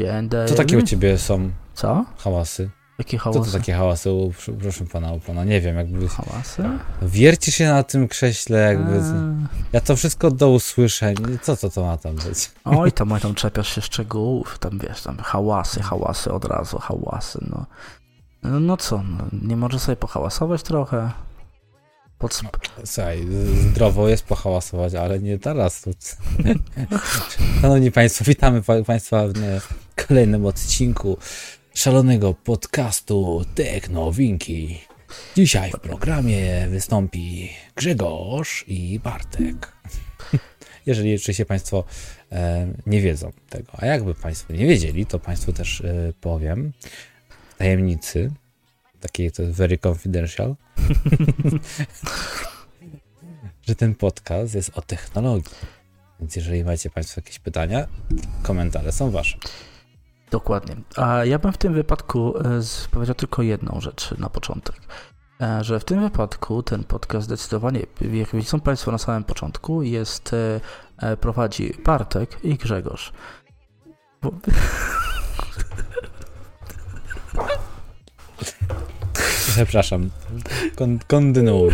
Dzień 0.00 0.28
dobry. 0.28 0.48
Co 0.48 0.54
takie 0.54 0.78
u 0.78 0.82
ciebie 0.82 1.18
są 1.18 1.50
Co? 1.74 2.04
hałasy? 2.18 2.70
Jakie 2.98 3.18
Co 3.18 3.24
hałasy? 3.24 3.52
to 3.52 3.58
takie 3.58 3.72
hałasy, 3.72 4.12
u, 4.12 4.32
proszę 4.60 4.84
pana, 4.84 5.12
u 5.12 5.20
pana? 5.20 5.44
Nie 5.44 5.60
wiem, 5.60 5.76
jakby 5.76 6.08
Hałasy? 6.08 6.62
wierci 7.02 7.52
się 7.52 7.68
na 7.68 7.82
tym 7.82 8.08
krześle, 8.08 8.58
jakby... 8.58 8.92
Eee. 8.92 9.46
Ja 9.72 9.80
to 9.80 9.96
wszystko 9.96 10.28
od 10.28 10.36
dołu 10.36 10.60
słyszę. 10.60 11.14
Co 11.42 11.56
to, 11.56 11.70
to 11.70 11.82
ma 11.82 11.96
tam 11.96 12.14
być? 12.14 12.50
Oj, 12.64 12.92
tam, 12.92 13.12
oj, 13.12 13.20
tam 13.20 13.34
czepiasz 13.34 13.74
się 13.74 13.80
szczegółów, 13.80 14.58
tam 14.58 14.78
wiesz, 14.78 15.02
tam 15.02 15.16
hałasy, 15.18 15.82
hałasy 15.82 16.32
od 16.32 16.44
razu, 16.44 16.78
hałasy, 16.78 17.38
no. 17.50 17.66
No, 18.42 18.60
no 18.60 18.76
co, 18.76 19.02
no, 19.02 19.24
nie 19.42 19.56
może 19.56 19.78
sobie 19.78 19.96
pohałasować 19.96 20.62
trochę? 20.62 21.10
Pod... 22.20 22.40
Słuchaj, 22.84 23.26
zdrowo 23.70 24.08
jest 24.08 24.24
pohałasować, 24.24 24.94
ale 24.94 25.20
nie 25.20 25.38
teraz. 25.38 25.84
Szanowni 27.60 27.90
Państwo, 27.90 28.24
witamy 28.24 28.62
pa- 28.62 28.82
Państwa 28.82 29.22
w 29.28 30.04
kolejnym 30.06 30.46
odcinku 30.46 31.18
szalonego 31.74 32.34
podcastu 32.34 33.44
Technowinki. 33.54 34.80
Dzisiaj 35.36 35.70
w 35.70 35.80
programie 35.80 36.66
wystąpi 36.70 37.50
Grzegorz 37.76 38.64
i 38.68 39.00
Bartek. 39.04 39.72
Jeżeli 40.86 41.14
oczywiście 41.14 41.46
Państwo 41.46 41.84
e, 42.32 42.72
nie 42.86 43.00
wiedzą 43.00 43.32
tego, 43.48 43.72
a 43.72 43.86
jakby 43.86 44.14
Państwo 44.14 44.52
nie 44.52 44.66
wiedzieli, 44.66 45.06
to 45.06 45.18
Państwu 45.18 45.52
też 45.52 45.80
e, 45.80 46.12
powiem 46.20 46.72
tajemnicy, 47.58 48.30
takiej 49.00 49.32
to 49.32 49.42
very 49.46 49.78
confidential, 49.78 50.56
że 53.66 53.74
ten 53.74 53.94
podcast 53.94 54.54
jest 54.54 54.78
o 54.78 54.82
technologii. 54.82 55.54
Więc 56.20 56.36
jeżeli 56.36 56.64
macie 56.64 56.90
Państwo 56.90 57.20
jakieś 57.20 57.38
pytania, 57.38 57.86
komentarze 58.42 58.92
są 58.92 59.10
Wasze. 59.10 59.38
Dokładnie. 60.30 60.76
A 60.96 61.24
ja 61.24 61.38
bym 61.38 61.52
w 61.52 61.58
tym 61.58 61.74
wypadku 61.74 62.38
e, 62.38 62.42
powiedział 62.90 63.14
tylko 63.14 63.42
jedną 63.42 63.80
rzecz 63.80 64.18
na 64.18 64.30
początek. 64.30 64.76
E, 65.40 65.64
Że 65.64 65.80
w 65.80 65.84
tym 65.84 66.00
wypadku 66.00 66.62
ten 66.62 66.84
podcast 66.84 67.26
zdecydowanie, 67.26 67.86
jak 68.12 68.36
widzą 68.36 68.60
Państwo 68.60 68.92
na 68.92 68.98
samym 68.98 69.24
początku, 69.24 69.82
jest 69.82 70.32
e, 70.98 71.16
prowadzi 71.16 71.74
Bartek 71.84 72.44
i 72.44 72.54
Grzegorz. 72.54 73.12
Bo, 74.22 74.32
Przepraszam. 79.48 80.10
Kon- 80.76 80.98
kontynuuj. 81.06 81.70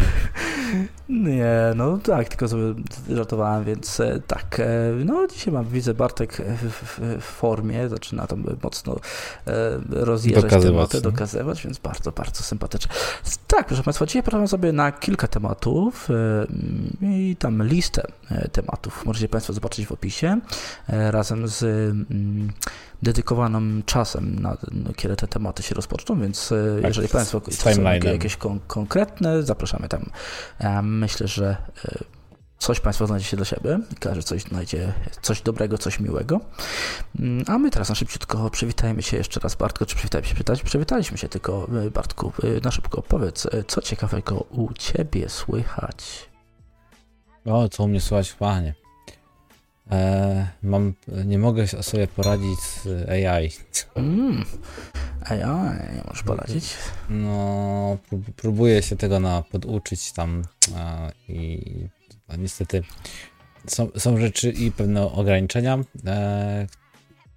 Nie, 1.08 1.72
no 1.76 1.98
tak, 1.98 2.28
tylko 2.28 2.48
sobie 2.48 2.74
żartowałem, 3.10 3.64
więc 3.64 4.00
e, 4.00 4.20
tak, 4.26 4.60
e, 4.60 4.92
no 5.04 5.26
dzisiaj 5.26 5.54
mam, 5.54 5.64
widzę 5.64 5.94
Bartek 5.94 6.32
w, 6.36 7.00
w, 7.00 7.22
formie, 7.24 7.88
zaczyna 7.88 8.26
tam 8.26 8.44
mocno 8.62 8.96
e, 9.46 9.78
rozjeżdżać 9.90 10.44
Dokazywać, 10.44 10.90
tematy, 10.90 10.96
no. 10.96 11.10
dokazywać, 11.10 11.62
więc 11.64 11.78
bardzo, 11.78 12.12
bardzo 12.12 12.42
sympatycznie. 12.42 12.92
Tak, 13.46 13.66
proszę 13.66 13.82
Państwa, 13.82 14.06
dzisiaj 14.06 14.22
porozmawiam 14.22 14.48
sobie 14.48 14.72
na 14.72 14.92
kilka 14.92 15.28
tematów 15.28 16.08
e, 16.10 17.06
i 17.06 17.36
tam 17.38 17.62
listę 17.62 18.02
tematów 18.52 19.06
możecie 19.06 19.28
Państwo 19.28 19.52
zobaczyć 19.52 19.86
w 19.86 19.92
opisie, 19.92 20.40
razem 20.88 21.48
z 21.48 21.62
mm, 21.62 22.52
dedykowanym 23.02 23.82
czasem, 23.86 24.38
na, 24.38 24.56
na 24.72 24.92
kiedy 24.96 25.16
te 25.16 25.28
tematy 25.28 25.62
się 25.62 25.74
rozpoczną, 25.74 26.20
więc 26.20 26.48
Tak, 26.82 26.88
jeżeli 26.88 27.08
Państwo 27.08 27.38
timeline'em. 27.38 28.06
jakieś 28.06 28.36
kon- 28.36 28.60
konkretne, 28.66 29.42
zapraszamy 29.42 29.88
tam 29.88 30.10
myślę, 30.98 31.28
że 31.28 31.56
e, 31.84 31.98
coś 32.58 32.80
Państwo 32.80 33.06
znajdziecie 33.06 33.36
dla 33.36 33.46
siebie. 33.46 33.78
Każdy 34.00 34.22
coś 34.22 34.42
znajdzie, 34.42 34.92
coś 35.22 35.42
dobrego, 35.42 35.78
coś 35.78 36.00
miłego. 36.00 36.40
Mm, 37.20 37.44
A 37.46 37.58
my 37.58 37.70
teraz 37.70 37.88
na 37.88 37.94
szybciutko 37.94 38.50
przywitajmy 38.50 39.02
się 39.02 39.16
jeszcze 39.16 39.40
raz, 39.40 39.54
Bartku. 39.54 39.86
Czy 39.86 39.96
przywitajmy 39.96 40.26
się? 40.28 40.34
Przywitali- 40.34 40.64
Przywitaliśmy 40.64 41.18
się 41.18 41.28
tylko, 41.28 41.68
e, 41.86 41.90
Bartku. 41.90 42.32
e, 42.42 42.60
Na 42.64 42.70
szybko 42.70 43.02
powiedz, 43.02 43.46
co 43.68 43.82
ciekawego 43.82 44.34
u 44.36 44.72
Ciebie 44.72 45.28
słychać? 45.28 46.30
O, 47.44 47.68
co 47.68 47.82
u 47.84 47.88
mnie 47.88 48.00
słychać, 48.00 48.32
panie. 48.32 48.74
E, 49.90 50.46
mam, 50.62 50.94
nie 51.24 51.38
mogę 51.38 51.66
sobie 51.66 52.06
poradzić 52.06 52.60
z 52.60 53.08
AI. 53.08 53.50
Mm. 53.94 54.44
Ej, 55.30 55.42
a, 55.42 55.72
nie 55.94 56.02
możesz 56.08 56.22
poradzić. 56.22 56.74
No, 57.10 57.98
prób, 58.08 58.24
próbuję 58.36 58.82
się 58.82 58.96
tego 58.96 59.20
na, 59.20 59.42
poduczyć 59.42 60.12
tam 60.12 60.42
i 61.28 61.60
a 62.28 62.36
niestety 62.36 62.82
są, 63.66 63.88
są 63.96 64.18
rzeczy 64.20 64.50
i 64.50 64.72
pewne 64.72 65.12
ograniczenia, 65.12 65.78
e, 66.06 66.66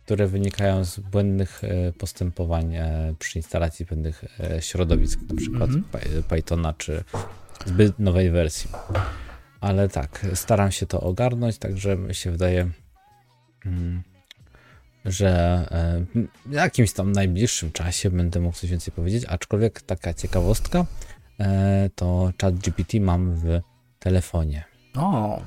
które 0.05 0.27
wynikają 0.27 0.85
z 0.85 0.99
błędnych 0.99 1.63
e, 1.63 1.93
postępowań 1.93 2.75
e, 2.75 3.13
przy 3.19 3.39
instalacji 3.39 3.85
pewnych 3.85 4.23
e, 4.39 4.61
środowisk, 4.61 5.19
na 5.29 5.35
przykład 5.35 5.69
Mhm. 5.69 5.83
Py- 5.91 6.23
Pythona 6.23 6.73
czy 6.73 7.03
zbyt 7.65 7.99
nowej 7.99 8.31
wersji. 8.31 8.69
Ale 9.61 9.89
tak, 9.89 10.25
staram 10.33 10.71
się 10.71 10.85
to 10.85 11.01
ogarnąć, 11.01 11.57
także 11.57 11.97
mi 11.97 12.15
się 12.15 12.31
wydaje, 12.31 12.69
mm, 13.65 14.03
że 15.05 15.29
e, 15.71 16.21
w 16.45 16.51
jakimś 16.51 16.93
tam 16.93 17.11
najbliższym 17.11 17.71
czasie 17.71 18.09
będę 18.09 18.39
mógł 18.39 18.57
coś 18.57 18.69
więcej 18.69 18.93
powiedzieć, 18.93 19.25
aczkolwiek 19.27 19.81
taka 19.81 20.13
ciekawostka, 20.13 20.85
e, 21.39 21.89
to 21.95 22.33
ChatGPT 22.41 22.93
mam 22.99 23.35
w 23.35 23.61
telefonie. 23.99 24.63
O, 24.95 25.41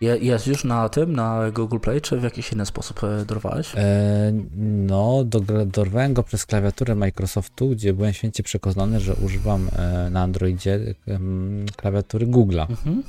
jest 0.00 0.46
już 0.46 0.64
na 0.64 0.88
tym, 0.88 1.12
na 1.12 1.50
Google 1.50 1.78
Play, 1.78 2.00
czy 2.00 2.16
w 2.20 2.22
jakiś 2.22 2.52
inny 2.52 2.66
sposób 2.66 3.04
e, 3.04 3.24
dorwałeś? 3.24 3.72
E, 3.76 4.32
no, 4.56 5.24
dogra- 5.24 5.66
dorwałem 5.66 6.14
go 6.14 6.22
przez 6.22 6.46
klawiaturę 6.46 6.94
Microsoftu, 6.94 7.68
gdzie 7.70 7.92
byłem 7.92 8.12
święcie 8.12 8.42
przekonany, 8.42 9.00
że 9.00 9.14
używam 9.14 9.68
e, 9.76 10.10
na 10.10 10.22
Androidzie 10.22 10.94
em, 11.06 11.66
klawiatury 11.76 12.26
Google'a. 12.26 12.70
Mhm. 12.70 13.02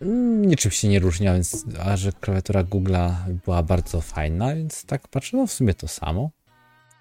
Mm, 0.00 0.46
Niczym 0.46 0.70
się 0.70 0.88
nie 0.88 0.98
różnia, 1.00 1.34
więc 1.34 1.64
a 1.84 1.96
że 1.96 2.12
klawiatura 2.12 2.64
Google'a 2.64 3.14
była 3.44 3.62
bardzo 3.62 4.00
fajna, 4.00 4.54
więc 4.54 4.84
tak 4.84 5.08
patrzę, 5.08 5.36
no 5.36 5.46
w 5.46 5.52
sumie 5.52 5.74
to 5.74 5.88
samo. 5.88 6.30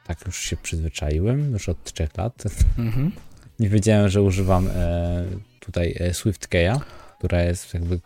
Tak 0.08 0.26
już 0.26 0.40
się 0.40 0.58
przyzwyczaiłem, 0.58 1.52
już 1.52 1.70
od 1.70 1.84
trzech 1.84 2.18
lat. 2.18 2.44
Mhm. 2.78 3.12
Nie 3.60 3.70
wiedziałem, 3.70 4.10
że 4.10 4.22
używam 4.22 4.68
e, 4.76 5.26
tutaj 5.60 5.96
e, 6.00 6.12
SwiftKey'a, 6.12 6.80
która 7.20 7.42
jest 7.42 7.74
jakby 7.74 8.00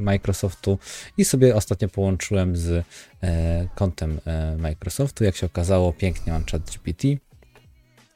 Microsoftu 0.00 0.78
i 1.16 1.24
sobie 1.24 1.54
ostatnio 1.56 1.88
połączyłem 1.88 2.56
z 2.56 2.84
e, 3.22 3.68
kontem 3.74 4.20
e, 4.26 4.56
Microsoftu. 4.56 5.24
Jak 5.24 5.36
się 5.36 5.46
okazało, 5.46 5.92
pięknie 5.92 6.32
mam 6.32 6.44
ChatGPT 6.44 7.02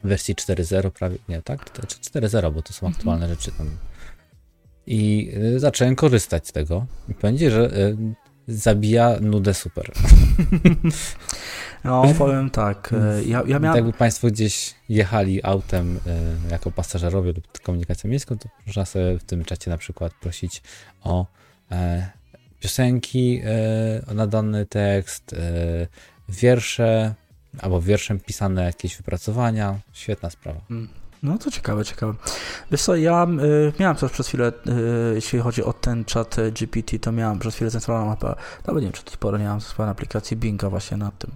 w 0.05 0.09
wersji 0.09 0.35
4.0 0.35 0.91
prawie, 0.91 1.19
nie 1.29 1.43
tak? 1.43 1.71
To- 1.71 1.87
czy 1.87 1.97
4.0, 1.99 2.53
bo 2.53 2.63
to 2.63 2.73
są 2.73 2.87
Mhm. 2.87 2.95
aktualne 2.99 3.29
rzeczy 3.29 3.53
tam. 3.59 3.71
I 4.87 5.33
e, 5.57 5.59
zacząłem 5.61 5.97
korzystać 5.97 6.49
z 6.49 6.53
tego. 6.53 6.87
I 7.09 7.15
będzie, 7.15 7.51
że 7.51 7.65
e, 7.67 7.97
zabija 8.53 9.17
nudę 9.21 9.55
super. 9.55 9.93
No, 11.85 12.03
powiem 12.19 12.51
tak, 12.51 12.93
e, 12.93 13.25
ja, 13.25 13.43
ja 13.47 13.59
miałem... 13.59 13.77
Jakby 13.77 13.93
Państwo 13.93 14.29
gdzieś 14.29 14.75
jechali 14.89 15.45
autem 15.45 16.01
e, 16.07 16.51
jako 16.51 16.71
pasażerowie 16.71 17.33
lub 17.33 17.61
komunikacją 17.63 18.11
miejską, 18.11 18.39
to 18.39 18.49
można 18.67 18.85
sobie 18.85 19.19
w 19.19 19.25
tym 19.25 19.45
czacie 19.45 19.71
na 19.71 19.79
przykład 19.79 20.13
prosić 20.15 20.63
o 21.03 21.27
e, 21.71 22.11
piosenki 22.61 23.43
na 24.15 24.27
dany 24.27 24.67
tekst, 24.67 25.35
wiersze, 26.29 27.15
albo 27.59 27.81
wierszem 27.81 28.21
pisane 28.21 28.65
jakieś 28.65 28.97
wypracowania. 28.97 29.79
Świetna 29.93 30.31
sprawa. 30.31 30.61
No 31.23 31.39
to 31.39 31.51
ciekawe, 31.51 31.85
ciekawe. 31.85 32.15
Wiesz 32.71 32.83
co, 32.83 32.97
ja 32.97 33.27
y, 33.43 33.73
miałem 33.81 33.97
też 33.97 34.13
przez 34.13 34.29
chwilę, 34.29 34.53
y, 34.67 35.15
jeśli 35.15 35.39
chodzi 35.39 35.65
o 35.65 35.73
ten 35.73 36.05
czat 36.05 36.39
y, 36.39 36.53
GPT, 36.53 36.99
to 36.99 37.13
miałem 37.13 37.39
przez 37.39 37.55
chwilę 37.55 37.71
zainstalowaną 37.71 38.11
mapę, 38.11 38.35
nawet 38.67 38.83
nie 38.83 38.87
wiem, 38.87 38.93
czy 38.93 39.05
do 39.05 39.11
tej 39.11 39.19
pory 39.19 39.39
nie 39.39 39.61
swoją 39.61 39.89
aplikacji 39.89 40.37
Binga 40.37 40.71
właśnie 40.71 40.97
na 40.97 41.11
tym, 41.11 41.31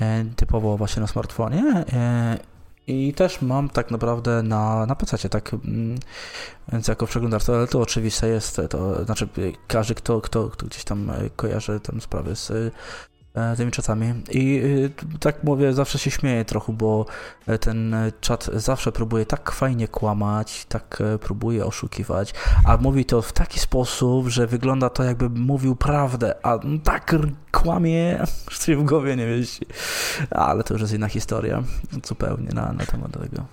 e, 0.00 0.24
typowo 0.36 0.76
właśnie 0.76 1.00
na 1.00 1.06
smartfonie 1.06 1.84
e, 1.92 2.38
i 2.86 3.14
też 3.14 3.42
mam 3.42 3.68
tak 3.68 3.90
naprawdę 3.90 4.42
na, 4.42 4.86
na 4.86 4.94
PC, 4.94 5.28
tak, 5.28 5.54
mm, 5.54 5.98
więc 6.72 6.88
jako 6.88 7.06
przeglądarce, 7.06 7.54
ale 7.54 7.66
to 7.66 7.80
oczywiste 7.80 8.28
jest, 8.28 8.60
to 8.70 9.04
znaczy 9.04 9.28
y, 9.38 9.52
każdy, 9.66 9.94
kto, 9.94 10.20
kto, 10.20 10.48
kto 10.48 10.66
gdzieś 10.66 10.84
tam 10.84 11.10
y, 11.10 11.30
kojarzy 11.36 11.80
tam 11.80 12.00
sprawy 12.00 12.36
z 12.36 12.50
y, 12.50 12.70
tymi 13.56 13.72
czatami 13.72 14.14
i 14.30 14.62
y, 14.64 15.18
tak 15.20 15.44
mówię, 15.44 15.72
zawsze 15.72 15.98
się 15.98 16.10
śmieję 16.10 16.44
trochę, 16.44 16.72
bo 16.72 17.06
E, 17.46 17.58
ten 17.58 17.94
e, 17.94 18.12
czat 18.20 18.50
zawsze 18.54 18.92
próbuje 18.92 19.26
tak 19.26 19.52
fajnie 19.52 19.88
kłamać, 19.88 20.64
tak 20.68 21.02
e, 21.14 21.18
próbuje 21.18 21.66
oszukiwać, 21.66 22.34
a 22.64 22.76
mówi 22.76 23.04
to 23.04 23.22
w 23.22 23.32
taki 23.32 23.60
sposób, 23.60 24.28
że 24.28 24.46
wygląda 24.46 24.90
to 24.90 25.04
jakby 25.04 25.30
mówił 25.30 25.76
prawdę, 25.76 26.34
a 26.42 26.58
tak 26.84 27.16
kłamie, 27.52 28.18
że 28.50 28.58
sobie 28.58 28.76
w 28.76 28.84
głowie 28.84 29.16
nie 29.16 29.26
mieści. 29.26 29.66
Ale 30.30 30.64
to 30.64 30.74
już 30.74 30.80
jest 30.80 30.94
inna 30.94 31.08
historia, 31.08 31.62
zupełnie 32.04 32.48
na, 32.48 32.72
na 32.72 32.86
temat 32.86 33.12
tego. 33.12 33.44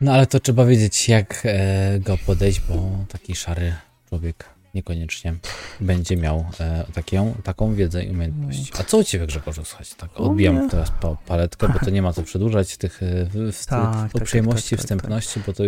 No 0.00 0.12
ale 0.12 0.26
to 0.26 0.40
trzeba 0.40 0.64
wiedzieć, 0.64 1.08
jak 1.08 1.42
e, 1.44 2.00
go 2.00 2.16
podejść, 2.26 2.60
bo 2.60 2.90
taki 3.08 3.34
szary 3.34 3.74
człowiek 4.08 4.51
niekoniecznie 4.74 5.34
będzie 5.80 6.16
miał 6.16 6.44
e, 6.60 6.84
taką, 6.94 7.34
taką 7.44 7.74
wiedzę 7.74 8.04
i 8.04 8.10
umiejętność. 8.10 8.72
A 8.80 8.84
co 8.84 8.98
u 8.98 9.04
Ciebie 9.04 9.26
Grzegorzu, 9.26 9.64
słuchajcie, 9.64 9.94
tak 9.96 10.20
odbijam 10.20 10.70
teraz 10.70 10.92
pa, 11.00 11.16
paletkę, 11.26 11.68
bo 11.68 11.78
to 11.78 11.90
nie 11.90 12.02
ma 12.02 12.12
co 12.12 12.22
przedłużać 12.22 12.76
tych 12.76 13.02
e, 13.02 13.06
w, 13.52 13.66
Tak, 13.66 13.94
tak, 13.94 14.14
uprzejmości, 14.14 14.70
tak, 14.70 14.70
tak, 14.70 14.78
tak, 14.78 14.98
wstępności, 14.98 15.40
bo 15.46 15.52
to 15.52 15.62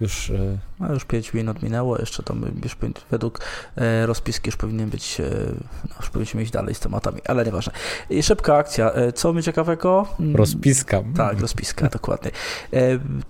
już 0.00 0.30
e, 0.30 0.58
No 0.80 0.92
już 0.92 1.04
5 1.04 1.34
minut 1.34 1.62
minęło, 1.62 1.98
jeszcze 1.98 2.22
tam 2.22 2.60
już 2.64 2.76
według 3.10 3.40
e, 3.76 4.06
rozpiski 4.06 4.48
już 4.48 4.56
powinien 4.56 4.90
być, 4.90 5.20
e, 5.20 5.24
no, 5.88 5.94
już 6.00 6.10
powinniśmy 6.10 6.42
iść 6.42 6.52
dalej 6.52 6.74
z 6.74 6.80
tematami, 6.80 7.20
ale 7.26 7.44
nieważne. 7.44 7.72
I 8.10 8.22
szybka 8.22 8.56
akcja. 8.56 8.92
E, 8.92 9.12
co 9.12 9.32
mnie 9.32 9.42
ciekawego? 9.42 10.08
Mm, 10.20 10.36
rozpiska. 10.36 11.02
Tak, 11.16 11.40
rozpiska, 11.40 11.88
dokładnie. 11.88 12.30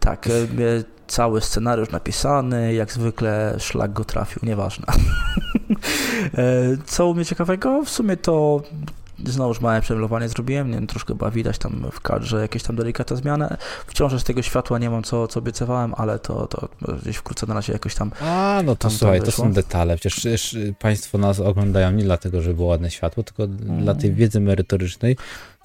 Tak, 0.00 0.28
cały 1.06 1.40
scenariusz 1.40 1.90
napisany, 1.90 2.74
jak 2.74 2.92
zwykle 2.92 3.56
szlak 3.58 3.92
go 3.92 4.04
trafił, 4.04 4.42
nieważne. 4.42 4.86
e, 6.38 6.76
co 6.86 7.06
u 7.06 7.14
mnie 7.14 7.24
ciekawego? 7.24 7.82
W 7.84 7.90
sumie 7.90 8.16
to 8.16 8.62
znowuż 9.24 9.60
małe 9.60 9.80
przemalowanie 9.80 10.28
zrobiłem, 10.28 10.68
nie 10.68 10.74
wiem, 10.74 10.86
troszkę 10.86 11.14
chyba 11.14 11.30
widać 11.30 11.58
tam 11.58 11.86
w 11.92 12.00
kadrze 12.00 12.40
jakieś 12.40 12.62
tam 12.62 12.76
delikatne 12.76 13.16
zmiany. 13.16 13.56
Wciąż 13.86 14.12
z 14.20 14.24
tego 14.24 14.42
światła 14.42 14.78
nie 14.78 14.90
mam, 14.90 15.02
co, 15.02 15.28
co 15.28 15.40
obiecywałem, 15.40 15.94
ale 15.96 16.18
to, 16.18 16.46
to 16.46 16.68
gdzieś 17.02 17.16
wkrótce 17.16 17.46
na 17.46 17.54
razie 17.54 17.72
jakoś 17.72 17.94
tam 17.94 18.10
A, 18.20 18.62
no 18.64 18.76
to 18.76 18.82
Tam 18.82 18.90
to 18.90 18.96
słuchaj, 18.98 19.20
to 19.20 19.26
wyszło. 19.26 19.44
są 19.44 19.52
detale. 19.52 19.96
Przecież, 19.96 20.56
Państwo 20.78 21.18
nas 21.18 21.40
oglądają 21.40 21.90
nie 21.92 22.04
dlatego, 22.04 22.42
żeby 22.42 22.54
było 22.54 22.68
ładne 22.68 22.90
światło, 22.90 23.22
tylko 23.22 23.44
Mm. 23.44 23.82
dla 23.82 23.94
tej 23.94 24.12
wiedzy 24.14 24.40
merytorycznej. 24.40 25.16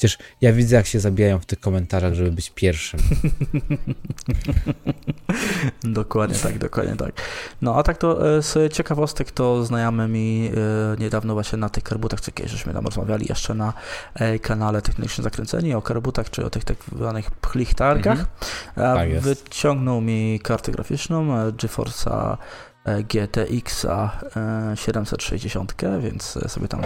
Przecież 0.01 0.17
ja 0.41 0.53
widzę, 0.53 0.75
jak 0.75 0.85
się 0.85 0.99
zabijają 0.99 1.39
w 1.39 1.45
tych 1.45 1.59
komentarzach, 1.59 2.13
żeby 2.13 2.31
być 2.31 2.49
pierwszym. 2.49 2.99
Dokładnie 5.83 6.35
tak, 6.35 6.57
dokładnie 6.57 6.95
tak. 6.95 7.11
No 7.61 7.75
a 7.75 7.83
tak 7.83 7.97
to 7.97 8.37
e, 8.37 8.41
z 8.41 8.73
ciekawostek 8.73 9.31
to 9.31 9.65
znajomy 9.65 10.07
mi 10.07 10.51
e, 10.95 11.01
niedawno 11.01 11.33
właśnie 11.33 11.57
na 11.57 11.69
tych 11.69 11.83
karbutach, 11.83 12.21
co 12.21 12.31
kiedyś 12.31 12.51
żeśmy 12.51 12.73
tam 12.73 12.85
rozmawiali 12.85 13.25
jeszcze 13.29 13.53
na 13.53 13.73
e, 14.13 14.39
kanale 14.39 14.81
Technicznie 14.81 15.23
Zakręceni 15.23 15.73
o 15.73 15.81
karbutach, 15.81 16.29
czy 16.29 16.45
o 16.45 16.49
tych 16.49 16.63
tak 16.63 16.77
zwanych 16.95 17.31
pchlich 17.31 17.73
targach. 17.73 18.19
Mhm. 18.19 18.95
Tak. 18.95 19.19
Wyciągnął 19.19 20.01
mi 20.01 20.39
kartę 20.43 20.71
graficzną 20.71 21.49
GeForce'a 21.51 22.37
e, 22.83 23.03
GTX-a 23.03 24.19
e, 24.71 24.77
760, 24.77 25.75
więc 25.99 26.37
e, 26.37 26.49
sobie 26.49 26.67
tam 26.67 26.81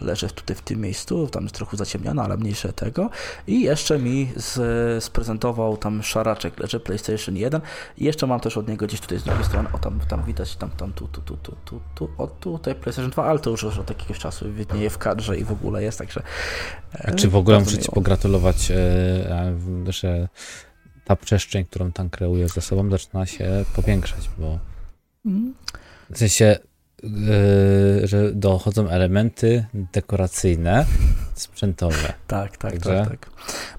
leży 0.00 0.28
tutaj 0.28 0.56
w 0.56 0.62
tym 0.62 0.80
miejscu, 0.80 1.26
tam 1.26 1.42
jest 1.42 1.54
trochę 1.54 1.76
zaciemniona, 1.76 2.24
ale 2.24 2.36
mniejsze 2.36 2.72
tego. 2.72 3.10
I 3.46 3.60
jeszcze 3.60 3.98
mi 3.98 4.32
z, 4.36 5.04
sprezentował 5.04 5.76
tam 5.76 6.02
szaraczek, 6.02 6.58
leży 6.58 6.80
PlayStation 6.80 7.36
1 7.36 7.60
i 7.98 8.04
jeszcze 8.04 8.26
mam 8.26 8.40
też 8.40 8.56
od 8.56 8.68
niego 8.68 8.86
gdzieś 8.86 9.00
tutaj 9.00 9.18
z 9.18 9.22
drugiej 9.22 9.44
strony, 9.44 9.68
o 9.72 9.78
tam, 9.78 10.00
tam 10.08 10.24
widać, 10.24 10.56
tam, 10.56 10.70
tam, 10.70 10.92
tu, 10.92 11.08
tu, 11.08 11.20
tu, 11.20 11.36
tu, 11.36 11.56
tu, 11.64 11.80
tu, 11.94 12.10
o 12.18 12.26
tutaj 12.26 12.74
PlayStation 12.74 13.10
2, 13.10 13.24
ale 13.24 13.38
to 13.38 13.50
już 13.50 13.64
od 13.64 13.88
jakiegoś 13.88 14.18
czasu 14.18 14.52
widnieje 14.52 14.90
w 14.90 14.98
kadrze 14.98 15.38
i 15.38 15.44
w 15.44 15.52
ogóle 15.52 15.82
jest, 15.82 15.98
także... 15.98 16.22
e, 16.94 17.08
A 17.08 17.12
czy 17.12 17.28
w 17.28 17.36
ogóle 17.36 17.60
muszę 17.60 17.78
Ci 17.78 17.88
pogratulować, 17.92 18.70
e, 18.70 18.76
e, 19.86 19.92
że 19.92 20.28
ta 21.04 21.16
przestrzeń, 21.16 21.64
którą 21.64 21.92
tam 21.92 22.10
kreujesz 22.10 22.52
ze 22.52 22.60
sobą, 22.60 22.90
zaczyna 22.90 23.26
się 23.26 23.64
powiększać, 23.76 24.30
bo. 24.38 24.69
W 26.10 26.18
sensie, 26.18 26.58
e, 27.04 28.06
że 28.06 28.32
dochodzą 28.32 28.88
elementy 28.88 29.66
dekoracyjne, 29.74 30.86
sprzętowe. 31.34 32.12
Tak, 32.26 32.56
tak, 32.56 32.72
Także- 32.72 33.06
tak, 33.10 33.20
tak. 33.20 33.30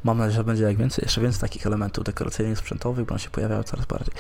Mam 0.04 0.18
nadzieję, 0.18 0.36
że 0.36 0.44
będzie 0.44 0.64
jak 0.64 0.78
więcej, 0.78 1.04
jeszcze 1.06 1.22
więcej 1.22 1.42
takich 1.42 1.68
elementów 1.68 2.04
dekoracyjnych, 2.04 2.58
sprzętowych, 2.58 3.06
bo 3.06 3.12
one 3.12 3.20
się 3.20 3.30
pojawiają 3.30 3.64
coraz 3.64 3.86
bardziej. 3.86 4.14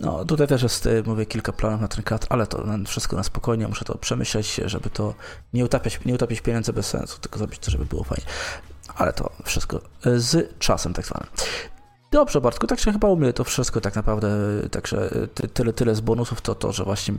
No 0.00 0.24
tutaj 0.24 0.46
też 0.46 0.62
jest, 0.62 0.86
y, 0.86 1.02
mówię, 1.06 1.26
kilka 1.26 1.52
planów 1.52 1.80
na 1.80 1.88
ten 1.88 2.04
kadr, 2.04 2.26
ale 2.30 2.46
to 2.46 2.64
wszystko 2.86 3.16
na 3.16 3.22
spokojnie, 3.22 3.68
muszę 3.68 3.84
to 3.84 3.98
przemyśleć, 3.98 4.60
żeby 4.66 4.90
to 4.90 5.14
nie 5.52 5.64
utapiać, 5.64 6.00
nie 6.04 6.14
utapiać 6.14 6.40
pieniędzy 6.40 6.72
bez 6.72 6.86
sensu, 6.86 7.18
tylko 7.20 7.38
zrobić 7.38 7.58
to, 7.58 7.70
żeby 7.70 7.84
było 7.84 8.04
fajnie. 8.04 8.24
Ale 8.94 9.12
to 9.12 9.32
wszystko 9.44 9.80
y, 10.06 10.20
z 10.20 10.58
czasem 10.58 10.92
tak 10.92 11.06
zwanym. 11.06 11.28
Dobrze, 12.12 12.40
Bartku, 12.40 12.66
także 12.66 12.92
chyba 12.92 13.08
u 13.08 13.16
mnie 13.16 13.32
to 13.32 13.44
wszystko 13.44 13.80
tak 13.80 13.96
naprawdę, 13.96 14.28
także 14.70 15.10
ty, 15.34 15.48
tyle, 15.48 15.72
tyle 15.72 15.94
z 15.94 16.00
bonusów 16.00 16.40
to 16.40 16.54
to, 16.54 16.72
że 16.72 16.84
właśnie 16.84 17.14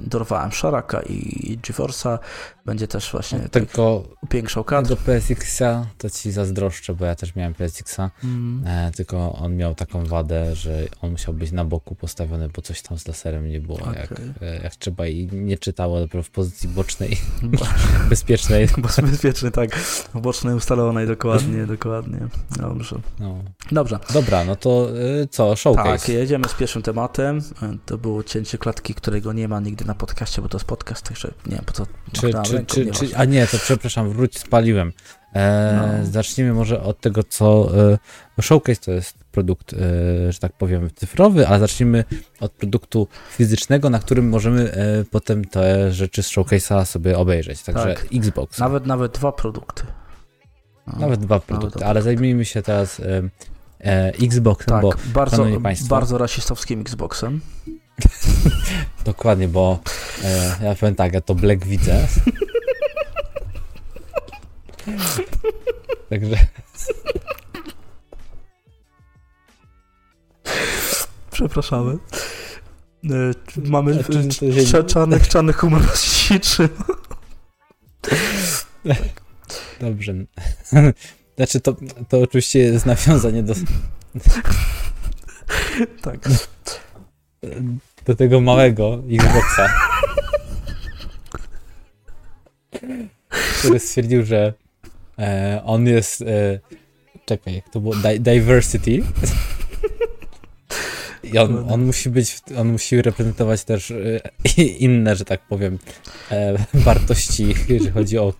dorwałem 0.00 0.52
Szaraka 0.52 1.02
i 1.02 1.58
GeForce'a, 1.62 2.18
będzie 2.66 2.88
też 2.88 3.12
właśnie 3.12 3.38
tak, 3.38 3.50
Tylko 3.50 4.04
upiększał 4.22 4.64
kadr. 4.64 4.88
tego 4.88 5.00
PSX-a 5.02 5.86
to 5.98 6.10
Ci 6.10 6.30
zazdroszczę, 6.32 6.94
bo 6.94 7.04
ja 7.04 7.14
też 7.14 7.34
miałem 7.34 7.54
PSX-a, 7.54 8.10
Mm. 8.24 8.62
e, 8.66 8.92
tylko 8.92 9.32
on 9.32 9.56
miał 9.56 9.74
taką 9.74 10.04
wadę, 10.04 10.54
że 10.54 10.78
on 11.02 11.10
musiał 11.10 11.34
być 11.34 11.52
na 11.52 11.64
boku 11.64 11.94
postawiony, 11.94 12.48
bo 12.48 12.62
coś 12.62 12.82
tam 12.82 12.98
z 12.98 13.08
laserem 13.08 13.48
nie 13.48 13.60
było 13.60 13.78
jak, 13.94 14.12
Okej. 14.12 14.32
e, 14.42 14.62
jak 14.62 14.76
trzeba 14.76 15.06
i 15.06 15.28
nie 15.32 15.58
czytało 15.58 16.00
dopiero 16.00 16.22
w 16.22 16.30
pozycji 16.30 16.68
bocznej, 16.68 17.16
bezpiecznej. 18.10 18.68
Bo 18.78 18.88
bezpieczny, 19.02 19.50
tak. 19.50 19.76
W 19.76 20.20
bocznej 20.20 20.54
ustalonej, 20.54 21.06
dokładnie, 21.06 21.66
dokładnie. 21.66 22.18
Dobrze. 22.56 22.96
No. 23.20 23.38
Dobrze. 23.72 23.98
Dobra, 24.16 24.44
no 24.44 24.56
to 24.56 24.88
y, 25.22 25.26
co, 25.30 25.48
Tak, 25.50 25.58
showcase. 25.58 26.12
jedziemy 26.12 26.48
z 26.48 26.54
pierwszym 26.54 26.82
tematem. 26.82 27.40
To 27.86 27.98
było 27.98 28.22
cięcie 28.22 28.58
klatki, 28.58 28.94
którego 28.94 29.32
nie 29.32 29.48
ma 29.48 29.60
nigdy 29.60 29.84
na 29.84 29.94
podcaście, 29.94 30.42
bo 30.42 30.48
to 30.48 30.56
jest 30.56 30.66
podcast, 30.66 31.02
także 31.08 31.30
nie 31.46 31.56
wiem 31.56 31.64
po 31.64 31.72
co. 31.72 31.86
Czy, 32.12 32.20
czy, 32.20 32.26
ręką, 32.32 32.66
czy, 32.66 32.84
nieważne. 32.84 33.08
czy, 33.08 33.16
a 33.16 33.24
nie, 33.24 33.46
to 33.46 33.58
przepraszam, 33.58 34.10
wróć, 34.10 34.38
spaliłem. 34.38 34.92
E, 35.34 35.96
No. 36.02 36.06
Zacznijmy 36.10 36.52
może 36.52 36.82
od 36.82 37.00
tego, 37.00 37.22
co. 37.24 37.70
E, 38.38 38.42
showcase 38.42 38.80
to 38.80 38.90
jest 38.90 39.14
produkt, 39.32 39.72
e, 39.72 40.32
że 40.32 40.38
tak 40.38 40.52
powiem, 40.52 40.90
cyfrowy, 40.94 41.48
ale 41.48 41.58
zacznijmy 41.60 42.04
od 42.40 42.52
produktu 42.52 43.08
fizycznego, 43.30 43.90
na 43.90 43.98
którym 43.98 44.28
możemy 44.28 44.72
e, 44.72 45.04
potem 45.10 45.44
te 45.44 45.92
rzeczy 45.92 46.22
z 46.22 46.30
showcase'a 46.30 46.84
sobie 46.84 47.18
obejrzeć. 47.18 47.62
Także 47.62 47.94
Tak. 47.94 48.06
Xbox. 48.14 48.58
Nawet, 48.58 48.86
nawet 48.86 49.12
dwa 49.12 49.32
produkty. 49.32 49.82
No, 50.86 50.98
Nawet 51.00 51.20
dwa 51.20 51.40
produkty, 51.40 51.84
ale 51.84 52.02
zajmijmy 52.02 52.44
się 52.44 52.62
teraz 52.62 53.00
e, 53.80 54.12
Xboxem, 54.22 54.66
Tak, 54.68 54.82
bo 54.82 54.92
bardzo, 55.06 55.46
państwo- 55.62 55.88
bardzo 55.88 56.18
rasistowskim 56.18 56.80
Xboxem. 56.80 57.40
dokładnie, 59.04 59.48
bo 59.48 59.78
e, 60.24 60.56
ja 60.64 60.74
powiem 60.74 60.94
tak, 60.94 61.12
ja 61.12 61.20
to 61.20 61.34
Black 61.34 61.64
widzę. 61.66 62.06
Także 66.10 66.36
Przepraszamy. 71.30 71.92
E, 73.04 73.08
Mamy 73.70 74.04
to 74.04 74.12
się- 74.12 74.18
cza- 74.64 74.86
czarnych, 74.86 75.28
czarnych 75.28 75.56
humor 75.56 75.98
się 75.98 76.40
trzyma. 76.40 76.68
Dobrze. 79.80 80.14
Znaczy, 81.36 81.60
to, 81.60 81.76
to 82.08 82.20
oczywiście 82.20 82.58
jest 82.58 82.86
nawiązanie 82.86 83.42
do, 83.42 83.54
Tak. 86.02 86.28
do 88.06 88.14
tego 88.14 88.40
małego 88.40 89.02
Xboxa, 89.10 89.68
który 93.58 93.78
stwierdził, 93.78 94.24
że 94.24 94.52
e, 95.18 95.62
on 95.64 95.86
jest. 95.86 96.22
E, 96.22 96.60
czekaj, 97.26 97.54
jak 97.54 97.68
to 97.68 97.80
było? 97.80 97.94
Di 97.94 98.20
diversity. 98.20 99.02
I 101.36 101.38
on, 101.38 101.72
on 101.72 101.84
musi 101.84 102.10
być, 102.10 102.36
on 102.58 102.72
musi 102.72 103.02
reprezentować 103.02 103.64
też 103.64 103.90
e, 103.90 104.20
inne, 104.62 105.16
że 105.16 105.24
tak 105.24 105.40
powiem, 105.40 105.78
e, 106.30 106.56
wartości, 106.74 107.54
jeżeli 107.68 107.90
chodzi 107.90 108.18
o, 108.18 108.22
o, 108.24 108.32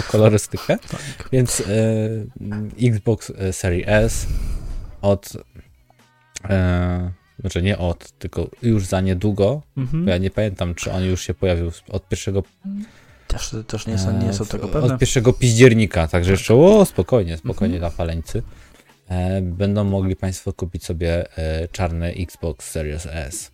o 0.00 0.02
kolorystykę. 0.10 0.78
tak. 0.90 1.28
Więc 1.32 1.60
e, 1.60 2.86
Xbox 2.88 3.32
Series 3.52 3.84
S 3.88 4.26
od. 5.02 5.32
E, 6.48 7.10
znaczy 7.40 7.62
nie 7.62 7.78
od, 7.78 8.10
tylko 8.18 8.50
już 8.62 8.86
za 8.86 9.00
niedługo. 9.00 9.62
Mhm. 9.76 10.04
Bo 10.04 10.10
ja 10.10 10.18
nie 10.18 10.30
pamiętam, 10.30 10.74
czy 10.74 10.92
on 10.92 11.04
już 11.04 11.22
się 11.22 11.34
pojawił 11.34 11.70
od 11.88 12.08
pierwszego. 12.08 12.42
Też, 13.26 13.54
też 13.66 13.86
nie, 13.86 13.98
są, 13.98 14.22
nie 14.26 14.32
są 14.32 14.46
tego 14.46 14.68
pewne. 14.68 14.94
Od 14.94 15.00
pierwszego 15.00 15.32
piździernika, 15.32 16.08
także 16.08 16.30
jeszcze 16.30 16.54
o, 16.54 16.84
spokojnie, 16.84 17.36
spokojnie 17.36 17.74
Mhm. 17.74 17.80
dla 17.80 17.96
faleńcy. 17.96 18.42
E, 19.10 19.40
będą 19.42 19.84
mogli 19.84 20.16
Państwo 20.16 20.52
kupić 20.52 20.84
sobie 20.84 21.38
e, 21.38 21.68
czarny 21.68 22.14
Xbox 22.18 22.70
Series 22.70 23.06
S. 23.10 23.52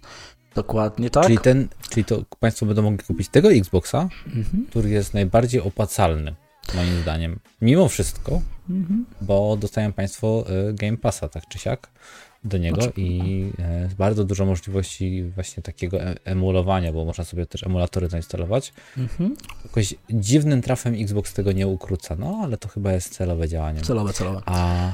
Dokładnie 0.55 1.11
tak. 1.11 1.25
Czyli 1.27 1.39
ten, 1.39 1.69
czyli 1.91 2.05
to 2.05 2.23
Państwo 2.41 2.67
będą 2.67 2.83
mogli 2.83 2.99
kupić 2.99 3.29
tego 3.29 3.53
Xboxa, 3.53 4.09
Mhm. 4.27 4.67
który 4.71 4.91
jest 4.91 5.15
najbardziej 5.15 5.61
opłacalny, 5.61 6.35
moim 6.75 7.03
zdaniem. 7.03 7.39
Mimo 7.63 7.89
wszystko, 7.89 8.41
Mhm. 8.71 9.07
bo 9.21 9.57
dostają 9.57 9.93
Państwo 9.93 10.45
y, 10.71 10.75
Game 10.75 10.97
Passa, 10.97 11.29
tak 11.29 11.49
czy 11.49 11.59
siak, 11.59 11.89
do 12.45 12.59
niego 12.59 12.81
i 12.97 13.51
bardzo 13.99 14.25
dużo 14.25 14.47
możliwości 14.47 15.25
właśnie 15.35 15.63
takiego 15.63 16.03
e- 16.03 16.15
emulowania, 16.25 16.93
bo 16.93 17.05
można 17.05 17.25
sobie 17.25 17.47
też 17.47 17.63
emulatory 17.63 18.09
zainstalować. 18.09 18.73
Mhm. 18.99 19.37
Jakoś 19.65 19.95
dziwnym 20.11 20.63
trafem 20.63 20.95
Xbox 20.95 21.33
tego 21.35 21.53
nie 21.53 21.67
ukróca, 21.67 22.17
no 22.19 22.41
ale 22.45 22.57
to 22.57 22.69
chyba 22.69 22.93
jest 22.93 23.15
celowe 23.15 23.49
działanie. 23.49 23.81
Celowe, 23.81 24.13
celowe. 24.13 24.41
A 24.47 24.93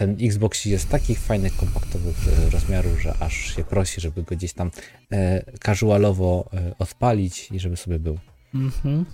ten 0.00 0.16
Xbox 0.20 0.64
jest 0.64 0.88
takich 0.88 1.18
fajnych, 1.18 1.56
kompaktowych 1.56 2.16
e, 2.46 2.50
rozmiarów, 2.50 3.00
że 3.00 3.14
aż 3.20 3.34
się 3.34 3.64
prosi, 3.64 4.00
żeby 4.00 4.22
go 4.22 4.36
gdzieś 4.36 4.52
tam 4.52 4.70
e, 5.12 5.42
casualowo 5.58 6.50
e, 6.52 6.74
odpalić 6.78 7.50
i 7.52 7.60
żeby 7.60 7.76
sobie 7.76 7.98
był. 7.98 8.18
Mhm. 8.54 9.04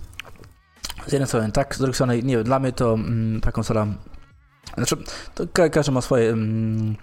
Z 1.07 1.11
jednej 1.11 1.27
strony 1.27 1.51
tak, 1.51 1.75
z 1.75 1.77
drugiej 1.77 1.93
strony 1.93 2.23
nie 2.23 2.43
dla 2.43 2.59
mnie 2.59 2.71
to 2.71 2.93
mm, 2.93 3.41
ta 3.41 3.51
konsola 3.51 3.87
znaczy, 4.77 4.97
to 5.35 5.47
ka 5.47 5.69
każdy 5.69 5.91
ma 5.91 6.01
swoje 6.01 6.29
mm, 6.29 6.95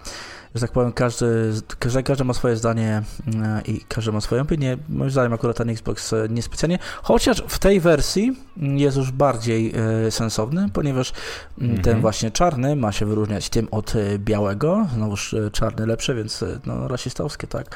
że 0.55 0.61
tak 0.61 0.71
powiem, 0.71 0.91
każdy, 0.91 1.53
każdy, 1.79 2.03
każdy 2.03 2.23
ma 2.23 2.33
swoje 2.33 2.55
zdanie 2.55 3.03
mm, 3.27 3.63
i 3.65 3.81
każdy 3.87 4.11
ma 4.11 4.21
swoją 4.21 4.41
opinię. 4.41 4.77
Moim 4.89 5.11
zdaniem 5.11 5.33
akurat 5.33 5.57
ten 5.57 5.69
Xbox 5.69 6.13
e, 6.13 6.27
niespecjalnie, 6.29 6.79
chociaż 7.03 7.43
w 7.47 7.59
tej 7.59 7.79
wersji 7.79 8.35
mm, 8.57 8.77
jest 8.77 8.97
już 8.97 9.11
bardziej 9.11 9.73
e, 10.07 10.11
sensowny, 10.11 10.69
ponieważ 10.73 11.13
mm, 11.61 11.75
ten 11.75 11.79
mhm. 11.79 12.01
właśnie 12.01 12.31
czarny 12.31 12.75
ma 12.75 12.91
się 12.91 13.05
wyróżniać 13.05 13.49
tym 13.49 13.67
od 13.71 13.95
e, 13.95 14.19
białego, 14.19 14.87
znowuż 14.93 15.35
czarny 15.51 15.85
lepszy, 15.85 16.15
więc 16.15 16.43
no 16.65 16.87
rasistowskie, 16.87 17.47
tak. 17.47 17.75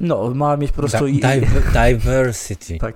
No, 0.00 0.30
ma 0.34 0.56
mieć 0.56 0.72
po 0.72 0.76
prostu... 0.76 1.06
Di 1.06 1.20
diversity. 1.72 2.78
tak, 2.86 2.94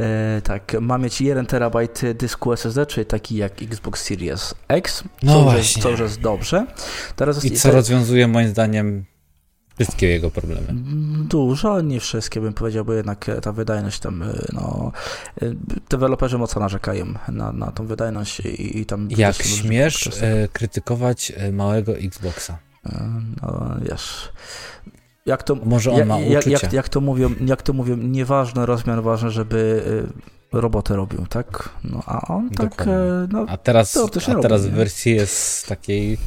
e, 0.00 0.40
tak, 0.44 0.76
ma 0.80 0.98
mieć 0.98 1.20
1 1.20 1.46
terabajt 1.46 2.00
dysku 2.14 2.52
SSD, 2.52 2.86
czyli 2.86 3.06
taki 3.06 3.36
jak 3.36 3.62
Xbox 3.62 4.02
Series 4.02 4.54
X, 4.68 5.04
no 5.22 5.32
co, 5.32 5.42
właśnie. 5.42 5.58
Jest, 5.58 5.78
co 5.78 5.90
już 5.90 6.00
jest 6.00 6.20
dobrze. 6.20 6.66
Teraz 7.16 7.44
I 7.44 7.50
co 7.50 7.70
rozwiązuje 7.70 8.28
moim 8.28 8.48
zdaniem 8.48 8.65
zdaniem 8.66 9.04
wszystkie 9.78 10.08
jego 10.08 10.30
problemy. 10.30 10.66
Dużo, 11.28 11.80
nie 11.80 12.00
wszystkie 12.00 12.40
bym 12.40 12.52
powiedział, 12.52 12.84
bo 12.84 12.92
jednak 12.92 13.30
ta 13.42 13.52
wydajność 13.52 14.00
tam, 14.00 14.22
y, 14.22 14.46
no, 14.52 14.92
y, 15.42 15.56
deweloperzy 15.90 16.38
mocno 16.38 16.60
narzekają 16.60 17.06
na, 17.28 17.52
na 17.52 17.72
tą 17.72 17.86
wydajność 17.86 18.40
i, 18.40 18.78
i 18.78 18.86
tam... 18.86 19.08
Jak 19.16 19.36
śmiesz 19.42 20.10
e, 20.22 20.48
krytykować 20.52 21.32
e, 21.36 21.52
małego 21.52 21.96
Xboxa? 21.96 22.58
E, 22.86 23.10
no, 23.42 23.76
wiesz... 23.82 24.32
Jak 25.26 25.42
to, 25.42 25.54
Może 25.54 25.92
on 25.92 26.06
ma 26.06 26.18
jak, 26.18 26.46
jak, 26.46 26.72
jak, 26.72 26.88
to 26.88 27.00
mówią, 27.00 27.30
jak 27.46 27.62
to 27.62 27.72
mówią, 27.72 27.96
nieważny 27.96 28.66
rozmiar, 28.66 29.02
ważne, 29.02 29.30
żeby 29.30 29.82
robotę 30.52 30.96
robił, 30.96 31.26
tak? 31.26 31.68
No, 31.84 32.02
a 32.06 32.20
on 32.34 32.50
tak, 32.50 32.68
Dokładnie. 32.68 32.94
tak, 32.94 33.32
no, 33.32 33.46
A 33.48 33.56
teraz, 33.56 33.96
a 34.28 34.34
teraz 34.40 34.66
w 34.66 34.70
wersji 34.70 35.14
jest 35.14 35.66
takiej 35.66 36.18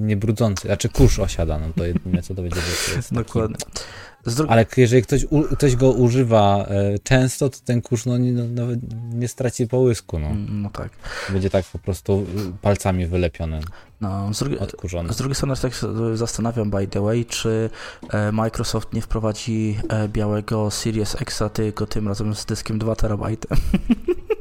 niebrudzący. 0.00 0.68
Znaczy 0.68 0.88
kurz 0.88 1.18
osiada, 1.18 1.58
no 1.58 1.66
to 1.76 1.86
jedynie 1.86 2.22
co 2.22 2.34
to 2.34 2.42
będzie, 2.42 2.60
to 2.90 2.96
jest 2.96 3.14
Dokładnie. 3.14 3.56
Ale 4.48 4.66
jeżeli 4.76 5.02
ktoś, 5.02 5.24
u, 5.30 5.42
ktoś 5.42 5.76
go 5.76 5.92
używa 5.92 6.66
e, 6.68 6.98
często, 6.98 7.50
to 7.50 7.58
ten 7.64 7.82
kurz 7.82 8.06
no, 8.06 8.18
nie, 8.18 8.32
no, 8.32 8.44
nawet 8.62 8.80
nie 9.14 9.28
straci 9.28 9.66
połysku. 9.66 10.18
No. 10.18 10.26
Mm, 10.26 10.62
no 10.62 10.70
tak. 10.70 10.90
Będzie 11.30 11.50
tak 11.50 11.64
po 11.64 11.78
prostu 11.78 12.26
palcami 12.62 13.06
wylepiony. 13.06 13.60
No, 14.00 14.34
z, 14.34 14.38
drugi, 14.38 14.58
odkurzony. 14.58 15.12
z 15.12 15.16
drugiej 15.16 15.34
strony 15.34 15.54
tak 15.62 15.74
się 15.74 16.16
zastanawiam, 16.16 16.70
by 16.70 16.86
the 16.86 17.00
way, 17.00 17.24
czy 17.24 17.70
e, 18.10 18.32
Microsoft 18.32 18.92
nie 18.92 19.02
wprowadzi 19.02 19.78
białego 20.08 20.70
Series 20.70 21.22
X, 21.22 21.42
tylko 21.52 21.86
tym 21.86 22.08
razem 22.08 22.34
z 22.34 22.44
dyskiem 22.44 22.78
2 22.78 22.96
terabajty. 22.96 23.48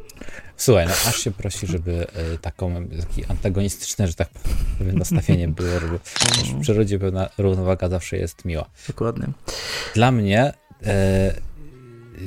Słuchaj, 0.58 0.86
no 0.86 0.92
aż 0.92 1.20
się 1.20 1.32
prosi, 1.32 1.68
żeby 1.68 2.08
e, 2.14 2.38
taką, 2.38 2.88
taki 2.88 3.26
antagonistyczne, 3.26 4.08
że 4.08 4.14
tak 4.14 4.30
powiem, 4.78 4.98
nastawienie 4.98 5.48
było, 5.48 5.80
żeby 5.80 6.00
w 6.00 6.62
przyrodzie 6.62 7.00
pewna 7.00 7.30
równowaga 7.38 7.90
zawsze 7.90 8.18
jest 8.18 8.46
miła. 8.46 8.70
Dokładnie. 8.88 9.28
Dla 9.96 10.12
mnie 10.12 10.54
e, 10.86 11.34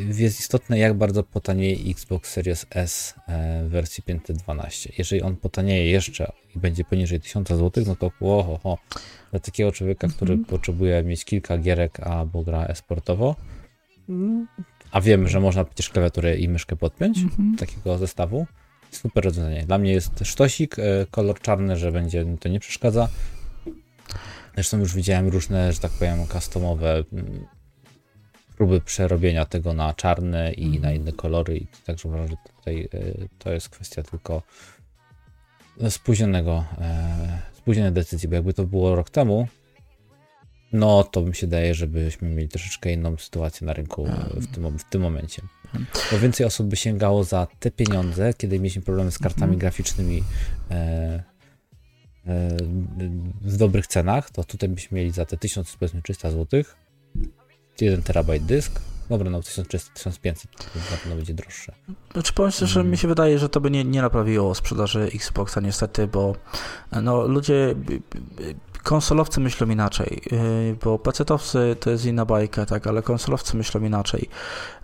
jest 0.09 0.41
istotne, 0.41 0.79
jak 0.79 0.95
bardzo 0.95 1.23
potanieje 1.23 1.91
Xbox 1.91 2.31
Series 2.31 2.67
S 2.71 3.15
e, 3.29 3.65
w 3.65 3.71
wersji 3.71 4.03
512. 4.03 4.93
Jeżeli 4.99 5.23
on 5.23 5.37
potanieje 5.37 5.91
jeszcze 5.91 6.33
i 6.57 6.59
będzie 6.59 6.85
poniżej 6.85 7.21
1000 7.21 7.49
zł, 7.49 7.85
no 7.87 7.97
to 7.97 8.11
oho, 8.21 8.61
ho, 8.63 8.79
dla 9.31 9.41
takiego 9.41 9.73
człowieka, 9.73 10.09
który 10.09 10.35
mm 10.35 10.45
-hmm. 10.45 10.49
potrzebuje 10.49 11.03
mieć 11.03 11.25
kilka 11.25 11.59
gierek 11.59 12.01
albo 12.01 12.43
gra 12.43 12.65
esportowo, 12.65 13.37
a 14.91 15.01
wiem, 15.01 15.29
że 15.29 15.41
można 15.41 15.65
przecież 15.65 15.91
klawiaturę 15.91 16.37
i 16.37 16.49
myszkę 16.49 16.77
podpiąć 16.77 17.19
-hmm. 17.19 17.59
takiego 17.59 17.99
zestawu. 17.99 18.47
Super 18.91 19.25
rozwiązanie. 19.25 19.67
Dla 19.67 19.79
mnie 19.79 19.93
jest 19.93 20.21
sztosik, 20.25 20.79
e, 20.79 20.83
kolor 21.11 21.41
czarny, 21.41 21.77
że 21.77 21.93
będzie 21.93 22.25
to 22.41 22.49
nie 22.49 22.61
przeszkadza. 22.61 23.09
Zresztą 24.55 24.79
już 24.79 24.95
widziałem 24.95 25.29
różne, 25.29 25.73
że 25.73 25.81
tak 25.81 25.93
powiem, 25.93 26.27
customowe 26.27 27.05
mm, 27.13 27.47
próby 28.57 28.81
przerobienia 28.81 29.45
tego 29.45 29.75
na 29.75 29.95
czarne 29.95 30.53
i 30.53 30.67
mm. 30.67 30.83
na 30.83 30.93
inne 30.93 31.13
kolory. 31.13 31.57
I 31.57 31.67
także 31.87 32.09
uważam, 32.09 32.29
że 32.29 32.37
tutaj 32.57 32.89
e, 32.95 33.29
to 33.39 33.53
jest 33.53 33.69
kwestia 33.69 34.03
tylko 34.03 34.43
spóźnionego, 35.89 36.65
e, 36.81 37.39
spóźnionej 37.59 37.93
decyzji, 37.93 38.29
bo 38.29 38.35
jakby 38.35 38.55
to 38.55 38.65
było 38.65 38.97
rok 38.97 39.11
temu, 39.11 39.49
no 40.73 41.05
to 41.05 41.23
mi 41.23 41.35
się 41.35 41.47
daje, 41.47 41.75
żebyśmy 41.75 42.29
mieli 42.29 42.49
troszeczkę 42.49 42.93
inną 42.93 43.17
sytuację 43.17 43.67
na 43.67 43.73
rynku 43.73 44.09
w 44.35 44.47
tym, 44.47 44.79
w 44.79 44.85
tym 44.85 45.03
momencie. 45.03 45.43
Bo 46.13 46.19
więcej 46.19 46.47
osób 46.47 46.67
by 46.67 46.77
sięgało 46.77 47.25
za 47.25 47.47
te 47.61 47.71
pieniądze, 47.71 48.35
kiedy 48.35 48.59
mieliśmy 48.59 48.83
problemy 48.83 49.11
z 49.11 49.19
kartami 49.19 49.55
mhm. 49.55 49.59
graficznymi 49.59 50.25
e, 50.71 50.75
e, 50.75 52.57
w 53.41 53.57
dobrych 53.57 53.87
cenach, 53.87 54.31
to 54.31 54.45
tutaj 54.45 54.69
byśmy 54.69 54.99
mieli 54.99 55.11
za 55.11 55.27
te 55.27 55.37
1300 55.37 56.31
zł 56.31 56.63
1 57.81 58.03
terabajt 58.03 58.45
dysk, 58.45 58.81
Dobra, 59.09 59.31
no 59.31 59.43
1300, 59.43 59.93
1500 59.95 60.51
na 60.91 60.97
pewno 60.97 61.17
będzie 61.17 61.35
droższe. 61.35 61.73
Znaczy 62.13 62.33
powiem 62.33 62.53
szczerze, 62.53 62.73
że 62.73 62.85
mi 62.85 62.97
się 62.97 63.09
wydaje, 63.09 63.39
że 63.39 63.49
to 63.49 63.61
by 63.61 63.71
nie, 63.71 63.85
nie 63.85 64.03
naprawiło 64.03 64.55
sprzedaży 64.55 65.11
Xboxa 65.15 65.61
niestety, 65.61 66.07
bo 66.07 66.37
no, 67.03 67.27
ludzie 67.27 67.75
konsolowcy 68.83 69.41
myślą 69.41 69.69
inaczej, 69.69 70.23
y, 70.33 70.77
bo 70.85 70.99
pecetowcy 70.99 71.77
to 71.81 71.91
jest 71.91 72.05
inna 72.05 72.25
bajka, 72.25 72.67
tak, 72.67 72.87
ale 72.87 73.03
konsolowcy 73.03 73.57
myślą 73.57 73.81
inaczej. 73.81 74.29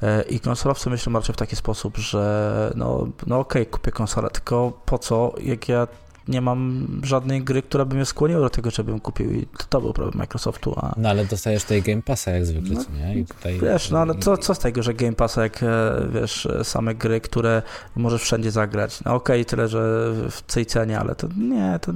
Y, 0.03 0.23
I 0.23 0.41
konsolowcy 0.41 0.91
myślą 0.91 1.13
raczej 1.13 1.35
w 1.35 1.39
taki 1.39 1.57
sposób, 1.57 1.97
że 1.97 2.73
no, 2.77 3.07
no 3.27 3.39
okej, 3.39 3.63
okay, 3.63 3.73
kupię 3.73 3.93
konsolę, 3.93 4.31
tylko 4.31 4.73
po 4.87 4.99
co, 4.99 5.33
jak 5.41 5.69
ja 5.69 5.87
nie 6.29 6.41
mam 6.41 6.87
żadnej 7.03 7.43
gry, 7.43 7.63
która 7.63 7.85
by 7.85 7.97
mnie 7.97 8.05
skłoniła 8.05 8.41
do 8.41 8.51
tego, 8.51 8.71
żebym 8.71 9.01
kupił 9.01 9.33
i 9.33 9.47
to 9.69 9.81
był 9.81 9.93
problem 9.93 10.19
Microsoftu. 10.19 10.75
A... 10.77 10.95
No 10.97 11.09
ale 11.09 11.25
dostajesz 11.25 11.65
tej 11.65 11.83
Game 11.83 12.03
Passa 12.03 12.31
jak 12.31 12.47
zwykle, 12.47 12.75
no, 12.75 12.99
nie? 12.99 13.19
I 13.19 13.25
tutaj... 13.25 13.61
Wiesz, 13.61 13.91
no 13.91 13.99
ale 13.99 14.15
co, 14.15 14.37
co 14.37 14.55
z 14.55 14.59
tego, 14.59 14.83
że 14.83 14.95
Game 14.95 15.13
Passa 15.13 15.43
jak, 15.43 15.63
e, 15.63 15.67
wiesz, 16.13 16.49
same 16.63 16.95
gry, 16.95 17.21
które 17.21 17.63
możesz 17.97 18.23
wszędzie 18.23 18.51
zagrać. 18.51 19.05
No 19.05 19.15
okej, 19.15 19.41
okay, 19.41 19.45
tyle, 19.45 19.69
że 19.69 20.13
w 20.31 20.43
tej 20.43 20.67
cenie, 20.67 20.99
ale 20.99 21.15
to 21.15 21.29
nie, 21.39 21.79
to... 21.83 21.93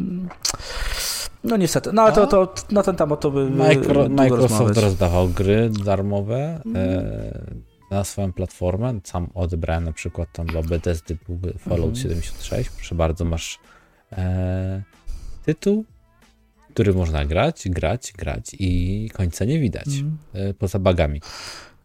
No 1.45 1.57
niestety, 1.57 1.91
no 1.93 2.03
ale 2.03 2.13
to, 2.13 2.27
to 2.27 2.55
na 2.71 2.83
ten 2.83 2.97
temat 2.97 3.21
to 3.21 3.31
by 3.31 3.51
Micro, 3.51 4.09
Microsoft 4.09 4.51
rozmawiać. 4.51 4.79
rozdawał 4.79 5.29
gry 5.29 5.71
darmowe 5.85 6.61
mm. 6.67 6.77
e, 6.77 7.69
na 7.91 8.05
swoją 8.05 8.33
platformę. 8.33 9.01
Sam 9.05 9.29
odebrałem 9.35 9.85
na 9.85 9.93
przykład 9.93 10.29
tam 10.33 10.47
dla 10.47 10.63
Bethesdy 10.63 11.19
Fallout 11.59 11.85
mm. 11.85 11.97
76. 11.97 12.71
Proszę 12.71 12.95
bardzo, 12.95 13.25
masz 13.25 13.59
e, 14.13 14.83
tytuł, 15.45 15.85
który 16.75 16.95
można 16.95 17.25
grać, 17.25 17.63
grać, 17.71 18.13
grać 18.19 18.57
i 18.59 19.11
końca 19.15 19.45
nie 19.45 19.61
widać 19.61 19.89
mm. 19.89 20.19
e, 20.33 20.55
poza 20.55 20.79
bagami. 20.79 21.21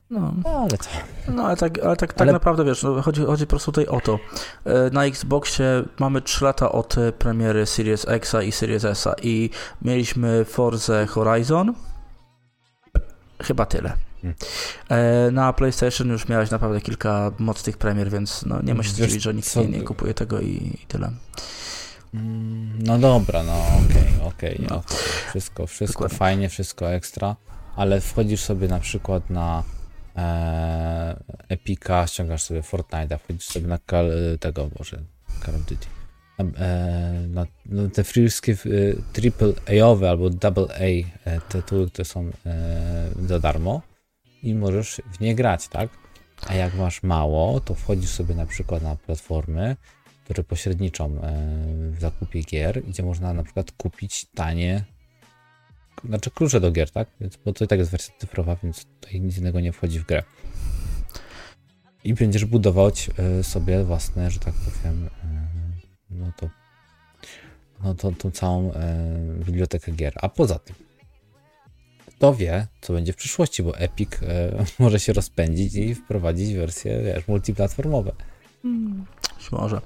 No, 0.09 0.33
ale 0.43 0.77
co? 0.77 0.89
No, 1.27 1.43
ale 1.43 1.57
tak, 1.57 1.79
ale 1.79 1.95
tak, 1.95 2.13
tak 2.13 2.21
ale... 2.21 2.31
naprawdę 2.31 2.65
wiesz, 2.65 2.83
no, 2.83 3.01
chodzi, 3.01 3.25
chodzi 3.25 3.45
po 3.45 3.49
prostu 3.49 3.71
tutaj 3.71 3.87
o 3.87 4.01
to. 4.01 4.19
E, 4.65 4.89
na 4.89 5.05
Xboxie 5.05 5.83
mamy 5.99 6.21
3 6.21 6.43
lata 6.43 6.71
od 6.71 6.95
premiery 7.19 7.65
Series 7.65 8.07
X 8.07 8.35
i 8.47 8.51
Series 8.51 8.85
S 8.85 9.07
i 9.21 9.49
mieliśmy 9.81 10.45
Forza 10.45 11.05
Horizon. 11.05 11.73
Chyba 13.41 13.65
tyle. 13.65 13.93
Hmm. 14.21 14.35
E, 14.89 15.31
na 15.31 15.53
PlayStation 15.53 16.07
już 16.07 16.27
miałeś 16.27 16.51
naprawdę 16.51 16.81
kilka 16.81 17.31
mocnych 17.39 17.77
premier, 17.77 18.11
więc 18.11 18.45
no, 18.45 18.61
nie 18.61 18.75
ma 18.75 18.83
się 18.83 18.93
dziwić, 18.93 19.23
że 19.23 19.33
nikt 19.33 19.49
co... 19.49 19.63
nie, 19.63 19.81
kupuje 19.81 20.13
tego 20.13 20.39
i, 20.39 20.79
i 20.83 20.85
tyle. 20.87 21.11
Mm, 22.13 22.83
no 22.83 22.97
dobra, 22.97 23.43
no 23.43 23.53
okej, 23.53 24.03
okay, 24.17 24.27
okej. 24.27 24.55
Okay, 24.55 24.67
no. 24.69 24.83
Wszystko, 25.29 25.67
wszystko 25.67 26.09
fajnie, 26.09 26.49
wszystko 26.49 26.93
ekstra, 26.93 27.35
ale 27.75 28.01
wchodzisz 28.01 28.41
sobie 28.41 28.67
na 28.67 28.79
przykład 28.79 29.29
na 29.29 29.63
e, 30.15 31.23
Epika, 31.49 32.07
ściągasz 32.07 32.43
sobie 32.43 32.61
Fortnite'a, 32.61 33.17
wchodzisz 33.17 33.45
sobie 33.45 33.67
na 33.67 33.79
Call, 33.89 34.11
tego, 34.39 34.67
Boże, 34.77 35.03
Call 35.45 35.55
of 35.55 35.61
Duty. 35.61 35.87
E, 36.39 37.27
na, 37.29 37.45
na 37.65 37.89
te 37.89 38.03
wszystkie 38.03 38.51
e, 38.51 38.55
triple 39.13 39.53
A-owe 39.67 40.09
albo 40.09 40.29
double 40.29 40.67
A 40.75 40.81
e, 41.29 41.41
tytuły, 41.49 41.89
które 41.89 42.05
są 42.05 42.29
e, 42.45 43.09
za 43.27 43.39
darmo 43.39 43.81
i 44.43 44.55
możesz 44.55 45.01
w 45.13 45.19
nie 45.19 45.35
grać, 45.35 45.67
tak? 45.67 45.89
A 46.47 46.53
jak 46.55 46.75
masz 46.75 47.03
mało, 47.03 47.59
to 47.59 47.75
wchodzisz 47.75 48.09
sobie 48.09 48.35
na 48.35 48.45
przykład 48.45 48.83
na 48.83 48.95
platformy, 48.95 49.75
które 50.23 50.43
pośredniczą 50.43 51.05
e, 51.05 51.19
w 51.91 51.99
zakupie 51.99 52.41
gier, 52.41 52.83
gdzie 52.83 53.03
można 53.03 53.33
na 53.33 53.43
przykład 53.43 53.71
kupić 53.71 54.25
tanie 54.35 54.83
znaczy 56.05 56.31
klucze 56.31 56.59
do 56.59 56.71
gier, 56.71 56.91
tak? 56.91 57.07
Więc, 57.21 57.37
bo 57.45 57.53
to 57.53 57.65
i 57.65 57.67
tak 57.67 57.79
jest 57.79 57.91
wersja 57.91 58.13
cyfrowa, 58.17 58.55
więc 58.63 58.85
tutaj 58.85 59.21
nic 59.21 59.37
innego 59.37 59.59
nie 59.59 59.71
wchodzi 59.71 59.99
w 59.99 60.05
grę. 60.05 60.23
I 62.03 62.13
będziesz 62.13 62.45
budować 62.45 63.09
e, 63.17 63.43
sobie 63.43 63.83
własne, 63.83 64.31
że 64.31 64.39
tak 64.39 64.53
powiem, 64.53 65.09
e, 65.23 65.47
no 66.09 66.31
to 66.37 66.49
no, 67.83 67.95
tą, 67.95 68.15
tą 68.15 68.31
całą 68.31 68.73
bibliotekę 69.45 69.91
gier. 69.91 70.13
A 70.15 70.29
poza 70.29 70.59
tym, 70.59 70.75
kto 72.05 72.35
wie, 72.35 72.67
co 72.81 72.93
będzie 72.93 73.13
w 73.13 73.15
przyszłości, 73.15 73.63
bo 73.63 73.77
Epic 73.77 74.09
może 74.79 74.99
się 74.99 75.13
rozpędzić 75.13 75.75
i 75.75 75.95
wprowadzić 75.95 76.53
wersje 76.53 77.01
wiesz, 77.03 77.27
multiplatformowe. 77.27 78.11
Być 79.43 79.51
może. 79.51 79.81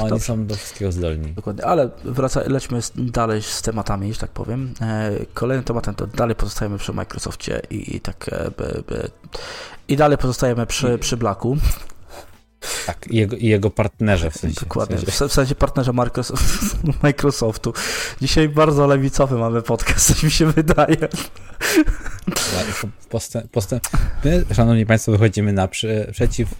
Oni 0.00 0.10
Dobrze. 0.10 0.24
są 0.24 0.46
do 0.46 0.54
wszystkiego 0.54 0.92
zdolni. 0.92 1.32
Dokładnie, 1.32 1.64
ale 1.64 1.90
wraca, 2.04 2.40
lećmy 2.46 2.80
dalej 2.96 3.42
z 3.42 3.62
tematami, 3.62 4.14
że 4.14 4.20
tak 4.20 4.30
powiem. 4.30 4.74
E, 4.80 5.10
kolejnym 5.34 5.64
tematem 5.64 5.94
to 5.94 6.06
dalej 6.06 6.36
pozostajemy 6.36 6.78
przy 6.78 6.92
Microsoftie 6.92 7.60
i, 7.70 7.96
i 7.96 8.00
tak 8.00 8.28
e, 8.32 8.50
i 9.88 9.96
dalej 9.96 10.18
pozostajemy 10.18 10.66
przy, 10.66 10.98
przy 10.98 11.16
Blacku. 11.16 11.56
Tak, 12.86 13.06
i 13.10 13.16
jego, 13.16 13.36
i 13.36 13.46
jego 13.46 13.70
partnerze 13.70 14.30
w 14.30 14.36
sensie. 14.36 14.60
Dokładnie, 14.60 14.96
W 14.96 15.00
sensie 15.00 15.12
se- 15.18 15.28
w 15.28 15.32
sensie 15.32 15.54
partnerze 15.54 15.92
Microsoft, 15.92 16.42
Microsoftu. 17.02 17.72
Dzisiaj 18.20 18.48
bardzo 18.48 18.86
lewicowy 18.86 19.38
mamy 19.38 19.62
podcast, 19.62 20.06
coś 20.06 20.22
mi 20.24 20.30
się 20.30 20.46
wydaje. 20.46 20.96
Postęp. 23.52 23.82
My, 24.24 24.44
szanowni 24.54 24.86
państwo, 24.86 25.12
wychodzimy 25.12 25.52
naprzeciw 25.52 26.54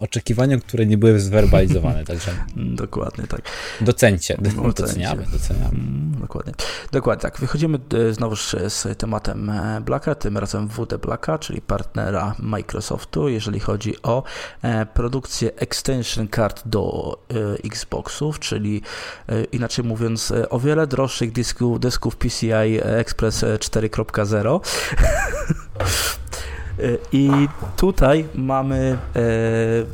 oczekiwaniom, 0.00 0.60
które 0.60 0.86
nie 0.86 0.98
były 0.98 1.20
zwerbalizowane, 1.20 2.04
także 2.14 2.30
Dokładnie 2.56 3.26
tak. 3.26 3.40
docencie, 3.80 4.36
Docencie. 4.38 4.62
doceniamy, 4.62 5.26
doceniamy. 5.32 5.68
Mm, 5.68 6.14
Dokładnie. 6.20 6.52
Dokładnie 6.92 7.22
tak. 7.22 7.40
Wychodzimy 7.40 7.78
e, 8.08 8.12
znowuż 8.12 8.56
z 8.68 8.98
tematem 8.98 9.50
e, 9.50 9.80
Blacka, 9.80 10.14
tym 10.14 10.38
razem 10.38 10.68
WD 10.68 10.98
Blacka, 10.98 11.38
czyli 11.38 11.60
partnera 11.60 12.34
Microsoftu, 12.38 13.28
jeżeli 13.28 13.60
chodzi 13.60 14.02
o 14.02 14.22
e, 14.62 14.86
produkcję 14.86 15.54
extension 15.56 16.28
card 16.28 16.62
do 16.66 17.14
Xboxów, 17.64 18.38
czyli 18.38 18.82
inaczej 19.52 19.84
mówiąc 19.84 20.32
o 20.50 20.58
wiele 20.60 20.86
droższych 20.86 21.32
dysków, 21.32 21.80
dysków 21.80 22.16
PCI 22.16 22.80
Express 22.82 23.42
e, 23.42 23.56
4.0. 23.56 24.60
I 27.12 27.30
tutaj 27.76 28.28
mamy 28.34 28.98
e, 29.16 29.20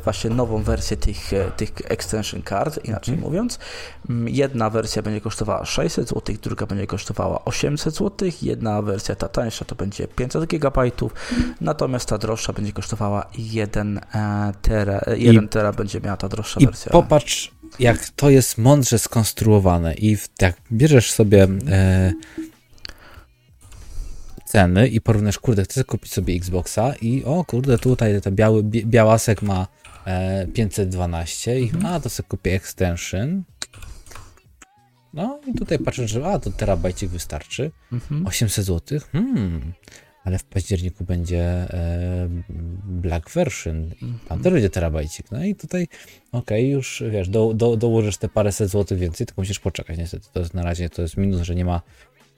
właśnie 0.03 0.29
nową 0.29 0.63
wersję 0.63 0.97
tych, 0.97 1.33
e, 1.33 1.51
tych 1.51 1.71
extension 1.83 2.41
card, 2.43 2.85
inaczej 2.85 3.13
Mhm. 3.13 3.31
mówiąc. 3.31 3.59
Mm, 4.09 4.29
Jedna 4.29 4.69
wersja 4.69 5.01
będzie 5.01 5.21
kosztowała 5.21 5.65
600 5.65 6.09
zł, 6.09 6.35
druga 6.41 6.65
będzie 6.65 6.87
kosztowała 6.87 7.45
800 7.45 7.95
zł, 7.95 8.29
jedna 8.41 8.81
wersja 8.81 9.15
ta 9.15 9.27
tańsza 9.27 9.65
to 9.65 9.75
będzie 9.75 10.07
500 10.07 10.45
GB, 10.45 10.81
natomiast 11.61 12.09
ta 12.09 12.17
droższa 12.17 12.53
będzie 12.53 12.73
kosztowała 12.73 13.25
1 13.37 13.97
e, 13.97 14.51
tera, 14.61 15.01
e, 15.07 15.17
1 15.17 15.47
tera 15.49 15.73
będzie 15.73 16.01
miała 16.01 16.17
ta 16.17 16.29
droższa 16.29 16.59
I 16.59 16.65
wersja. 16.65 16.91
popatrz, 16.91 17.51
jak 17.79 18.09
to 18.09 18.29
jest 18.29 18.57
mądrze 18.57 18.99
skonstruowane 18.99 19.93
i 19.95 20.17
jak 20.41 20.55
bierzesz 20.71 21.11
sobie 21.11 21.47
e, 21.69 22.13
ceny 24.51 24.87
i 24.87 25.01
porównasz, 25.01 25.39
kurde, 25.39 25.63
chcę 25.63 25.83
kupić 25.83 26.13
sobie 26.13 26.35
Xboxa 26.35 26.93
i 27.01 27.23
o 27.23 27.45
kurde, 27.45 27.77
tutaj 27.77 28.21
ten 28.21 28.35
biały, 28.35 28.63
białasek 28.63 29.41
ma 29.41 29.67
e, 30.05 30.47
512 30.47 31.59
i 31.59 31.71
a, 31.85 31.99
to 31.99 32.09
sobie 32.09 32.29
kupię 32.29 32.53
extension. 32.55 33.43
No 35.13 35.39
i 35.47 35.53
tutaj 35.53 35.79
patrzę, 35.79 36.07
że 36.07 36.25
a, 36.25 36.39
to 36.39 36.51
terabajcik 36.51 37.09
wystarczy. 37.09 37.71
Mhm. 37.91 38.27
800 38.27 38.65
zł? 38.65 38.99
Hmm. 39.11 39.73
Ale 40.23 40.37
w 40.37 40.43
październiku 40.43 41.03
będzie 41.03 41.43
e, 41.43 42.29
Black 42.85 43.29
Version. 43.29 43.91
Tam 44.27 44.41
też 44.41 44.53
będzie 44.53 44.69
terabajcik. 44.69 45.31
No 45.31 45.43
i 45.43 45.55
tutaj, 45.55 45.87
okej, 46.31 46.69
już 46.69 47.03
wiesz, 47.11 47.29
do, 47.29 47.53
do, 47.53 47.77
dołożysz 47.77 48.17
te 48.17 48.29
paręset 48.29 48.69
złotych 48.69 48.99
więcej, 48.99 49.27
tylko 49.27 49.41
musisz 49.41 49.59
poczekać. 49.59 49.97
Niestety, 49.97 50.27
to 50.33 50.39
jest 50.39 50.53
na 50.53 50.63
razie 50.63 50.89
to 50.89 51.01
jest 51.01 51.17
minus, 51.17 51.41
że 51.41 51.55
nie 51.55 51.65
ma 51.65 51.81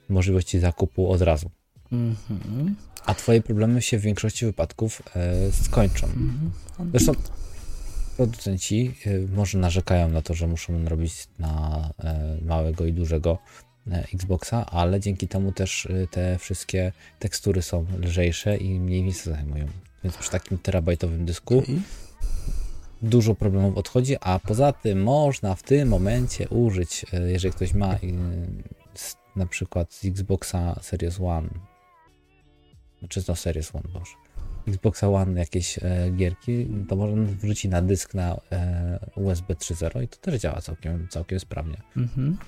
możliwości 0.08 0.58
zakupu 0.58 1.10
od 1.10 1.22
razu. 1.22 1.50
Mhm. 1.92 2.74
A 3.06 3.14
twoje 3.14 3.42
problemy 3.42 3.82
się 3.82 3.98
w 3.98 4.00
większości 4.00 4.46
wypadków 4.46 5.02
e, 5.16 5.52
skończą. 5.52 6.06
Mhm. 6.06 6.50
Zresztą 6.90 7.12
producenci 8.16 8.94
e, 9.06 9.18
może 9.36 9.58
narzekają 9.58 10.08
na 10.08 10.22
to, 10.22 10.34
że 10.34 10.46
muszą 10.46 10.84
robić 10.88 11.28
na 11.38 11.90
e, 11.98 12.38
małego 12.42 12.86
i 12.86 12.92
dużego 12.92 13.38
e, 13.90 14.04
Xboxa, 14.14 14.66
ale 14.66 15.00
dzięki 15.00 15.28
temu 15.28 15.52
też 15.52 15.86
e, 15.86 16.06
te 16.06 16.38
wszystkie 16.38 16.92
tekstury 17.18 17.62
są 17.62 17.86
lżejsze 18.02 18.56
i 18.56 18.80
mniej 18.80 19.02
miejsca 19.02 19.30
zajmują. 19.30 19.66
Więc 20.04 20.16
przy 20.16 20.30
takim 20.30 20.58
terabajtowym 20.58 21.24
dysku 21.24 21.62
dużo 23.02 23.34
problemów 23.34 23.76
odchodzi, 23.76 24.16
a 24.20 24.38
poza 24.38 24.72
tym 24.72 25.02
można 25.02 25.54
w 25.54 25.62
tym 25.62 25.88
momencie 25.88 26.48
użyć, 26.48 27.06
e, 27.12 27.32
jeżeli 27.32 27.54
ktoś 27.54 27.74
ma 27.74 27.98
na 29.36 29.46
przykład 29.46 29.92
z 29.92 30.04
Xboxa 30.04 30.80
Series 30.82 31.20
One, 31.20 31.48
czy 33.08 33.24
no 33.28 33.36
Series 33.36 33.74
One, 33.74 33.88
boże, 33.92 34.14
Xboxa 34.68 35.08
One 35.08 35.40
jakieś 35.40 35.78
e, 35.78 36.10
gierki, 36.16 36.68
to 36.88 36.96
można 36.96 37.22
wrzucić 37.22 37.70
na 37.70 37.82
dysk 37.82 38.14
na 38.14 38.36
e, 38.52 38.98
USB 39.16 39.54
3.0 39.54 40.02
i 40.02 40.08
to 40.08 40.16
też 40.16 40.40
działa 40.40 40.60
całkiem, 40.60 41.08
całkiem 41.08 41.40
sprawnie. 41.40 41.76
Mhm. 41.96 42.38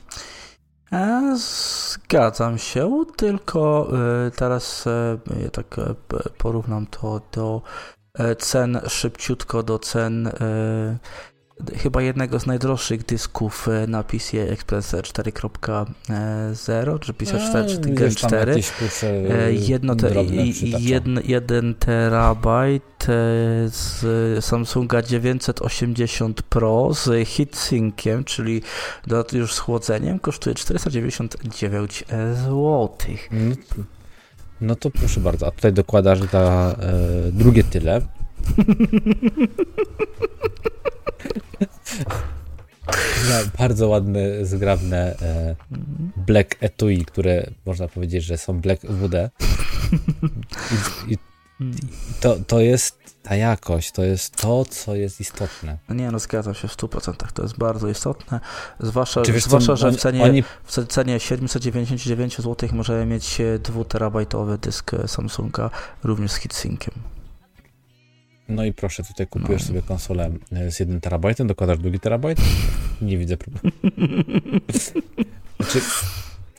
E, 0.92 1.37
Zgadzam 1.38 2.59
się, 2.59 3.05
tylko 3.16 3.88
e, 4.27 4.31
teraz 4.31 4.87
e, 4.87 5.19
ja 5.42 5.51
tak 5.51 5.79
e, 5.79 5.95
porównam 6.38 6.87
to 6.87 7.21
do 7.33 7.62
cen 8.38 8.81
szybciutko 8.88 9.62
do 9.62 9.79
cen 9.79 10.31
chyba 11.77 12.03
jednego 12.03 12.40
z 12.40 12.47
najdroższych 12.47 13.05
dysków 13.05 13.69
e, 13.69 13.87
na 13.87 14.05
PCI 14.05 14.38
Express 14.38 14.92
4.0 14.92 16.99
czy 17.01 17.14
PCI 17.14 17.37
4 17.49 17.69
czy 17.69 17.79
Gen 17.81 18.14
4. 18.14 18.55
E, 19.03 19.53
Jedno 19.53 19.97
te, 19.97 20.25
jedn, 20.79 21.19
jeden 21.25 21.75
terabajt 21.75 23.03
e, 23.03 23.07
z 23.69 24.05
Samsunga 24.45 25.03
980 25.03 26.42
Pro 26.42 26.95
z 26.95 27.29
heatsinkiem, 27.29 28.25
czyli 28.25 28.62
już 29.33 29.55
z 29.55 29.59
chłodzeniem, 29.59 30.19
kosztuje 30.19 30.55
499 30.55 32.05
zł. 32.35 32.88
No, 33.31 33.55
no 34.61 34.77
to 34.77 34.90
proszę 34.90 35.21
bardzo, 35.21 35.47
a 35.47 35.51
tutaj 35.51 35.73
dokładasz 35.73 36.21
za 36.33 36.77
e, 36.79 36.92
drugie 37.33 37.64
tyle. 37.64 38.01
Bardzo 43.59 43.88
ładne, 43.88 44.46
zgrabne 44.46 45.16
e, 45.22 45.57
Black 46.16 46.57
Etui, 46.61 47.05
które 47.05 47.51
można 47.66 47.88
powiedzieć, 47.88 48.25
że 48.25 48.38
są 48.38 48.61
Black 48.61 48.87
WD. 48.87 49.31
I, 51.09 51.12
i 51.12 51.18
to, 52.20 52.37
to 52.46 52.61
jest 52.61 52.99
ta 53.22 53.37
jakość, 53.37 53.92
to 53.92 54.05
jest 54.05 54.37
to, 54.37 54.64
co 54.64 54.94
jest 54.94 55.20
istotne. 55.20 55.79
No 55.88 55.94
nie, 55.94 56.11
no 56.11 56.18
zgadzam 56.18 56.55
się 56.55 56.68
w 56.68 56.77
100%, 56.77 57.33
to 57.35 57.42
jest 57.42 57.59
bardzo 57.59 57.88
istotne, 57.88 58.40
zwłaszcza, 58.81 59.22
wiesz, 59.22 59.42
co, 59.42 59.49
zwłaszcza 59.49 59.77
że 59.77 59.92
w 59.92 59.96
cenie, 59.96 60.22
Oni, 60.22 60.42
w 60.42 60.87
cenie 60.87 61.20
799 61.20 62.37
zł 62.37 62.68
możemy 62.72 63.07
mieć 63.07 63.38
2-terabajtowy 63.62 64.59
dysk 64.59 64.90
Samsunga, 65.07 65.70
również 66.05 66.31
z 66.31 66.37
heatsinkiem. 66.37 66.94
No 68.49 68.65
i 68.65 68.73
proszę, 68.73 69.03
tutaj 69.05 69.27
kupujesz 69.27 69.63
No. 69.63 69.69
sobie 69.69 69.83
konsolę 69.83 70.31
e, 70.53 70.71
z 70.71 70.81
1 70.81 71.01
terabajtem, 71.01 71.47
dokładasz 71.47 71.79
drugi 71.79 72.01
terabajt. 72.01 72.39
Nie 73.03 73.19
widzę 73.19 73.37
problemu. 73.37 73.71
Znaczy, 75.61 75.81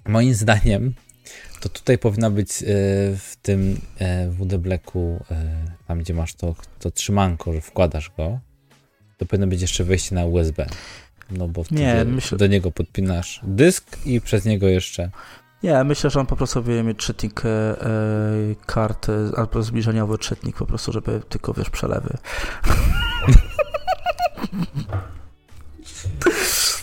moim 0.07 0.33
zdaniem, 0.33 0.93
to 1.61 1.69
tutaj 1.69 1.97
powinna 1.97 2.29
być 2.29 2.49
e, 2.51 2.65
w 3.17 3.33
tym 3.41 3.79
e, 3.99 4.29
WD 4.29 4.57
Blacku, 4.57 5.23
tam 5.87 5.99
gdzie 5.99 6.13
masz 6.13 6.33
to, 6.33 6.55
to 6.79 6.91
trzymanko, 6.91 7.53
że 7.53 7.61
wkładasz 7.61 8.11
go, 8.17 8.39
to 9.17 9.25
powinno 9.25 9.47
być 9.47 9.61
jeszcze 9.61 9.83
wejście 9.83 10.15
na 10.15 10.25
USB. 10.25 10.65
No 11.31 11.47
bo 11.47 11.63
wtedy 11.63 11.81
Nie, 11.81 12.05
myślę- 12.05 12.37
do 12.37 12.47
niego 12.47 12.71
podpinasz 12.71 13.41
dysk 13.43 13.97
i 14.05 14.21
przez 14.21 14.45
niego 14.45 14.67
jeszcze. 14.67 15.09
Nie, 15.63 15.83
myślę, 15.83 16.09
że 16.09 16.19
on 16.19 16.25
po 16.25 16.35
prostu 16.35 16.63
mieć 16.83 16.97
czytnik 16.97 17.45
e, 17.45 17.49
e, 17.49 17.89
kart, 18.65 19.09
e, 19.09 19.13
albo 19.37 19.63
zbliżeniowy 19.63 20.17
czytnik 20.17 20.55
po 20.55 20.65
prostu, 20.65 20.91
żeby 20.91 21.21
tylko, 21.29 21.53
wiesz, 21.53 21.69
przelewy. 21.69 22.17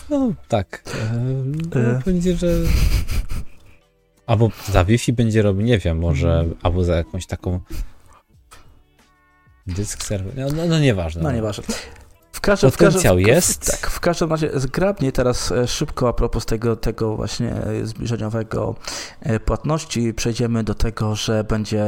No 0.09 0.33
tak. 0.47 0.83
E, 0.87 1.13
no, 1.75 1.81
E. 1.81 2.01
Będzie, 2.05 2.35
że. 2.35 2.47
Albo 4.25 4.51
za 4.71 4.85
Wi-Fi 4.85 5.13
będzie 5.13 5.41
robił, 5.41 5.65
nie 5.65 5.79
wiem, 5.79 5.99
może, 5.99 6.45
albo 6.63 6.83
za 6.83 6.95
jakąś 6.95 7.25
taką 7.25 7.59
dysk 9.67 10.03
serwer. 10.03 10.33
No, 10.37 10.47
no, 10.55 10.65
no 10.65 10.79
nieważne. 10.79 11.23
No 11.23 11.31
nieważne. 11.31 11.63
W 12.35 12.41
każdym, 12.41 12.71
Potencjał 12.71 13.15
w 13.15 13.17
każdym, 13.17 13.35
jest. 13.35 13.71
Tak, 13.71 13.89
w 13.89 13.99
każdym 13.99 14.29
razie 14.29 14.49
zgrabnie 14.53 15.11
teraz 15.11 15.51
e, 15.51 15.67
szybko 15.67 16.09
a 16.09 16.13
propos 16.13 16.45
tego, 16.45 16.75
tego 16.75 17.15
właśnie 17.15 17.51
e, 17.51 17.85
zbliżeniowego 17.85 18.75
e, 19.21 19.39
płatności 19.39 20.13
przejdziemy 20.13 20.63
do 20.63 20.73
tego, 20.73 21.15
że 21.15 21.43
będzie 21.43 21.85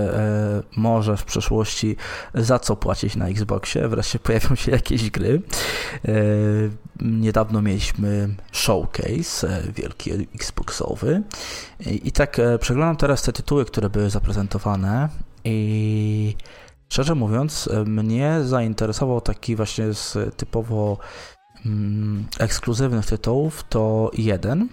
może 0.75 1.17
w 1.17 1.23
przyszłości 1.23 1.95
za 2.33 2.59
co 2.59 2.75
płacić 2.75 3.15
na 3.15 3.27
Xboxie. 3.27 3.87
Wreszcie 3.87 4.19
pojawią 4.19 4.55
się 4.55 4.71
jakieś 4.71 5.09
gry. 5.09 5.41
Niedawno 7.01 7.61
mieliśmy 7.61 8.29
showcase 8.51 9.61
wielki 9.75 10.11
Xboxowy 10.35 11.23
i 11.79 12.11
tak 12.11 12.37
przeglądam 12.59 12.97
teraz 12.97 13.21
te 13.21 13.33
tytuły, 13.33 13.65
które 13.65 13.89
były 13.89 14.09
zaprezentowane 14.09 15.09
i 15.43 16.35
Szczerze 16.89 17.15
mówiąc, 17.15 17.69
e, 17.73 17.83
mnie 17.83 18.37
zainteresował 18.43 19.21
taki 19.21 19.55
właśnie 19.55 19.93
z 19.93 20.35
typowo 20.37 20.97
mm, 21.65 22.27
ekskluzywnych 22.39 23.05
tytułów 23.05 23.65
to 23.69 24.11
jeden. 24.17 24.69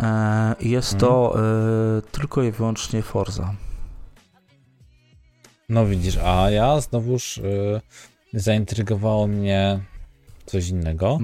E, 0.00 0.54
jest 0.60 0.90
hmm. 0.90 1.00
to 1.00 1.36
e, 1.38 2.02
tylko 2.02 2.42
i 2.42 2.50
wyłącznie 2.50 3.02
Forza. 3.02 3.54
No 5.68 5.86
widzisz, 5.86 6.18
a 6.24 6.50
ja 6.50 6.80
znowuż 6.80 7.40
zaintrygowało 8.34 9.26
mnie 9.26 9.80
coś 10.46 10.68
innego. 10.68 11.18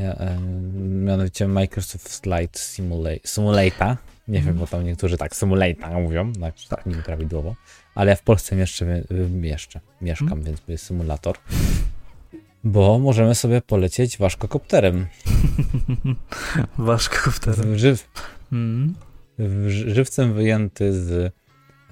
Y, 0.00 0.40
mianowicie 0.80 1.48
Microsoft 1.48 2.22
Flight 2.22 2.58
Simulator. 2.58 3.28
Simulator. 3.28 3.96
Nie 4.28 4.38
mm. 4.38 4.46
wiem, 4.46 4.58
bo 4.58 4.66
tam 4.66 4.84
niektórzy 4.84 5.16
tak 5.16 5.36
Simulator 5.36 6.02
mówią, 6.02 6.32
tak, 6.32 6.54
tak. 6.68 6.86
nieprawidłowo 6.86 7.54
ale 7.94 8.10
ja 8.10 8.16
w 8.16 8.22
Polsce 8.22 8.56
jeszcze, 8.56 9.02
jeszcze 9.42 9.80
mieszkam, 10.00 10.28
hmm? 10.28 10.44
więc 10.44 10.62
jest 10.68 10.86
symulator. 10.86 11.36
Bo 12.64 12.98
możemy 12.98 13.34
sobie 13.34 13.60
polecieć 13.60 14.18
waszkokopterem. 14.18 15.06
waszkokopterem. 16.78 17.78
Żyw, 17.78 18.08
hmm? 18.50 18.94
żywcem 19.68 20.34
wyjęty 20.34 20.92
z 20.92 21.32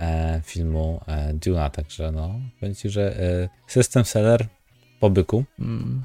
e, 0.00 0.40
filmu 0.44 1.00
e, 1.06 1.34
Duna, 1.34 1.70
także 1.70 2.12
no, 2.12 2.40
powiem 2.60 2.74
ci, 2.74 2.90
że 2.90 3.20
e, 3.20 3.48
system 3.66 4.04
seller 4.04 4.46
po 5.00 5.10
byku. 5.10 5.44
Hmm. 5.56 6.02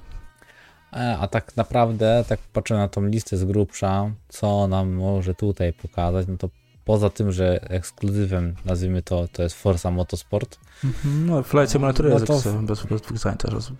E, 0.94 1.18
a 1.18 1.28
tak 1.28 1.58
naprawdę, 1.58 2.26
tak 2.28 2.40
patrzę 2.40 2.76
na 2.76 2.88
tą 2.88 3.06
listę 3.06 3.38
z 3.38 3.46
grubsza, 3.46 4.12
co 4.30 4.68
nam 4.68 4.94
może 4.94 5.36
tutaj 5.36 5.74
pokazać, 5.74 6.28
no 6.28 6.38
to 6.38 6.50
poza 6.88 7.10
tym, 7.10 7.32
że 7.32 7.62
ekskluzywem, 7.70 8.56
nazwijmy 8.66 9.02
to, 9.02 9.28
to 9.28 9.44
jest 9.44 9.56
Forza 9.56 9.92
Motorsport. 9.92 10.60
Mhm, 10.84 11.26
no, 11.26 11.44
Flight 11.44 11.72
Simulator 11.72 12.06
no, 12.06 12.14
jest 12.14 12.28
to... 12.28 12.34
bez, 12.34 12.84
bez 12.84 13.02
dwóch 13.02 13.22
też. 13.38 13.72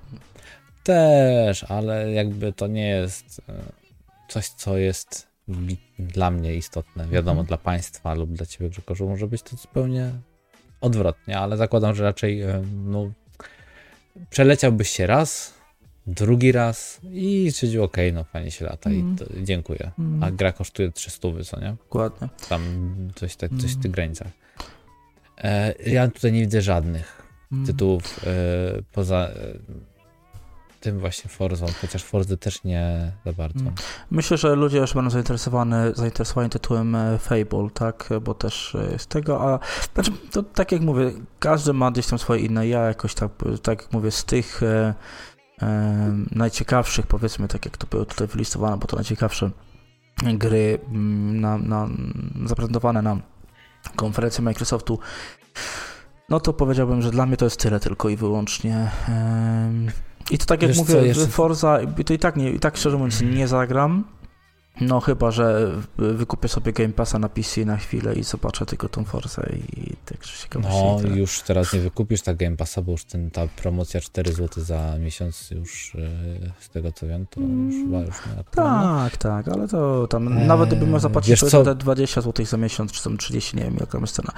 Też, 0.84 1.64
ale 1.64 2.12
jakby 2.12 2.54
to 2.54 2.68
nie 2.68 2.90
jest 2.90 3.42
e, 3.50 3.54
coś, 4.30 4.50
co 4.50 4.78
jest 4.78 5.28
dla 6.00 6.32
mnie 6.32 6.56
istotne. 6.56 7.08
Wiadomo, 7.08 7.42
mhm. 7.42 7.48
dla 7.48 7.58
państwa 7.58 8.14
lub 8.14 8.34
dla 8.34 8.46
ciebie, 8.46 8.70
Grzegorzu, 8.70 9.10
może 9.10 9.28
być 9.28 9.42
to 9.42 9.58
zupełnie 9.58 10.12
odwrotnie, 10.82 11.40
ale 11.40 11.58
zakładam, 11.58 11.96
że 11.96 12.04
raczej 12.04 12.42
e, 12.42 12.64
no, 12.86 13.12
przeleciałbyś 14.30 14.90
się 14.90 15.08
raz, 15.08 15.54
drugi 16.08 16.52
raz 16.52 17.00
i 17.12 17.52
stwierdził, 17.52 17.84
ok, 17.84 17.98
no 18.14 18.24
fajnie 18.24 18.52
się 18.52 18.66
lata 18.66 18.90
mm. 18.90 19.14
i 19.14 19.18
to, 19.18 19.26
dziękuję. 19.44 19.92
Mm. 20.00 20.24
A 20.24 20.32
gra 20.32 20.52
kosztuje 20.52 20.92
300, 20.92 21.28
co 21.46 21.60
nie? 21.60 21.76
Dokładnie. 21.84 22.30
Tam 22.50 22.62
coś, 23.16 23.36
tak, 23.36 23.52
coś 23.52 23.72
w 23.72 23.76
tych 23.76 23.76
mhm. 23.76 23.92
granicach. 23.92 24.28
E, 25.38 25.74
ja 25.86 26.08
tutaj 26.08 26.32
nie 26.32 26.42
widzę 26.42 26.62
żadnych 26.62 27.22
mm. 27.52 27.66
tytułów 27.66 28.20
e, 28.28 28.32
poza 28.92 29.16
e, 29.16 29.34
tym 30.80 31.00
właśnie 31.00 31.30
Forzą, 31.30 31.66
chociaż 31.82 32.04
Forzy 32.04 32.38
też 32.38 32.64
nie 32.64 33.12
za 33.26 33.34
bardzo. 33.34 33.60
Mhm. 33.60 33.76
Myślę, 34.12 34.38
że 34.38 34.56
ludzie 34.56 34.78
już 34.78 34.94
będą 34.94 35.10
zainteresowani, 35.10 35.74
zainteresowani 35.94 36.50
tytułem 36.50 36.96
e, 36.96 37.18
Fable, 37.18 37.70
tak, 37.74 38.10
bo 38.22 38.34
też 38.34 38.78
jest 38.92 39.10
tego, 39.10 39.42
a 39.42 39.60
znaczy, 39.94 40.12
to 40.32 40.44
tak 40.44 40.72
jak 40.72 40.82
mówię, 40.82 41.12
każdy 41.40 41.74
ma 41.74 41.92
gdzieś 41.92 42.08
tam 42.08 42.20
swoje 42.20 42.42
inne, 42.42 42.68
ja 42.68 42.82
jakoś 42.82 43.14
tak, 43.14 43.32
tak 43.64 43.82
jak 43.82 43.94
mówię, 43.94 44.12
z 44.12 44.26
tych 44.26 44.64
e, 44.64 44.94
najciekawszych, 46.32 47.08
powiedzmy, 47.08 47.48
tak 47.48 47.66
jak 47.66 47.78
to 47.78 47.88
było 47.88 48.06
tutaj 48.06 48.28
wylistowane, 48.28 48.78
bo 48.78 48.88
to 48.88 48.96
najciekawsze 48.96 49.52
gry 50.24 50.80
mm, 50.90 51.42
na, 51.42 51.58
na, 51.58 51.88
zaprezentowane 52.46 53.02
na 53.02 53.18
konferencji 53.96 54.44
Microsoftu, 54.44 55.00
no 56.30 56.40
to 56.40 56.54
powiedziałbym, 56.54 57.02
że 57.02 57.12
dla 57.12 57.26
mnie 57.26 57.38
to 57.38 57.46
jest 57.46 57.60
tyle 57.60 57.80
tylko 57.80 58.10
i 58.10 58.16
wyłącznie. 58.16 58.92
I 60.32 60.38
to 60.38 60.46
tak 60.46 60.62
jak 60.62 60.72
Wiesz 60.72 60.78
mówię, 60.78 61.16
co, 61.16 61.28
Forza, 61.28 61.80
to 62.06 62.14
i 62.14 62.20
tak, 62.20 62.36
nie, 62.36 62.52
i 62.52 62.60
tak 62.60 62.78
szczerze 62.78 62.98
mówiąc 62.98 63.22
nie 63.22 63.48
zagram, 63.48 64.04
no 64.82 65.00
chyba, 65.00 65.32
że 65.32 65.72
wykupię 65.98 66.48
sobie 66.48 66.74
Game 66.74 66.94
Passa 66.94 67.20
na 67.20 67.30
PC 67.30 67.66
na 67.66 67.78
chwilę 67.78 68.14
i 68.16 68.24
zobaczę 68.24 68.66
tylko 68.66 68.90
tą 68.90 69.04
Force 69.04 69.50
i 69.78 69.94
tak 70.06 70.26
ciekawości. 70.26 71.10
No 71.10 71.16
już 71.16 71.42
teraz 71.42 71.74
nie 71.74 71.80
wykupisz 71.80 72.22
tak 72.22 72.38
Game 72.38 72.58
Passa, 72.58 72.82
bo 72.82 72.92
już 72.92 73.06
ten, 73.06 73.32
ta 73.32 73.48
promocja 73.48 74.02
4 74.02 74.34
zł 74.34 74.64
za 74.64 74.98
miesiąc 75.00 75.52
już 75.52 75.94
yy, 75.96 76.52
z 76.60 76.70
tego 76.70 76.92
co 76.92 77.08
wiem, 77.08 77.26
to 77.30 77.42
już 77.42 77.76
chyba 77.76 78.00
już 78.00 78.16
nie 78.26 78.44
Tak, 78.52 79.18
tak, 79.18 79.48
ale 79.48 79.68
to 79.68 80.08
tam 80.08 80.38
eee, 80.38 80.48
nawet 80.48 80.70
gdybym 80.70 80.90
miał 80.90 81.00
zapłacić 81.00 81.40
te 81.40 81.76
20 81.76 82.22
zł 82.22 82.46
za 82.46 82.58
miesiąc, 82.58 82.92
czy 82.92 83.04
tam 83.04 83.18
30, 83.18 83.58
nie 83.58 83.64
wiem 83.64 83.78
jaka 83.80 84.00
jest 84.00 84.16
cena, 84.16 84.32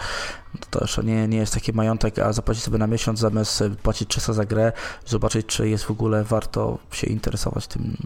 to, 0.59 0.67
to 0.69 0.79
jeszcze 0.81 1.03
nie, 1.03 1.27
nie 1.27 1.37
jest 1.37 1.53
taki 1.53 1.73
majątek, 1.73 2.19
a 2.19 2.33
zapłacić 2.33 2.63
sobie 2.63 2.77
na 2.77 2.87
miesiąc 2.87 3.19
zamiast 3.19 3.63
płacić 3.83 4.09
300 4.09 4.33
za 4.33 4.45
grę, 4.45 4.71
zobaczyć 5.05 5.45
czy 5.45 5.69
jest 5.69 5.83
w 5.83 5.91
ogóle 5.91 6.23
warto 6.23 6.77
się 6.91 7.07
interesować 7.07 7.67
tym, 7.67 7.97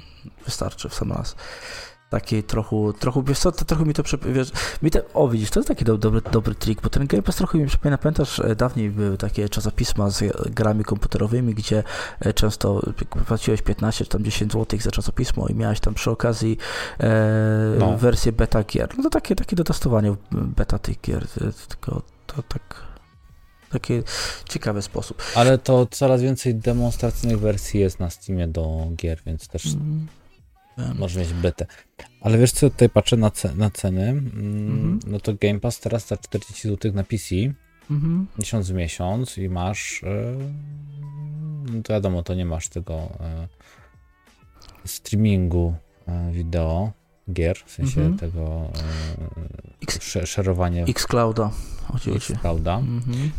wystarczy 0.46 0.90
w 0.90 0.94
sam 0.94 1.12
raz 1.12 1.36
taki 2.14 2.44
trochę, 2.44 2.76
trochę, 3.00 3.24
wiesz 3.24 3.40
co, 3.40 3.52
to 3.52 3.66
trochę 3.66 3.86
mi 3.86 3.94
to, 3.94 4.04
wiesz, 4.26 4.52
mi 4.82 4.92
te, 4.92 5.14
o 5.14 5.28
widzisz, 5.28 5.50
to 5.50 5.60
jest 5.60 5.68
taki 5.68 5.86
do, 5.86 5.98
dobry, 5.98 6.22
dobry 6.32 6.56
trik, 6.56 6.82
bo 6.82 6.90
ten 6.90 7.08
Game 7.08 7.24
Pass 7.24 7.36
trochę 7.36 7.58
mi 7.58 7.66
przypomina, 7.66 7.98
pamiętasz, 7.98 8.40
e, 8.40 8.56
dawniej 8.56 8.90
były 8.90 9.18
takie 9.18 9.50
czasopisma 9.50 10.10
z 10.10 10.24
grami 10.52 10.84
komputerowymi, 10.84 11.54
gdzie 11.54 11.84
e, 12.20 12.34
często 12.34 12.82
płaciłeś 13.28 13.62
15 13.62 14.06
czy 14.06 14.12
tam 14.12 14.24
10 14.24 14.54
zł 14.54 14.80
za 14.80 14.92
czasopismo 14.92 15.48
i 15.48 15.56
miałeś 15.56 15.80
tam 15.80 15.94
przy 15.94 16.12
okazji 16.12 16.58
e, 17.00 17.76
no. 17.80 17.98
wersję 17.98 18.32
beta 18.32 18.64
gier, 18.64 18.90
no 18.98 19.04
to 19.04 19.10
takie, 19.10 19.36
takie 19.36 19.56
dotestowanie 19.56 20.16
beta 20.32 20.80
tych 20.80 21.02
gier, 21.02 21.28
tylko 21.68 22.02
to 22.28 22.44
tak 22.44 22.84
taki 23.72 23.94
ciekawy 24.50 24.82
sposób. 24.82 25.24
Ale 25.36 25.58
to 25.58 25.88
coraz 25.92 26.22
więcej 26.22 26.56
demonstracyjnych 26.56 27.40
wersji 27.40 27.80
jest 27.80 28.00
na 28.00 28.10
Steamie 28.10 28.48
do 28.48 28.88
gier, 28.96 29.22
więc 29.26 29.48
też 29.48 29.66
mm. 29.66 30.08
Może 30.96 31.20
mieć 31.20 31.34
betę. 31.34 31.66
Ale 32.22 32.38
wiesz 32.38 32.52
co, 32.52 32.70
tutaj 32.70 32.90
patrzę 32.90 33.18
na, 33.18 33.32
ce 33.32 33.56
na 33.56 33.70
ceny. 33.70 34.10
Mm, 34.10 34.28
mhm. 34.32 35.00
No 35.08 35.20
to 35.20 35.34
Game 35.34 35.60
Pass 35.60 35.80
teraz 35.80 36.08
za 36.08 36.18
40 36.18 36.68
zł 36.68 36.92
na 36.94 37.04
PC. 37.04 37.36
Mhm. 37.92 38.28
Miesiąc 38.40 38.72
w 38.72 38.74
miesiąc 38.74 39.38
i 39.38 39.50
masz. 39.50 40.02
Yy, 40.04 40.38
no 41.74 41.84
to 41.84 41.94
wiadomo, 41.94 42.24
to 42.24 42.34
nie 42.34 42.46
masz 42.46 42.70
tego 42.70 42.94
yy, 42.94 44.88
streamingu 44.88 45.76
yy, 46.08 46.32
wideo 46.32 46.92
gier, 47.34 47.58
w 47.66 47.72
sensie 47.72 48.02
mhm. 48.02 48.18
tego 48.18 48.72
yy, 50.16 50.26
szerowania. 50.26 50.86
Xclouda, 50.86 51.52
oczywiście. 51.96 52.34
Xclouda. 52.34 52.78
Mhm. 52.78 53.32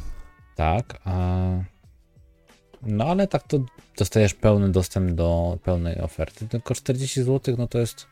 Tak. 0.55 1.01
A 1.05 1.41
no 2.83 3.05
ale 3.05 3.27
tak 3.29 3.43
to 3.43 3.59
dostajesz 3.99 4.35
pełny 4.35 4.73
dostęp 4.73 5.13
do 5.13 5.59
pełnej 5.65 6.01
oferty. 6.01 6.49
Tylko 6.49 6.75
40 6.75 7.23
zł, 7.23 7.55
no 7.59 7.67
to 7.67 7.79
jest. 7.79 8.07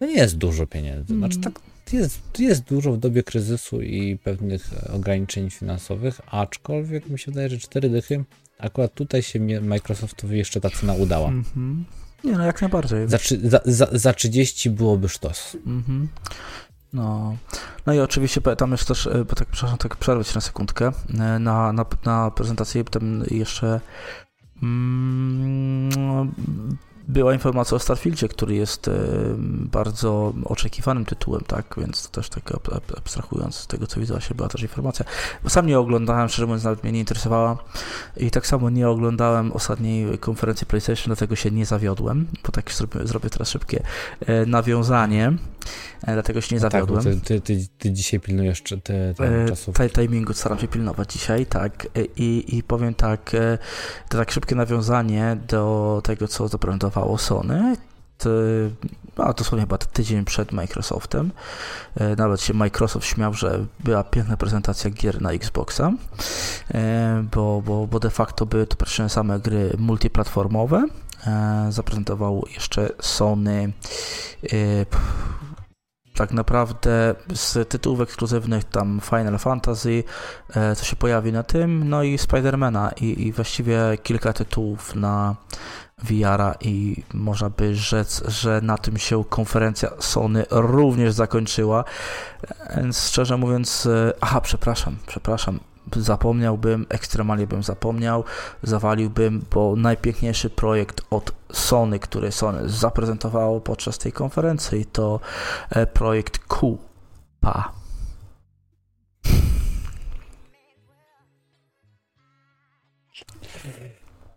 No 0.00 0.06
nie 0.06 0.14
jest 0.14 0.38
dużo 0.38 0.66
pieniędzy. 0.66 1.16
Znaczy 1.16 1.38
tak, 1.38 1.60
jest, 1.92 2.20
jest 2.38 2.64
dużo 2.64 2.92
w 2.92 2.98
dobie 2.98 3.22
kryzysu 3.22 3.82
i 3.82 4.18
pewnych 4.18 4.70
ograniczeń 4.92 5.50
finansowych, 5.50 6.20
aczkolwiek 6.26 7.08
mi 7.08 7.18
się 7.18 7.32
wydaje, 7.32 7.48
że 7.48 7.58
4 7.58 7.90
dychy, 7.90 8.24
akurat 8.58 8.94
tutaj 8.94 9.22
się 9.22 9.40
Microsoftowi 9.60 10.38
jeszcze 10.38 10.60
ta 10.60 10.70
cena 10.70 10.94
udała. 10.94 11.28
Mm 11.28 11.42
-hmm. 11.42 11.82
Nie, 12.24 12.32
no 12.32 12.44
jak 12.44 12.60
najbardziej. 12.60 13.08
Za, 13.08 13.18
za, 13.42 13.60
za, 13.64 13.88
za 13.92 14.12
30 14.12 14.70
byłoby 14.70 15.08
sztos. 15.08 15.56
-hmm. 15.66 16.06
No. 16.92 17.36
no 17.86 17.94
i 17.94 18.00
oczywiście 18.00 18.40
tam 18.40 18.70
jest 18.72 18.88
też, 18.88 19.06
e, 19.06 19.24
bo 19.24 19.34
tak, 19.34 19.48
przepraszam, 19.48 19.78
tak 19.78 19.96
przerwać 19.96 20.34
na 20.34 20.40
sekundkę, 20.40 20.92
e, 21.14 21.38
na, 21.38 21.72
na, 21.72 21.84
na 22.04 22.30
prezentacji 22.30 22.84
tam 22.84 23.24
jeszcze 23.30 23.80
była 27.08 27.32
informacja 27.32 27.76
o 27.76 27.78
Starfieldzie, 27.78 28.28
który 28.28 28.54
jest 28.54 28.88
e, 28.88 28.92
bardzo 29.48 30.32
oczekiwanym 30.44 31.04
tytułem, 31.04 31.42
tak, 31.46 31.74
więc 31.78 32.10
też 32.10 32.28
tak 32.28 32.52
abstrahując 32.98 33.54
z 33.54 33.66
tego, 33.66 33.86
co 33.86 34.00
widzę, 34.00 34.20
się 34.20 34.34
była 34.34 34.48
też 34.48 34.62
informacja. 34.62 35.04
Sam 35.48 35.66
nie 35.66 35.78
oglądałem, 35.78 36.28
szczerze 36.28 36.46
mówiąc, 36.46 36.64
nawet 36.64 36.82
mnie 36.82 36.92
nie 36.92 37.00
interesowała 37.00 37.56
i 38.16 38.30
tak 38.30 38.46
samo 38.46 38.70
nie 38.70 38.88
oglądałem 38.88 39.52
ostatniej 39.52 40.18
konferencji 40.18 40.66
PlayStation, 40.66 41.06
dlatego 41.06 41.36
się 41.36 41.50
nie 41.50 41.66
zawiodłem, 41.66 42.26
bo 42.46 42.52
tak 42.52 42.72
zrobię, 42.72 43.06
zrobię 43.06 43.30
teraz 43.30 43.48
szybkie 43.48 43.82
nawiązanie. 44.46 45.32
Dlatego 46.06 46.40
się 46.40 46.54
nie 46.56 46.60
No 46.62 46.68
tak, 46.68 46.80
zawiodłem. 46.86 47.20
ty, 47.20 47.40
ty, 47.40 47.40
ty, 47.40 47.66
ty 47.78 47.92
dzisiaj 47.92 48.20
pilnujesz 48.20 48.62
te, 48.62 48.78
te 48.78 49.42
E, 49.42 49.48
czasów. 49.48 49.76
Timingu 49.94 50.32
staram 50.32 50.58
się 50.58 50.68
pilnować 50.68 51.12
dzisiaj, 51.12 51.46
tak. 51.46 51.86
E, 51.86 52.04
I, 52.16 52.56
I 52.56 52.62
powiem 52.62 52.94
tak, 52.94 53.34
e, 53.34 53.58
to 54.08 54.18
tak 54.18 54.30
szybkie 54.30 54.54
nawiązanie 54.54 55.36
do 55.48 56.00
tego, 56.04 56.28
co 56.28 56.48
zaprezentowało 56.48 57.18
Sony. 57.18 57.76
To, 58.18 58.30
a 59.16 59.32
dosłownie 59.32 59.62
chyba 59.62 59.78
tydzień 59.78 60.24
przed 60.24 60.52
Microsoftem. 60.52 61.30
E, 61.96 62.16
Nawet 62.16 62.40
się 62.40 62.54
Microsoft 62.54 63.06
śmiał, 63.06 63.34
że 63.34 63.64
była 63.80 64.04
piękna 64.04 64.36
prezentacja 64.36 64.90
gier 64.90 65.22
na 65.22 65.32
Xboxa, 65.32 65.92
e, 66.74 67.24
bo, 67.34 67.62
bo, 67.66 67.86
bo 67.86 68.00
de 68.00 68.10
facto 68.10 68.46
były 68.46 68.66
to 68.66 68.76
praktycznie 68.76 69.08
same 69.08 69.40
gry 69.40 69.72
multiplatformowe. 69.78 70.84
E, 71.26 71.66
Zaprezentował 71.70 72.44
jeszcze 72.54 72.88
Sony 73.00 73.72
e, 74.44 74.48
tak 76.16 76.32
naprawdę 76.32 77.14
z 77.34 77.68
tytułów 77.68 78.00
ekskluzywnych 78.00 78.64
tam 78.64 79.00
Final 79.04 79.38
Fantasy, 79.38 80.04
e, 80.54 80.76
co 80.76 80.84
się 80.84 80.96
pojawi 80.96 81.32
na 81.32 81.42
tym, 81.42 81.88
no 81.88 82.02
i 82.02 82.18
Spidermana 82.18 82.92
i, 83.00 83.26
i 83.26 83.32
właściwie 83.32 83.78
kilka 84.02 84.32
tytułów 84.32 84.94
na 84.94 85.36
VR-a 86.02 86.54
i 86.60 87.02
można 87.14 87.50
by 87.50 87.74
rzec, 87.74 88.22
że 88.28 88.60
na 88.60 88.78
tym 88.78 88.98
się 88.98 89.24
konferencja 89.24 89.90
Sony 89.98 90.44
również 90.50 91.12
zakończyła. 91.12 91.84
Więc 92.76 93.08
szczerze 93.08 93.36
mówiąc, 93.36 93.86
e, 93.86 94.12
aha, 94.20 94.40
przepraszam, 94.40 94.96
przepraszam, 95.06 95.60
zapomniałbym, 95.96 96.86
ekstremalnie 96.88 97.46
bym 97.46 97.62
zapomniał, 97.62 98.24
zawaliłbym, 98.62 99.44
bo 99.50 99.76
najpiękniejszy 99.76 100.50
projekt 100.50 101.00
od 101.10 101.32
Sony, 101.52 101.98
który 101.98 102.32
Sony 102.32 102.68
zaprezentowało 102.68 103.60
podczas 103.60 103.98
tej 103.98 104.12
konferencji, 104.12 104.86
to 104.86 105.20
e, 105.70 105.86
projekt 105.86 106.38
Kupa. 106.38 107.72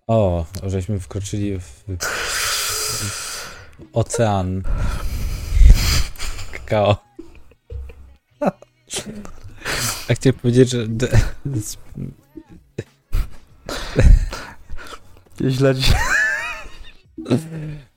O, 0.07 0.45
żeśmy 0.63 0.99
wkroczyli 0.99 1.59
w, 1.59 1.83
ocean 3.93 4.63
kakao. 6.51 6.97
A 10.09 10.13
chciałem 10.13 10.39
powiedzieć, 10.39 10.69
że 10.69 10.87
Źle 15.49 15.75
dziś. 15.75 15.91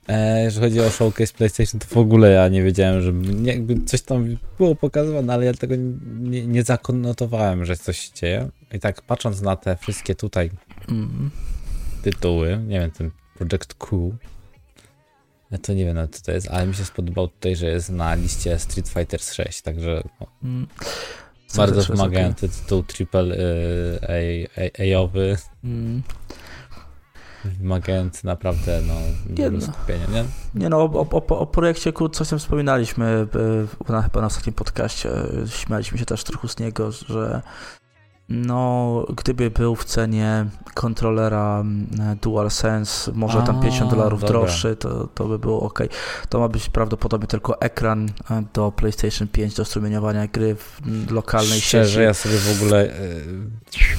e, 0.09 0.43
jeżeli 0.45 0.67
chodzi 0.67 0.81
o 0.81 0.91
showcase 0.91 1.33
PlayStation, 1.35 1.81
to 1.81 1.87
w 1.87 1.97
ogóle 1.99 2.31
ja 2.31 2.49
nie 2.49 2.63
wiedziałem, 2.63 3.03
że 3.03 3.13
nie, 3.13 3.53
jakby 3.53 3.85
coś 3.85 4.03
tam 4.03 4.37
było 4.59 4.75
pokazywane, 4.75 5.33
ale 5.35 5.45
ja 5.45 5.55
tego 5.55 5.75
nie, 6.21 6.47
nie 6.47 6.63
zakonotowałem, 6.63 7.65
że 7.65 7.77
coś 7.77 7.99
się 7.99 8.15
dzieje. 8.15 8.49
I 8.73 8.81
tak 8.81 9.03
patrząc 9.03 9.41
na 9.41 9.57
te 9.57 9.77
wszystkie 9.77 10.15
tutaj 10.15 10.51
Mm. 10.89 11.31
tytuły, 12.03 12.59
nie 12.67 12.81
wiem, 12.81 12.91
ten 12.91 13.11
Project 13.35 13.75
Q, 13.75 14.15
to 15.63 15.73
nie 15.73 15.85
wiem 15.85 15.95
nawet 15.95 16.17
co 16.17 16.23
to 16.25 16.33
jest, 16.33 16.49
ale 16.49 16.67
mi 16.67 16.75
się 16.75 16.85
spodobał 16.85 17.29
tutaj, 17.29 17.57
że 17.57 17.67
jest 17.67 17.91
na 17.91 18.15
liście 18.15 18.59
Street 18.59 18.89
Fighter 18.89 19.21
6, 19.21 19.63
także 19.63 20.03
no, 20.21 20.27
Mm. 20.45 20.67
Bardzo 21.57 21.83
wymagający 21.93 22.49
tytuł 22.49 22.83
triple 22.83 23.35
y, 23.35 24.49
A-owy, 24.97 25.37
Mm. 25.65 26.03
wymagający 27.45 28.27
naprawdę 28.27 28.81
no, 28.87 28.95
Nie 29.39 29.51
no. 29.51 29.61
skupienia, 29.61 30.07
nie? 30.13 30.25
Nie 30.55 30.69
no, 30.69 30.77
o, 30.83 31.07
o, 31.11 31.39
o 31.39 31.47
projekcie 31.47 31.93
Q 31.93 32.09
coś 32.09 32.29
tam 32.29 32.39
wspominaliśmy 32.39 33.27
e, 33.89 33.93
na, 33.93 34.03
chyba 34.03 34.21
na 34.21 34.27
ostatnim 34.27 34.55
podcaście. 34.55 35.11
Śmialiśmy 35.47 35.99
się 35.99 36.05
też 36.07 36.25
trochę 36.25 36.49
z 36.49 36.59
niego, 36.59 36.93
że 36.93 37.43
no, 38.33 39.07
gdyby 39.17 39.51
był 39.51 39.77
w 39.77 39.85
cenie 39.85 40.47
kontrolera 40.75 41.61
mm, 41.61 42.19
DualSense, 42.23 43.13
może 43.15 43.43
tam 43.43 43.59
A, 43.59 43.63
50 43.63 43.91
dolarów 43.91 44.25
droższy, 44.25 44.77
to, 44.77 45.07
to 45.07 45.25
by 45.25 45.39
było 45.39 45.61
ok. 45.61 45.79
To 46.29 46.41
ma 46.41 46.49
być 46.49 46.69
prawdopodobnie 46.69 47.27
tylko 47.27 47.61
ekran 47.61 48.09
e, 48.31 48.45
do 48.55 48.73
PlayStation 48.73 49.29
5 49.29 49.55
do 49.55 49.65
strumieniowania 49.65 50.27
gry 50.27 50.55
w 50.55 50.81
lokalnej 51.11 51.61
Szczerze, 51.61 51.91
sieci. 51.91 52.03
ja 52.03 52.15
sobie 52.15 52.39
w 52.39 52.57
ogóle 52.57 53.01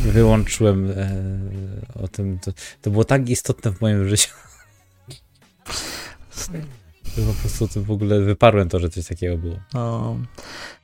y, 0.07 0.11
wyłączyłem 0.11 0.89
y, 0.89 0.95
o 2.03 2.07
tym, 2.07 2.39
to, 2.39 2.51
to 2.81 2.91
było 2.91 3.03
tak 3.03 3.29
istotne 3.29 3.71
w 3.71 3.81
moim 3.81 4.09
życiu, 4.09 4.29
po 7.27 7.33
prostu 7.41 7.83
w 7.83 7.91
ogóle 7.91 8.21
wyparłem 8.21 8.69
to, 8.69 8.79
że 8.79 8.89
coś 8.89 9.07
takiego 9.07 9.37
było. 9.37 9.55
No. 9.73 10.17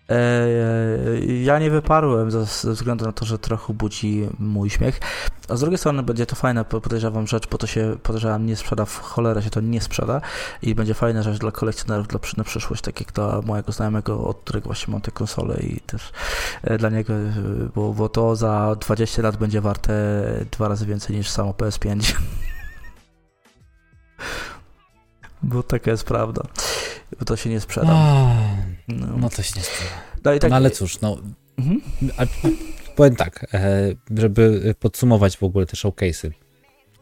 E, 0.09 0.47
ja 1.43 1.59
nie 1.59 1.71
wyparłem 1.71 2.31
ze, 2.31 2.43
względu 2.71 3.05
na 3.05 3.11
to, 3.11 3.25
że 3.25 3.39
trochę 3.39 3.73
budzi 3.73 4.29
mój 4.39 4.69
śmiech. 4.69 4.99
A 5.49 5.55
z 5.55 5.59
drugiej 5.59 5.77
strony 5.77 6.03
będzie 6.03 6.25
to 6.25 6.35
fajna, 6.35 6.63
po- 6.63 6.81
podejrzewam, 6.81 7.27
rzecz, 7.27 7.47
bo 7.49 7.57
to 7.57 7.67
się, 7.67 7.97
podejrzewam, 8.03 8.45
nie 8.45 8.55
sprzeda, 8.55 8.85
w 8.85 8.99
cholerę 8.99 9.41
się 9.41 9.49
to 9.49 9.61
nie 9.61 9.81
sprzeda 9.81 10.21
i 10.61 10.75
będzie 10.75 10.93
fajna 10.93 11.23
rzecz 11.23 11.37
dla 11.37 11.51
kolekcjonerów 11.51 12.07
dla, 12.07 12.19
na 12.37 12.43
przyszłość, 12.43 12.81
tak 12.81 12.99
jak 12.99 13.11
dla 13.11 13.41
mojego 13.41 13.71
znajomego, 13.71 14.23
od 14.23 14.37
którego 14.37 14.65
właśnie 14.65 14.91
mam 14.91 15.01
tę 15.01 15.11
konsolę 15.11 15.59
i 15.59 15.79
też 15.79 16.11
e, 16.63 16.77
dla 16.77 16.89
niego, 16.89 17.13
e, 17.13 17.31
bo, 17.75 17.93
bo 17.93 18.09
to 18.09 18.35
za 18.35 18.75
20 18.79 19.21
lat 19.21 19.37
będzie 19.37 19.61
warte 19.61 19.93
dwa 20.51 20.67
razy 20.67 20.85
więcej 20.85 21.15
niż 21.15 21.29
samo 21.29 21.51
PS5. 21.51 22.13
Bo 25.43 25.63
taka 25.63 25.91
jest 25.91 26.03
prawda. 26.03 26.43
Bo 27.19 27.25
to 27.25 27.35
się 27.35 27.49
nie 27.49 27.59
sprzeda. 27.59 27.87
No, 27.87 28.35
no 29.17 29.29
to 29.29 29.41
się 29.43 29.53
nie 29.59 29.63
sprawdza. 29.65 29.95
no 30.25 30.39
tak, 30.39 30.49
No 30.49 30.55
ale 30.55 30.71
cóż, 30.71 31.01
no 31.01 31.17
Mhm. 31.59 31.81
a, 32.17 32.25
powiem 32.95 33.15
tak, 33.15 33.45
e, 33.53 33.93
żeby 34.17 34.75
podsumować 34.79 35.37
w 35.37 35.43
ogóle 35.43 35.65
te 35.65 35.77
showcase'y. 35.77 36.31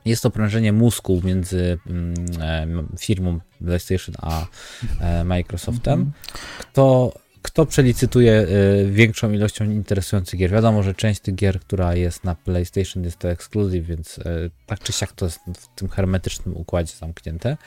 Jest 0.05 0.23
to 0.23 0.29
prężenie 0.29 0.73
mózgu 0.73 1.21
między 1.23 1.77
mm, 1.87 2.13
e, 2.41 2.67
firmą 2.99 3.39
PlayStation 3.65 4.15
a 4.21 4.45
e, 4.99 5.23
Microsoftem. 5.23 5.93
Mhm. 5.93 6.11
Kto, 6.59 7.13
kto 7.41 7.65
przelicytuje 7.65 8.47
większą 8.91 9.31
ilością 9.31 9.65
interesujących 9.65 10.39
gier? 10.39 10.51
Wiadomo, 10.51 10.83
że 10.83 10.93
część 10.93 11.21
tych 11.21 11.35
gier, 11.35 11.59
która 11.59 11.95
jest 11.95 12.23
na 12.23 12.35
PlayStation 12.35 13.03
jest 13.03 13.17
to 13.19 13.29
ekskluzyw, 13.29 13.85
więc 13.85 14.19
tak 14.65 14.79
czy 14.79 14.93
siak 14.93 15.11
to 15.11 15.25
jest 15.25 15.39
w 15.57 15.75
tym 15.75 15.89
hermetycznym 15.89 16.57
układzie 16.57 16.93
zamknięte. 16.93 17.57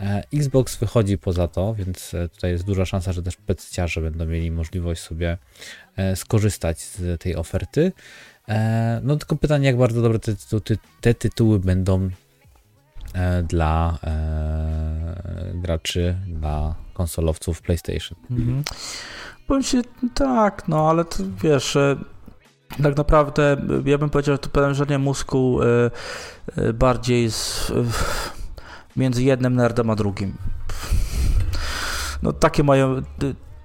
E, 0.00 0.22
Xbox 0.32 0.76
wychodzi 0.76 1.18
poza 1.18 1.48
to, 1.48 1.74
więc 1.74 2.14
e, 2.14 2.28
tutaj 2.28 2.50
jest 2.50 2.64
duża 2.64 2.84
szansa, 2.84 3.12
że 3.12 3.22
też 3.22 3.36
pecciarze 3.36 4.00
będą 4.00 4.26
mieli 4.26 4.50
możliwość 4.50 5.02
sobie 5.02 5.38
e, 5.96 6.16
skorzystać 6.16 6.80
z 6.80 7.22
tej 7.22 7.36
oferty. 7.36 7.92
No 9.02 9.16
tylko 9.16 9.36
pytanie, 9.36 9.66
jak 9.66 9.76
bardzo 9.76 10.02
dobre 10.02 10.18
te, 10.18 10.34
te 11.00 11.14
tytuły 11.14 11.58
będą 11.58 12.10
dla 13.48 13.98
e, 14.04 15.52
graczy, 15.54 16.16
dla 16.26 16.74
konsolowców 16.94 17.62
PlayStation. 17.62 18.18
Mhm. 18.30 18.62
Powiem 19.46 19.62
tak, 20.14 20.68
no 20.68 20.90
ale 20.90 21.04
to 21.04 21.16
wiesz, 21.42 21.76
tak 22.82 22.96
naprawdę 22.96 23.56
ja 23.84 23.98
bym 23.98 24.10
powiedział, 24.10 24.34
że 24.34 24.38
to 24.38 24.48
prężenie 24.48 24.98
mózgu 24.98 25.60
e, 25.62 25.90
e, 26.56 26.72
bardziej 26.72 27.30
z, 27.30 27.70
e, 27.70 28.39
między 29.00 29.22
jednym 29.22 29.54
nerdem 29.54 29.90
a 29.90 29.96
drugim. 29.96 30.34
No 32.22 32.32
takie 32.32 32.62
mają. 32.64 33.02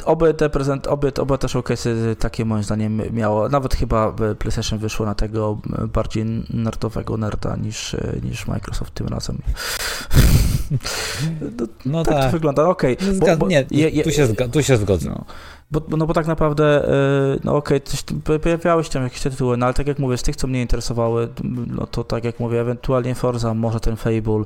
Oby 0.05 0.33
te 0.33 0.49
prezent, 0.49 0.87
oby, 0.87 1.11
oba 1.19 1.37
te 1.37 1.47
showcase'y 1.47 2.15
takie 2.15 2.45
moim 2.45 2.63
zdaniem 2.63 3.01
miało, 3.13 3.49
nawet 3.49 3.75
chyba 3.75 4.15
PlayStation 4.39 4.79
wyszło 4.79 5.05
na 5.05 5.15
tego 5.15 5.57
bardziej 5.93 6.25
nerdowego 6.49 7.17
nerda 7.17 7.55
niż, 7.55 7.95
niż 8.23 8.47
Microsoft 8.47 8.93
tym 8.93 9.07
razem. 9.07 9.37
No, 11.41 11.67
No 11.85 12.03
tak, 12.03 12.23
to 12.25 12.29
wygląda, 12.31 12.63
okej. 12.67 12.97
Bo- 13.37 13.47
nie, 13.47 13.65
tu, 14.03 14.11
się 14.11 14.27
tu 14.51 14.63
się 14.63 14.77
zgodzę. 14.77 15.09
No. 15.09 15.25
Bo, 15.71 15.81
no 15.97 16.05
bo 16.05 16.13
tak 16.13 16.27
naprawdę, 16.27 16.87
e, 16.87 17.39
no 17.43 17.55
okej, 17.55 17.81
tam- 17.81 18.39
pojawiały 18.39 18.83
się 18.83 18.89
tam 18.89 19.03
jakieś 19.03 19.21
tytuły, 19.21 19.57
no 19.57 19.65
ale 19.65 19.73
tak 19.73 19.87
jak 19.87 19.99
mówię, 19.99 20.17
z 20.17 20.23
tych, 20.23 20.35
co 20.35 20.47
mnie 20.47 20.61
interesowały, 20.61 21.27
no 21.67 21.87
to 21.87 22.03
tak 22.03 22.23
jak 22.23 22.39
mówię, 22.39 22.61
ewentualnie 22.61 23.15
Forza, 23.15 23.53
może 23.53 23.79
ten 23.79 23.95
Fable, 23.95 24.43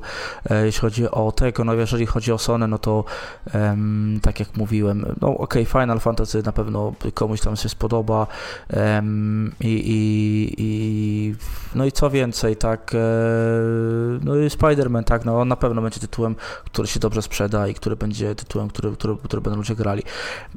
e, 0.50 0.66
jeśli 0.66 0.80
chodzi 0.80 1.10
o 1.10 1.32
tego, 1.32 1.64
no 1.64 1.74
jeżeli 1.74 2.06
chodzi 2.06 2.32
o 2.32 2.38
Sony, 2.38 2.68
no 2.68 2.78
to 2.78 3.04
em, 3.52 4.18
tak 4.22 4.40
jak 4.40 4.56
mówiłem, 4.56 5.14
no 5.20 5.38
okej, 5.38 5.64
Final 5.64 6.00
Fantasy 6.00 6.42
na 6.42 6.52
pewno 6.52 6.92
komuś 7.14 7.40
tam 7.40 7.56
się 7.56 7.68
spodoba 7.68 8.26
em, 8.68 9.52
i, 9.60 9.68
i, 9.68 10.54
i 10.58 11.34
no 11.74 11.84
i 11.84 11.92
co 11.92 12.10
więcej, 12.10 12.56
tak, 12.56 12.94
e, 12.94 12.98
no 14.24 14.36
i 14.36 14.48
Spider-Man, 14.48 15.04
tak, 15.04 15.24
no 15.24 15.40
on 15.40 15.48
na 15.48 15.56
pewno 15.56 15.82
będzie 15.82 16.00
tytułem, 16.00 16.36
który 16.64 16.88
się 16.88 17.00
dobrze 17.00 17.22
sprzeda 17.22 17.68
i 17.68 17.74
który 17.74 17.96
będzie 17.96 18.34
tytułem, 18.34 18.68
który, 18.68 18.92
który, 18.92 19.16
który 19.16 19.42
będą 19.42 19.56
ludzie 19.56 19.74
grali. 19.74 20.02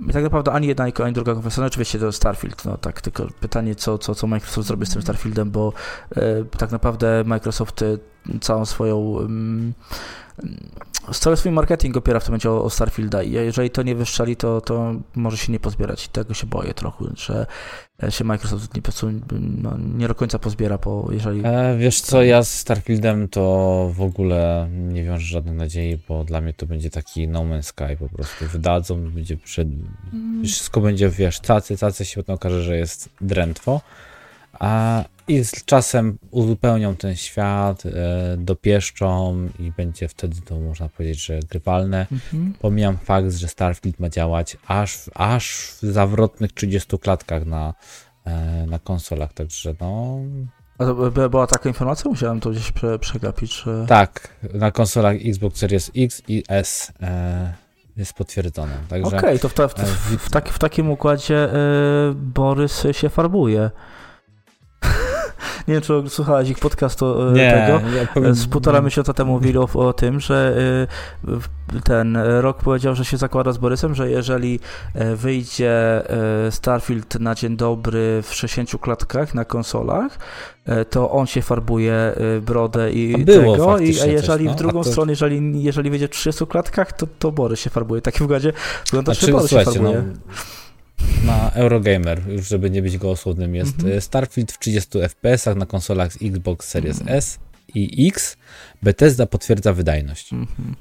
I 0.10 0.14
tak 0.14 0.24
naprawdę 0.24 0.53
ani 0.54 0.68
jedna, 0.68 0.86
ani 1.04 1.14
druga 1.14 1.34
konferencja, 1.34 1.62
no 1.62 1.68
oczywiście 1.68 2.00
to 2.00 2.12
Starfield, 2.12 2.66
no 2.66 2.78
tak, 2.78 3.02
tylko 3.02 3.28
pytanie, 3.40 3.76
co, 3.76 3.98
co, 3.98 4.16
co 4.16 4.28
Microsoft 4.28 4.68
zrobi 4.68 4.86
z 4.86 4.94
tym 4.94 5.02
Starfieldem, 5.02 5.52
bo 5.52 5.74
e, 6.16 6.44
tak 6.58 6.72
naprawdę 6.72 7.24
Microsoft 7.26 7.82
e, 7.82 7.98
całą 8.42 8.66
swoją 8.66 9.18
cały 11.12 11.38
swój 11.38 11.52
marketing 11.52 11.98
opiera 11.98 12.20
w 12.20 12.24
tym 12.24 12.32
momencie 12.32 12.52
o, 12.52 12.64
o 12.64 12.70
Starfielda 12.70 13.24
i 13.24 13.32
jeżeli 13.32 13.70
to 13.70 13.84
nie 13.84 13.96
wyszczeli, 13.96 14.36
to, 14.36 14.62
to 14.62 14.94
może 15.16 15.38
się 15.38 15.52
nie 15.52 15.60
pozbierać. 15.60 16.08
Tego 16.08 16.34
się 16.34 16.48
boję 16.48 16.74
trochę, 16.74 17.06
że 17.16 17.46
się 18.10 18.24
Microsoft 18.24 18.76
nie, 18.76 18.82
no, 19.62 19.78
nie 19.98 20.08
do 20.08 20.16
końca 20.16 20.40
pozbiera, 20.40 20.78
bo 20.78 21.08
jeżeli... 21.12 21.42
E, 21.44 21.78
wiesz 21.78 22.02
co, 22.02 22.24
ja 22.24 22.44
z 22.44 22.60
Starfieldem 22.60 23.28
to 23.28 23.92
w 23.96 24.02
ogóle 24.02 24.68
nie 24.72 25.04
wiążę 25.04 25.26
żadnych 25.26 25.56
nadziei, 25.56 26.00
bo 26.08 26.24
dla 26.24 26.42
mnie 26.42 26.54
to 26.54 26.66
będzie 26.66 26.90
taki 26.90 27.28
No 27.28 27.40
Man's 27.40 27.64
Sky 27.64 27.98
po 28.00 28.10
prostu. 28.10 28.46
Wydadzą, 28.46 29.12
będzie 29.12 29.38
przed... 29.38 29.68
Mm. 30.14 30.46
Wszystko 30.46 30.82
będzie, 30.82 31.10
wiesz, 31.10 31.40
tacy, 31.40 31.78
tacy 31.78 32.06
się 32.06 32.16
potem 32.16 32.36
okaże, 32.36 32.64
że 32.64 32.78
jest 32.78 33.10
drętwo. 33.22 33.82
A, 34.60 35.04
I 35.28 35.44
z 35.44 35.66
czasem 35.66 36.18
uzupełnią 36.32 36.96
ten 36.96 37.16
świat, 37.16 37.86
e, 37.86 37.90
dopieszczą 38.38 39.38
i 39.60 39.72
będzie 39.72 40.08
wtedy 40.08 40.42
to 40.42 40.60
można 40.60 40.90
powiedzieć, 40.90 41.26
że 41.26 41.40
grywalne. 41.40 42.08
Mhm. 42.12 42.54
Pomijam 42.60 42.98
fakt, 42.98 43.32
że 43.32 43.48
Starfield 43.48 44.00
ma 44.00 44.10
działać 44.10 44.58
aż, 44.68 45.10
aż 45.14 45.72
w 45.82 45.82
zawrotnych 45.82 46.54
30 46.54 47.00
klatkach 47.00 47.46
na, 47.46 47.74
e, 48.26 48.66
na 48.68 48.80
konsolach, 48.80 49.34
także 49.34 49.76
no... 49.82 50.18
A 50.78 50.86
to 50.86 51.30
była 51.30 51.48
taka 51.48 51.70
informacja? 51.70 52.10
Musiałem 52.10 52.40
to 52.40 52.50
gdzieś 52.50 52.72
prze, 52.72 53.00
przegapić, 53.00 53.54
że... 53.64 53.86
Tak, 53.88 54.38
na 54.54 54.72
konsolach 54.72 55.16
Xbox 55.26 55.60
Series 55.60 55.92
X 55.98 56.22
i 56.28 56.44
S 56.48 56.94
e, 57.02 57.54
jest 57.98 58.14
potwierdzone. 58.14 58.78
Okej, 58.88 59.04
okay, 59.04 59.40
to 59.40 59.50
w, 59.50 59.54
ta, 59.54 59.68
w, 59.68 59.74
w, 59.74 60.18
w, 60.18 60.30
tak, 60.30 60.50
w 60.50 60.60
takim 60.60 60.90
układzie 60.90 61.54
e, 61.54 61.58
Borys 62.16 62.84
się 62.92 63.10
farbuje. 63.10 63.70
Nie 65.68 65.74
wiem, 65.74 65.82
czy 65.84 66.04
słuchałeś 66.08 66.50
ich 66.50 66.60
podcastu 66.60 67.30
e, 67.30 67.32
nie, 67.32 67.52
tego. 67.52 67.98
Ja 67.98 68.08
powiem... 68.14 68.36
Z 68.36 68.48
półtora 68.48 68.82
miesiąca 68.82 69.14
temu 69.14 69.34
mówili 69.34 69.58
o, 69.58 69.68
o, 69.74 69.94
tym, 69.94 70.20
że 70.20 70.56
e, 71.28 71.82
ten 71.82 72.18
rok 72.18 72.58
powiedział, 72.58 72.96
że 72.96 73.06
się 73.06 73.18
zakłada 73.18 73.52
z 73.52 73.58
Borysem, 73.58 73.96
że 73.96 74.12
jeżeli 74.12 74.60
e, 74.94 75.16
wyjdzie 75.16 75.74
Starfield 76.50 77.20
na 77.20 77.36
dzień 77.36 77.58
dobry 77.58 78.22
w 78.24 78.34
60 78.34 78.82
klatkach 78.82 79.34
na 79.34 79.46
konsolach, 79.46 80.20
to 80.90 81.12
on 81.12 81.28
się 81.28 81.42
farbuje 81.42 82.16
brodę 82.42 82.92
i 82.92 83.26
tego, 83.26 83.78
i, 83.80 84.02
a 84.02 84.06
jeżeli 84.06 84.22
coś, 84.22 84.42
no? 84.46 84.54
w 84.54 84.56
drugą 84.56 84.84
to... 84.84 84.90
stronę, 84.90 85.12
jeżeli, 85.12 85.64
jeżeli 85.64 85.90
wyjdzie 85.90 86.08
w 86.08 86.12
30 86.12 86.48
klatkach, 86.48 86.94
to, 86.94 87.08
to 87.20 87.32
Borys 87.32 87.60
się 87.60 87.70
farbuje. 87.70 88.02
W 88.02 88.04
takim 88.04 88.26
układzie 88.26 88.54
wygląda, 88.86 89.14
że 89.14 89.32
Borys 89.32 89.52
się 89.52 89.64
farbuje. 89.64 90.04
No 90.08 90.44
na 91.26 91.52
Eurogamer, 91.52 92.22
już 92.28 92.48
żeby 92.48 92.70
nie 92.70 92.82
być 92.82 92.98
gołosłownym, 92.98 93.56
jest 93.56 93.80
mm 93.80 93.98
-hmm. 93.98 94.02
Starfield 94.02 94.52
w 94.52 94.60
30 94.60 95.00
FPS-ach 95.00 95.56
na 95.56 95.66
konsolach 95.66 96.14
z 96.14 96.18
Xbox 96.22 96.70
Series 96.70 97.02
mm 97.02 97.14
-hmm. 97.14 97.18
S 97.18 97.40
i 97.76 98.08
X. 98.08 98.38
Bethesda 98.84 99.26
potwierdza 99.26 99.74
wydajność. 99.74 100.34
Mm 100.34 100.46
-hmm. 100.46 100.74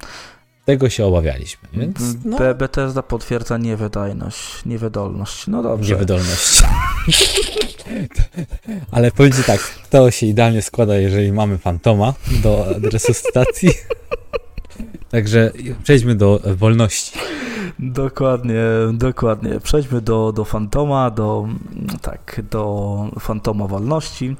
Tego 0.64 0.90
się 0.90 1.06
obawialiśmy, 1.06 1.68
więc 1.72 1.96
no. 2.24 2.38
Be 2.38 2.54
Bethesda 2.54 3.02
potwierdza 3.02 3.58
niewydajność, 3.58 4.64
niewydolność. 4.66 5.46
No 5.46 5.62
dobrze. 5.62 5.92
Niewydolność. 5.92 6.62
Ale 8.90 9.10
powiedzcie 9.10 9.42
tak, 9.42 9.60
to 9.90 10.10
się 10.10 10.26
idealnie 10.26 10.62
składa, 10.62 10.96
jeżeli 10.96 11.32
mamy 11.32 11.58
Fantoma 11.58 12.14
do 12.42 12.66
resuscytacji. 12.92 13.70
Także 15.10 15.52
przejdźmy 15.82 16.14
do 16.14 16.40
wolności. 16.56 17.12
Dokładnie, 17.78 18.62
dokładnie. 18.92 19.60
Przejdźmy 19.60 20.00
do, 20.00 20.32
do 20.32 20.44
Fantoma, 20.44 21.10
do, 21.10 21.48
tak, 22.02 22.40
do 22.50 22.94
Fantoma 23.20 23.66
Wolności. 23.66 24.36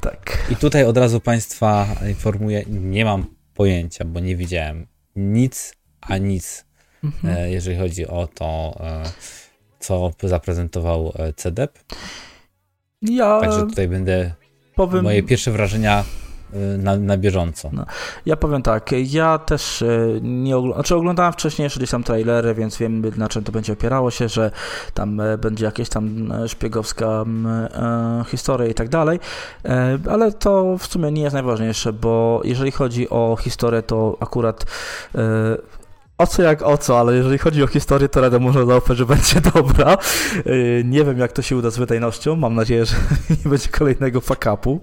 Tak. 0.00 0.46
I 0.50 0.56
tutaj 0.56 0.84
od 0.84 0.96
razu 0.96 1.20
Państwa 1.20 1.86
informuję, 2.08 2.64
nie 2.68 3.04
mam 3.04 3.26
pojęcia, 3.54 4.04
bo 4.04 4.20
nie 4.20 4.36
widziałem 4.36 4.86
nic, 5.16 5.74
a 6.00 6.18
nic, 6.18 6.64
mhm. 7.04 7.36
E, 7.36 7.50
jeżeli 7.50 7.78
chodzi 7.78 8.06
o 8.06 8.26
to, 8.34 8.76
e, 8.80 9.02
co 9.80 10.10
zaprezentował 10.22 11.12
e, 11.18 11.32
CDEP. 11.32 11.78
Ja 13.02 13.40
Także 13.40 13.60
tutaj 13.60 13.88
będę 13.88 14.34
powiem... 14.74 15.04
moje 15.04 15.22
pierwsze 15.22 15.50
wrażenia 15.50 16.04
na, 16.78 16.96
na 16.96 17.16
bieżąco. 17.16 17.70
No. 17.72 17.86
Ja 18.26 18.36
powiem 18.36 18.62
tak, 18.62 18.90
ja 18.92 19.38
też 19.38 19.82
y, 19.82 20.20
nie 20.22 20.54
znaczy 20.74 20.96
oglądałem 20.96 21.32
wcześniej 21.32 21.68
gdzieś 21.76 21.90
tam 21.90 22.02
trailery, 22.02 22.54
więc 22.54 22.78
wiem 22.78 23.02
na 23.16 23.28
czym 23.28 23.44
to 23.44 23.52
będzie 23.52 23.72
opierało 23.72 24.10
się, 24.10 24.28
że 24.28 24.50
tam 24.94 25.20
e, 25.20 25.38
będzie 25.38 25.64
jakieś 25.64 25.88
tam 25.88 26.32
szpiegowska 26.46 27.06
e, 27.06 28.24
historia 28.28 28.68
i 28.68 28.74
tak 28.74 28.88
dalej, 28.88 29.20
ale 30.10 30.32
to 30.32 30.78
w 30.78 30.86
sumie 30.86 31.12
nie 31.12 31.22
jest 31.22 31.34
najważniejsze, 31.34 31.92
bo 31.92 32.40
jeżeli 32.44 32.70
chodzi 32.70 33.10
o 33.10 33.36
historię, 33.40 33.82
to 33.82 34.16
akurat 34.20 34.64
o 36.18 36.26
co 36.26 36.42
jak 36.42 36.62
o 36.62 36.78
co, 36.78 37.00
ale 37.00 37.16
jeżeli 37.16 37.38
chodzi 37.38 37.62
o 37.62 37.66
historię, 37.66 38.08
to 38.08 38.20
radę 38.20 38.38
można 38.38 38.64
zaufać, 38.64 38.98
że 38.98 39.06
będzie 39.06 39.40
dobra. 39.54 39.98
Nie 40.84 41.04
wiem, 41.04 41.18
jak 41.18 41.32
to 41.32 41.42
się 41.42 41.56
uda 41.56 41.70
z 41.70 41.78
wydajnością. 41.78 42.36
Mam 42.36 42.54
nadzieję, 42.54 42.84
że 42.84 42.96
nie 43.44 43.50
będzie 43.50 43.68
kolejnego 43.68 44.20
fuck-upu. 44.20 44.78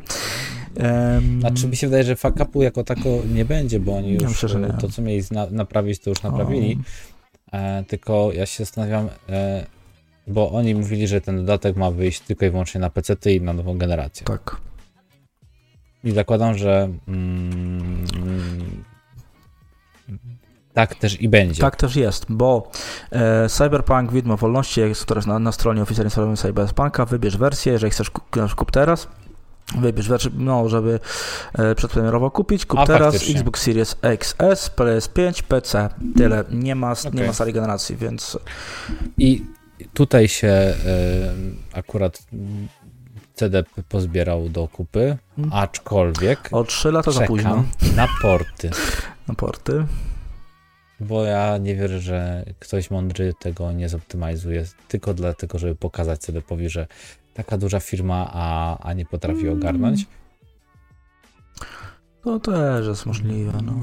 Um, 0.79 1.39
znaczy 1.39 1.67
mi 1.67 1.75
się 1.75 1.87
wydaje, 1.87 2.03
że 2.03 2.15
fuck 2.15 2.39
upu 2.39 2.63
jako 2.63 2.83
tako 2.83 3.09
nie 3.33 3.45
będzie, 3.45 3.79
bo 3.79 3.97
oni 3.97 4.13
już 4.13 4.43
myślę, 4.43 4.77
to, 4.81 4.89
co 4.89 5.01
mieli 5.01 5.23
naprawić, 5.51 5.99
to 5.99 6.09
już 6.09 6.23
naprawili. 6.23 6.79
E, 7.51 7.83
tylko 7.83 8.29
ja 8.33 8.45
się 8.45 8.65
zastanawiam, 8.65 9.09
e, 9.29 9.65
bo 10.27 10.51
oni 10.51 10.75
mówili, 10.75 11.07
że 11.07 11.21
ten 11.21 11.37
dodatek 11.37 11.75
ma 11.75 11.91
wyjść 11.91 12.19
tylko 12.19 12.45
i 12.45 12.49
wyłącznie 12.49 12.81
na 12.81 12.89
PC 12.89 13.33
i 13.33 13.41
na 13.41 13.53
nową 13.53 13.77
generację. 13.77 14.25
Tak. 14.25 14.57
I 16.03 16.11
zakładam, 16.11 16.57
że 16.57 16.89
mm, 17.07 18.05
tak 20.73 20.95
też 20.95 21.21
i 21.21 21.29
będzie. 21.29 21.61
Tak 21.61 21.75
też 21.75 21.95
jest, 21.95 22.25
bo 22.29 22.71
e, 23.11 23.49
Cyberpunk 23.49 24.11
Widmo 24.11 24.37
Wolności, 24.37 24.81
jest 24.81 25.05
teraz 25.05 25.25
na, 25.25 25.39
na 25.39 25.51
stronie 25.51 25.81
oficjalnej 25.81 26.37
Cyberpunka, 26.37 27.05
wybierz 27.05 27.37
wersję, 27.37 27.73
jeżeli 27.73 27.91
chcesz 27.91 28.09
kup 28.55 28.71
teraz, 28.71 29.07
Wybierz, 29.81 30.07
znaczy, 30.07 30.31
no, 30.37 30.69
żeby 30.69 30.99
e, 31.53 31.75
przedpremierowo 31.75 32.31
kupić. 32.31 32.65
Kup 32.65 32.79
A, 32.79 32.85
teraz 32.85 33.13
faktycznie. 33.13 33.35
Xbox 33.35 33.61
Series 33.61 33.95
XS, 34.01 34.71
PS5, 34.75 35.43
PC. 35.43 35.89
Tyle. 36.17 36.43
Nie 36.51 36.75
ma, 36.75 36.91
okay. 36.91 37.11
nie 37.13 37.27
ma 37.27 37.33
sali 37.33 37.53
generacji, 37.53 37.95
więc. 37.95 38.37
I 39.17 39.45
tutaj 39.93 40.27
się 40.27 40.47
e, 40.47 40.75
akurat 41.73 42.23
CD 43.33 43.63
pozbierał 43.89 44.49
do 44.49 44.67
kupy, 44.67 45.17
hmm. 45.35 45.53
aczkolwiek. 45.53 46.49
O 46.51 46.63
3 46.63 46.91
lata 46.91 47.11
za 47.11 47.21
późno. 47.21 47.63
Na 47.95 48.07
porty. 48.21 48.69
na 49.27 49.33
porty. 49.33 49.85
Bo 50.99 51.23
ja 51.23 51.57
nie 51.57 51.75
wierzę, 51.75 51.99
że 51.99 52.45
ktoś 52.59 52.91
mądry 52.91 53.33
tego 53.39 53.71
nie 53.71 53.89
zoptymalizuje 53.89 54.65
tylko 54.87 55.13
dlatego, 55.13 55.59
żeby 55.59 55.75
pokazać 55.75 56.21
powie, 56.47 56.69
że 56.69 56.87
taka 57.33 57.57
duża 57.57 57.79
firma, 57.79 58.29
a, 58.33 58.77
a 58.79 58.93
nie 58.93 59.05
potrafi 59.05 59.41
mm. 59.41 59.53
ogarnąć. 59.53 60.05
To 62.23 62.39
też 62.39 62.87
jest 62.87 63.05
możliwe, 63.05 63.51
no. 63.63 63.73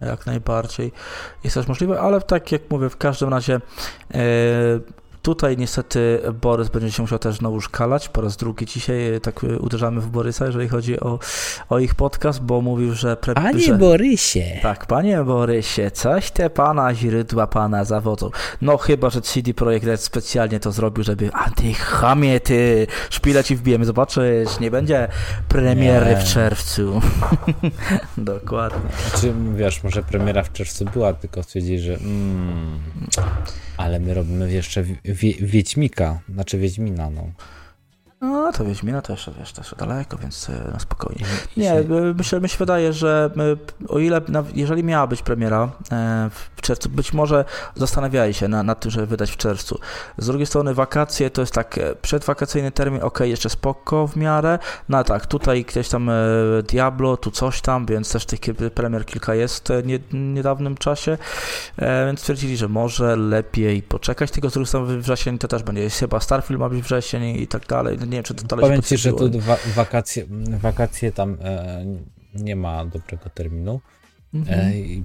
Jak 0.00 0.26
najbardziej 0.26 0.92
jest 1.44 1.54
też 1.54 1.68
możliwe, 1.68 2.00
ale 2.00 2.20
tak 2.20 2.52
jak 2.52 2.70
mówię, 2.70 2.88
w 2.90 2.96
każdym 2.96 3.28
razie 3.28 3.54
e, 3.54 3.60
Tutaj 5.22 5.56
niestety 5.56 6.20
Borys 6.42 6.68
będzie 6.68 6.92
się 6.92 7.02
musiał 7.02 7.18
też 7.18 7.36
znowu 7.36 7.60
szkalać. 7.60 8.08
Po 8.08 8.20
raz 8.20 8.36
drugi 8.36 8.66
dzisiaj 8.66 9.14
e, 9.14 9.20
tak 9.20 9.44
e, 9.44 9.58
uderzamy 9.58 10.00
w 10.00 10.06
Borysa, 10.06 10.46
jeżeli 10.46 10.68
chodzi 10.68 11.00
o, 11.00 11.18
o 11.68 11.78
ich 11.78 11.94
podcast, 11.94 12.40
bo 12.40 12.60
mówił, 12.60 12.94
że... 12.94 13.16
Pre, 13.16 13.34
panie 13.34 13.60
że, 13.60 13.78
Borysie! 13.78 14.44
Tak, 14.62 14.86
panie 14.86 15.24
Borysie, 15.24 15.90
coś 15.90 16.30
te 16.30 16.50
pana 16.50 16.94
źródła 16.94 17.46
pana 17.46 17.84
zawodzą. 17.84 18.30
No 18.62 18.76
chyba, 18.76 19.10
że 19.10 19.20
CD 19.20 19.54
Projekt 19.54 19.86
Red 19.86 20.00
specjalnie 20.00 20.60
to 20.60 20.72
zrobił, 20.72 21.04
żeby 21.04 21.30
a 21.32 21.50
ty 21.50 21.74
chamie, 21.74 22.40
ty, 22.40 22.86
szpile 23.10 23.44
ci 23.44 23.56
wbijemy, 23.56 23.84
zobaczysz, 23.84 24.60
nie 24.60 24.70
będzie 24.70 25.08
premiery 25.48 26.10
nie. 26.10 26.16
w 26.16 26.24
czerwcu. 26.24 27.00
Dokładnie. 28.16 28.90
Znaczy, 29.10 29.34
wiesz, 29.56 29.82
może 29.82 30.02
premiera 30.02 30.42
w 30.42 30.52
czerwcu 30.52 30.84
była, 30.84 31.12
tylko 31.12 31.42
stwierdzili, 31.42 31.80
że 31.80 31.94
mm, 31.94 32.78
ale 33.76 34.00
my 34.00 34.14
robimy 34.14 34.52
jeszcze 34.52 34.84
wie, 35.14 35.34
Wiedźmika, 35.34 36.20
znaczy 36.34 36.58
Wiedźmina, 36.58 37.10
no. 37.10 37.32
No, 38.20 38.52
to 38.52 38.64
Wiedźmina 38.64 39.02
to 39.02 39.12
jeszcze, 39.12 39.32
wiesz, 39.38 39.52
też 39.52 39.74
daleko, 39.78 40.16
więc 40.16 40.50
e, 40.50 40.70
na 40.72 40.78
spokojnie. 40.78 41.24
Nie, 41.56 41.72
e, 41.72 41.84
myślę, 42.16 42.40
mi 42.40 42.48
się 42.48 42.58
wydaje, 42.58 42.92
że 42.92 43.30
e, 43.36 43.88
o 43.88 43.98
ile, 43.98 44.20
jeżeli 44.54 44.84
miała 44.84 45.06
być 45.06 45.22
premiera 45.22 45.68
w 46.30 46.60
czerwcu, 46.60 46.88
być 46.88 47.12
może 47.12 47.44
zastanawiali 47.74 48.34
się 48.34 48.48
nad, 48.48 48.66
nad 48.66 48.80
tym, 48.80 48.90
żeby 48.90 49.06
wydać 49.06 49.30
w 49.30 49.36
czerwcu. 49.36 49.78
Z 50.18 50.26
drugiej 50.26 50.46
strony 50.46 50.74
wakacje 50.74 51.30
to 51.30 51.42
jest 51.42 51.54
tak, 51.54 51.78
przedwakacyjny 52.02 52.72
termin, 52.72 53.02
ok, 53.02 53.20
jeszcze 53.20 53.50
spoko 53.50 54.06
w 54.06 54.16
miarę, 54.16 54.58
no 54.88 55.04
tak, 55.04 55.26
tutaj 55.26 55.64
gdzieś 55.64 55.88
tam 55.88 56.10
Diablo, 56.68 57.16
tu 57.16 57.30
coś 57.30 57.60
tam, 57.60 57.86
więc 57.86 58.12
też 58.12 58.26
tych 58.26 58.40
premier 58.74 59.06
kilka 59.06 59.34
jest 59.34 59.68
w 59.68 60.12
niedawnym 60.12 60.76
czasie, 60.76 61.18
więc 62.06 62.20
stwierdzili, 62.20 62.56
że 62.56 62.68
może 62.68 63.16
lepiej 63.16 63.82
poczekać, 63.82 64.30
tylko 64.30 64.50
z 64.50 64.52
drugiej 64.52 64.66
strony 64.66 64.98
wrzesień 64.98 65.38
to 65.38 65.48
też 65.48 65.62
będzie, 65.62 65.82
jest 65.82 65.98
chyba 65.98 66.20
Starfield 66.20 66.60
ma 66.60 66.68
być 66.68 66.82
wrzesień 66.82 67.22
i 67.24 67.46
tak 67.46 67.66
dalej, 67.66 67.98
nie 68.10 68.16
wiem, 68.16 68.24
czy 68.24 68.34
to 68.34 68.46
dalej 68.46 68.62
Powiem 68.62 68.82
Ci, 68.82 68.96
że 68.96 69.12
tu 69.12 69.40
wa 69.40 69.56
wakacje, 69.74 70.26
wakacje 70.60 71.12
tam 71.12 71.36
e, 71.42 71.84
nie 72.34 72.56
ma 72.56 72.84
dobrego 72.84 73.30
terminu. 73.30 73.80
Mhm. 74.34 74.60
E, 74.60 74.78
i 74.78 75.04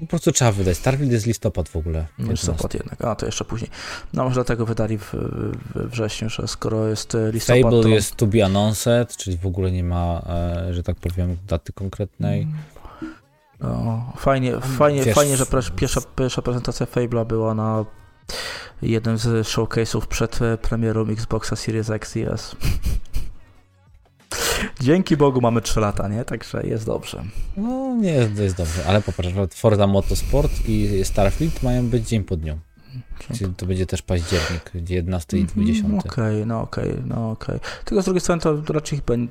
po 0.00 0.06
prostu 0.06 0.32
trzeba 0.32 0.52
wydać. 0.52 0.76
Starfield 0.76 1.12
jest 1.12 1.26
listopad 1.26 1.68
w 1.68 1.76
ogóle. 1.76 2.06
Listopad 2.18 2.74
jednak, 2.74 3.04
a 3.04 3.14
to 3.14 3.26
jeszcze 3.26 3.44
później. 3.44 3.70
No 4.12 4.24
może 4.24 4.34
dlatego 4.34 4.66
wydali 4.66 4.98
w, 4.98 5.14
we 5.74 5.88
wrześniu, 5.88 6.30
że 6.30 6.48
skoro 6.48 6.88
jest 6.88 7.14
e, 7.14 7.32
listopad, 7.32 7.62
Fable 7.62 7.82
to... 7.82 7.88
jest 7.88 8.16
to 8.16 8.26
be 8.26 8.44
announced, 8.44 9.16
czyli 9.16 9.38
w 9.38 9.46
ogóle 9.46 9.72
nie 9.72 9.84
ma, 9.84 10.22
e, 10.26 10.74
że 10.74 10.82
tak 10.82 10.96
powiem, 10.96 11.36
daty 11.48 11.72
konkretnej. 11.72 12.48
No, 13.60 14.12
fajnie, 14.16 14.60
fajnie, 14.60 15.02
Wiesz- 15.02 15.14
fajnie, 15.14 15.36
że 15.36 15.46
pierwsza, 15.76 16.00
pierwsza 16.16 16.42
prezentacja 16.42 16.86
Fable'a 16.86 17.26
była 17.26 17.54
na 17.54 17.84
jednym 18.82 19.18
z 19.18 19.46
showcase'ów 19.46 20.06
przed 20.06 20.42
e, 20.42 20.58
premierą 20.58 21.08
Xboxa 21.08 21.56
Series 21.56 21.90
X 21.90 22.16
i 22.16 22.22
S. 22.22 22.56
Dzięki 24.80 25.16
Bogu 25.16 25.40
mamy 25.40 25.60
3 25.60 25.80
lata, 25.80 26.08
nie? 26.08 26.24
Także 26.24 26.66
jest 26.66 26.86
dobrze. 26.86 27.22
No 27.56 27.96
nie 27.96 28.12
jest 28.12 28.56
dobrze, 28.56 28.86
ale 28.86 29.02
popatrz, 29.02 29.28
Forza 29.54 29.86
Motorsport 29.86 30.52
i 30.68 31.04
Starfield 31.04 31.62
mają 31.62 31.88
być 31.88 32.08
dzień 32.08 32.24
po 32.24 32.36
dniu. 32.36 32.58
Czyli 33.34 33.54
to 33.54 33.66
będzie 33.66 33.86
też 33.86 34.02
październik, 34.02 34.70
11 34.90 35.38
i 35.38 35.44
20. 35.44 35.84
Mhm, 35.84 36.02
Okej, 36.06 36.46
no 36.46 36.60
okej, 36.60 36.94
no 37.06 37.30
okej. 37.30 37.58
Tylko 37.84 38.02
z 38.02 38.04
drugiej 38.04 38.20
strony 38.20 38.42
to 38.42 38.72
raczej 38.72 38.98
chyba 38.98 39.22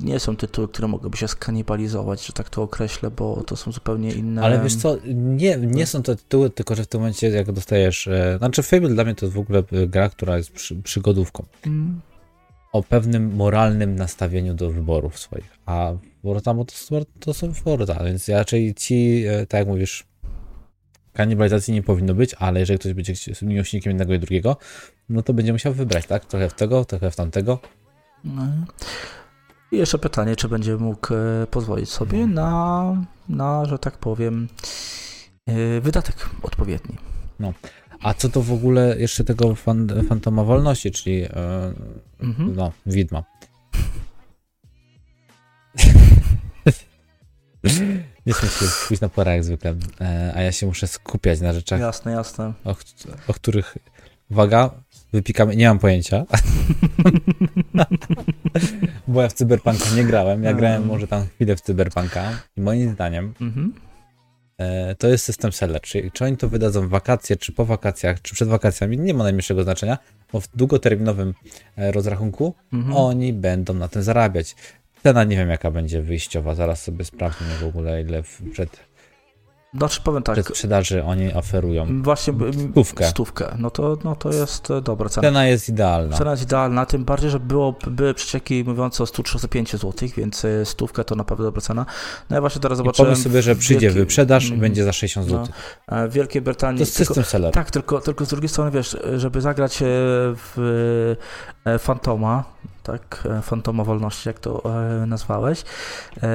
nie 0.00 0.20
są 0.20 0.36
tytuły, 0.36 0.68
które 0.68 0.88
mogłyby 0.88 1.16
się 1.16 1.28
skanibalizować, 1.28 2.26
że 2.26 2.32
tak 2.32 2.50
to 2.50 2.62
określę, 2.62 3.10
bo 3.10 3.42
to 3.46 3.56
są 3.56 3.72
zupełnie 3.72 4.12
inne... 4.12 4.42
Ale 4.42 4.60
wiesz 4.62 4.76
co, 4.76 4.96
nie, 5.14 5.56
nie 5.56 5.86
są 5.86 6.02
to 6.02 6.16
tytuły, 6.16 6.50
tylko 6.50 6.74
że 6.74 6.84
w 6.84 6.86
tym 6.86 7.00
momencie 7.00 7.28
jak 7.28 7.52
dostajesz... 7.52 8.06
E, 8.06 8.38
znaczy 8.38 8.62
Fable 8.62 8.88
dla 8.88 9.04
mnie 9.04 9.14
to 9.14 9.26
jest 9.26 9.36
w 9.36 9.40
ogóle 9.40 9.62
e, 9.72 9.86
gra, 9.86 10.08
która 10.08 10.36
jest 10.36 10.52
przy, 10.52 10.76
przygodówką. 10.82 11.44
Mm, 11.66 12.00
O 12.72 12.82
pewnym 12.82 13.34
moralnym 13.36 13.96
nastawieniu 13.96 14.54
do 14.54 14.70
wyborów 14.70 15.18
swoich. 15.18 15.58
A 15.66 15.92
Forza 16.22 16.54
Motorsport 16.54 17.08
to 17.20 17.34
są 17.34 17.54
Forza, 17.54 18.04
więc 18.04 18.28
raczej 18.28 18.74
ci, 18.74 19.24
e, 19.26 19.46
tak 19.46 19.58
jak 19.58 19.68
mówisz, 19.68 20.04
kanibalizacji 21.12 21.74
nie 21.74 21.82
powinno 21.82 22.14
być, 22.14 22.34
ale 22.38 22.60
jeżeli 22.60 22.78
ktoś 22.78 22.92
będzie 22.94 23.14
miłośnikiem 23.42 23.90
jednego 23.90 24.14
i 24.14 24.18
drugiego, 24.18 24.56
no 25.08 25.22
to 25.22 25.34
będzie 25.34 25.52
musiał 25.52 25.72
wybrać, 25.72 26.06
tak? 26.06 26.24
Trochę 26.24 26.48
w 26.48 26.54
tego, 26.54 26.84
trochę 26.84 27.10
w 27.10 27.16
tamtego. 27.16 27.58
No. 28.24 28.42
I 29.72 29.76
jeszcze 29.76 29.98
pytanie, 29.98 30.36
czy 30.36 30.48
będzie 30.48 30.76
mógł 30.76 31.14
e, 31.14 31.46
pozwolić 31.50 31.88
sobie 31.90 32.18
Mhm. 32.18 32.34
na, 32.34 32.96
na, 33.28 33.64
że 33.64 33.78
tak 33.78 33.98
powiem, 33.98 34.48
e, 35.46 35.80
wydatek 35.80 36.30
odpowiedni. 36.42 36.96
A 38.02 38.14
co 38.14 38.28
to 38.28 38.42
w 38.42 38.52
ogóle 38.52 38.98
jeszcze 38.98 39.24
tego 39.24 39.54
fan, 39.54 39.88
Fantoma 40.08 40.44
Wolności, 40.44 40.90
czyli 40.90 41.22
e, 41.22 41.30
Mhm. 42.20 42.56
no, 42.56 42.72
widma. 42.86 43.24
Nie 48.26 48.32
śmiej 48.34 48.50
się 48.50 48.66
pójść 48.88 49.00
na 49.00 49.08
porę 49.08 49.32
jak 49.32 49.44
zwykle, 49.44 49.74
e, 50.00 50.32
a 50.36 50.42
ja 50.42 50.52
się 50.52 50.66
muszę 50.66 50.86
skupiać 50.86 51.40
na 51.40 51.52
rzeczach, 51.52 51.80
Jasne, 51.80 52.12
jasne. 52.12 52.52
o, 52.64 52.76
o 53.28 53.34
których, 53.34 53.76
uwaga, 54.30 54.70
wypikamy, 55.12 55.56
nie 55.56 55.68
mam 55.68 55.78
pojęcia, 55.78 56.24
bo 59.08 59.22
ja 59.22 59.28
w 59.28 59.32
Cyberpunka 59.32 59.84
nie 59.96 60.04
grałem, 60.04 60.42
ja 60.44 60.54
grałem 60.54 60.86
może 60.86 61.06
tam 61.06 61.26
chwilę 61.34 61.56
w 61.56 61.60
Cyberpunka 61.60 62.30
i 62.56 62.60
moim 62.60 62.92
zdaniem 62.92 63.34
Mhm. 63.40 63.74
e, 64.58 64.94
to 64.94 65.08
jest 65.08 65.24
system 65.24 65.52
seller, 65.52 65.80
czyli 65.80 66.10
czy 66.12 66.24
oni 66.24 66.36
to 66.36 66.48
wydadzą 66.48 66.86
w 66.86 66.90
wakacje, 66.90 67.36
czy 67.36 67.52
po 67.52 67.64
wakacjach, 67.64 68.22
czy 68.22 68.34
przed 68.34 68.48
wakacjami, 68.48 68.98
nie 68.98 69.14
ma 69.14 69.24
najmniejszego 69.24 69.62
znaczenia, 69.64 69.98
bo 70.32 70.40
w 70.40 70.48
długoterminowym 70.54 71.34
e, 71.76 71.92
rozrachunku 71.92 72.54
Mhm. 72.72 72.96
oni 72.96 73.32
będą 73.32 73.74
na 73.74 73.88
tym 73.88 74.02
zarabiać. 74.02 74.56
Cena 75.02 75.24
nie 75.24 75.36
wiem 75.36 75.50
jaka 75.50 75.70
będzie 75.70 76.02
wyjściowa, 76.02 76.54
zaraz 76.54 76.82
sobie 76.82 77.04
sprawdzimy 77.04 77.50
w 77.60 77.64
ogóle 77.64 78.02
ile 78.02 78.22
przed, 78.52 78.90
Znaczy 79.74 80.00
powiem 80.04 80.22
tak, 80.22 80.34
przed 80.34 80.46
sprzedaży 80.48 81.04
oni 81.04 81.32
oferują. 81.34 82.02
właśnie 82.02 82.34
Stówkę. 82.70 83.04
stówkę, 83.08 83.54
no 83.58 83.70
to, 83.70 83.98
no 84.04 84.16
to 84.16 84.32
jest 84.32 84.70
e, 84.70 84.80
dobra 84.80 85.08
cena. 85.08 85.28
Cena 85.28 85.46
jest 85.46 85.68
idealna. 85.68 86.16
Cena 86.16 86.30
jest 86.30 86.42
idealna, 86.42 86.86
tym 86.86 87.04
bardziej, 87.04 87.30
że 87.30 87.40
było, 87.40 87.74
były 87.86 88.14
przecieki 88.14 88.64
mówiące 88.64 89.02
o 89.02 89.06
135 89.06 89.70
zł, 89.72 90.08
więc 90.16 90.44
e, 90.44 90.64
stówkę 90.64 91.04
to 91.04 91.14
naprawdę 91.14 91.44
dobra 91.44 91.60
cena. 91.60 91.86
No 92.30 92.36
ja 92.36 92.40
właśnie 92.40 92.60
teraz 92.60 92.76
I 92.76 92.78
zobaczyłem... 92.78 93.06
pomyśl 93.12 93.22
sobie, 93.28 93.42
że 93.42 93.56
przyjdzie 93.56 93.86
wielki- 93.90 93.98
wyprzedaż 93.98 94.42
i 94.44 94.46
Mhm. 94.46 94.60
będzie 94.60 94.84
za 94.84 94.92
60 94.92 95.28
No. 95.30 95.44
zł. 95.46 95.54
e, 95.88 96.08
W 96.08 96.12
Wielkiej 96.12 96.42
Brytanii... 96.42 96.78
To 96.78 96.82
jest 96.82 96.96
tylko- 96.96 97.14
system 97.14 97.24
seller. 97.24 97.52
Tak, 97.52 97.70
tylko, 97.70 98.00
tylko 98.00 98.24
z 98.24 98.28
drugiej 98.28 98.48
strony, 98.48 98.70
wiesz, 98.70 98.96
żeby 99.16 99.40
zagrać 99.40 99.78
w 100.36 101.16
Fantoma, 101.78 102.44
tak, 102.82 103.28
e, 103.38 103.42
Fantoma 103.42 103.84
Wolności, 103.84 104.28
jak 104.28 104.38
to 104.38 104.62
e, 105.02 105.06
nazwałeś, 105.06 105.64
e, 106.22 106.26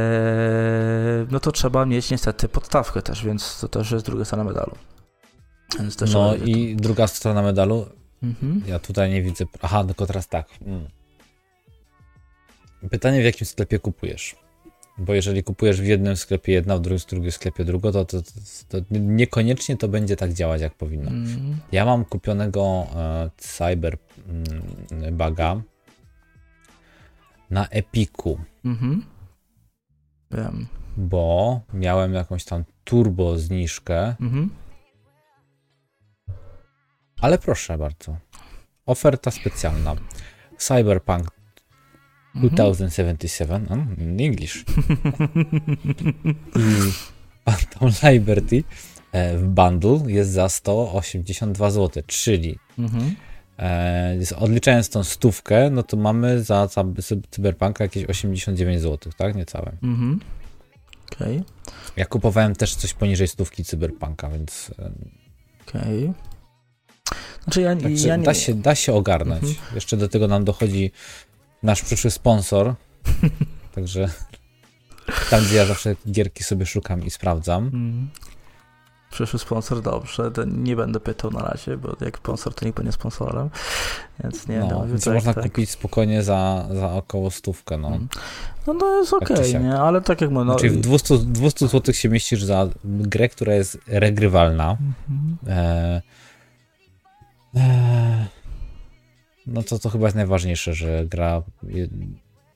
no 1.32 1.39
to 1.39 1.52
trzeba 1.52 1.86
mieć 1.86 2.12
niestety 2.12 2.48
podstawkę 2.48 3.02
też, 3.02 3.26
więc 3.26 3.60
to 3.60 3.68
też 3.68 3.91
jest 3.91 4.06
druga 4.06 4.26
strona 4.26 4.43
medalu. 4.43 4.76
No 6.14 6.36
i 6.36 6.76
druga 6.76 7.08
strona 7.08 7.41
medalu, 7.41 7.86
Mhm. 8.24 8.62
ja 8.68 8.80
tutaj 8.80 9.10
nie 9.10 9.22
widzę. 9.22 9.46
Aha, 9.62 9.84
tylko 9.84 10.06
teraz 10.06 10.28
tak. 10.28 10.48
Mm. 10.66 10.88
Pytanie, 12.89 13.22
w 13.22 13.26
jakim 13.26 13.48
sklepie 13.48 13.80
kupujesz? 13.80 14.36
Bo 14.98 15.14
jeżeli 15.14 15.43
kupujesz 15.43 15.82
w 15.82 15.86
jednym 15.86 16.18
sklepie 16.18 16.54
jedna, 16.54 16.78
w 16.78 16.82
drugim, 16.82 17.00
w 17.00 17.06
drugim 17.06 17.32
sklepie 17.32 17.66
drugo, 17.66 17.91
to, 17.91 18.06
to, 18.06 18.22
to, 18.22 18.82
to 18.82 18.86
niekoniecznie 18.89 19.78
to 19.78 19.88
będzie 19.88 20.16
tak 20.16 20.34
działać, 20.34 20.62
jak 20.62 20.74
powinno. 20.74 21.10
Mhm. 21.10 21.58
Ja 21.72 21.86
mam 21.86 22.06
kupionego 22.06 22.88
e, 22.96 23.30
Cyber 23.38 23.98
mm, 24.28 25.18
Baga 25.18 25.62
na 27.50 27.68
Epiku, 27.68 28.39
Mhm. 28.66 29.06
Wiem. 30.32 30.68
bo 30.98 31.62
miałem 31.74 32.14
jakąś 32.14 32.46
tam 32.46 32.64
turbo 32.84 33.38
zniżkę, 33.38 34.16
Mhm. 34.22 34.50
ale 37.22 37.38
proszę 37.38 37.78
bardzo. 37.78 38.18
Oferta 38.86 39.32
specjalna. 39.32 39.96
Cyberpunk 40.58 41.28
Mhm. 42.36 42.50
2077, 42.56 43.68
mm, 43.70 43.98
in 43.98 44.20
English. 44.22 44.66
I 46.56 46.91
Phantom 47.46 47.89
Liberty 48.12 48.64
e, 49.12 49.38
w 49.38 49.43
bundle 49.48 50.00
jest 50.08 50.32
za 50.32 50.50
182 50.50 51.72
zł, 51.72 52.04
czyli 52.08 52.60
Mhm. 52.80 53.04
e, 53.04 53.08
jest- 53.08 53.16
odliczając 54.38 54.89
tą 54.89 55.03
stówkę, 55.03 55.70
no 55.70 55.84
to 55.84 55.97
mamy 55.97 56.43
za 56.43 56.68
Cyberpunka 57.30 57.84
jakieś 57.84 58.06
89 58.06 58.82
zł, 58.82 59.14
tak? 59.18 59.36
Niecałe. 59.36 59.72
Mhm. 59.84 60.20
Okej, 61.12 61.43
Ja 61.95 62.06
kupowałem 62.06 62.56
też 62.56 62.76
coś 62.76 62.93
poniżej 62.93 63.28
stówki 63.28 63.66
Cyberpunka, 63.66 64.30
więc 64.30 64.72
e, 64.80 64.91
okej. 65.68 66.14
Znaczy 67.43 67.62
ja, 67.62 67.76
także 67.76 68.08
ja 68.08 68.16
nie... 68.16 68.24
da, 68.24 68.34
się, 68.34 68.53
da 68.53 68.76
się 68.76 68.93
ogarnąć. 68.93 69.43
Mhm. 69.43 69.76
Jeszcze 69.76 69.97
do 69.97 70.10
tego 70.10 70.28
nam 70.28 70.43
dochodzi 70.43 70.91
nasz 71.64 71.82
przyszły 71.82 72.12
sponsor, 72.12 72.76
także 73.76 74.10
tam, 75.30 75.43
gdzie 75.43 75.56
ja 75.56 75.66
zawsze 75.66 75.95
gierki 76.12 76.43
sobie 76.43 76.66
szukam 76.66 77.03
i 77.06 77.10
sprawdzam. 77.10 77.66
Mhm. 77.66 78.10
Przyszły 79.16 79.39
sponsor, 79.39 79.82
dobrze, 79.82 80.32
to 80.32 80.43
nie 80.43 80.76
będę 80.76 80.99
pytał 80.99 81.32
na 81.32 81.39
razie, 81.39 81.78
bo 81.78 81.95
jak 82.01 82.18
sponsor, 82.18 82.53
to 82.53 82.66
nikt 82.66 82.78
będzie 82.78 82.91
sponsorem, 82.91 83.49
więc 84.24 84.47
nie, 84.47 84.59
no, 84.59 84.68
no, 84.68 84.88
więc 84.88 85.03
tak, 85.03 85.13
można 85.13 85.34
tak. 85.34 85.43
kupić 85.43 85.70
spokojnie 85.70 86.24
za, 86.24 86.68
za 86.74 86.91
około 86.93 87.32
stówkę. 87.32 87.78
No. 87.78 87.88
Mhm. 87.88 88.07
No 88.68 88.74
to 88.74 88.99
jest 88.99 89.13
okej, 89.13 89.51
siak. 89.51 89.63
nie, 89.63 89.80
ale 89.80 90.01
tak 90.01 90.22
jak 90.22 90.32
mówię, 90.32 90.45
no... 90.45 90.55
Czyli 90.55 90.70
w 90.70 90.82
200, 90.82 91.18
200 91.18 91.68
zł 91.68 91.93
się 91.93 92.09
mieścisz 92.09 92.43
za 92.43 92.70
grę, 92.84 93.30
która 93.30 93.53
jest 93.53 93.78
regrywalna. 93.88 94.78
Mhm. 95.09 95.57
E, 95.57 96.01
e, 97.55 98.26
no 99.47 99.63
to 99.63 99.80
to 99.80 99.89
chyba 99.89 100.05
jest 100.05 100.16
najważniejsze, 100.16 100.74
że 100.74 101.05
gra 101.05 101.41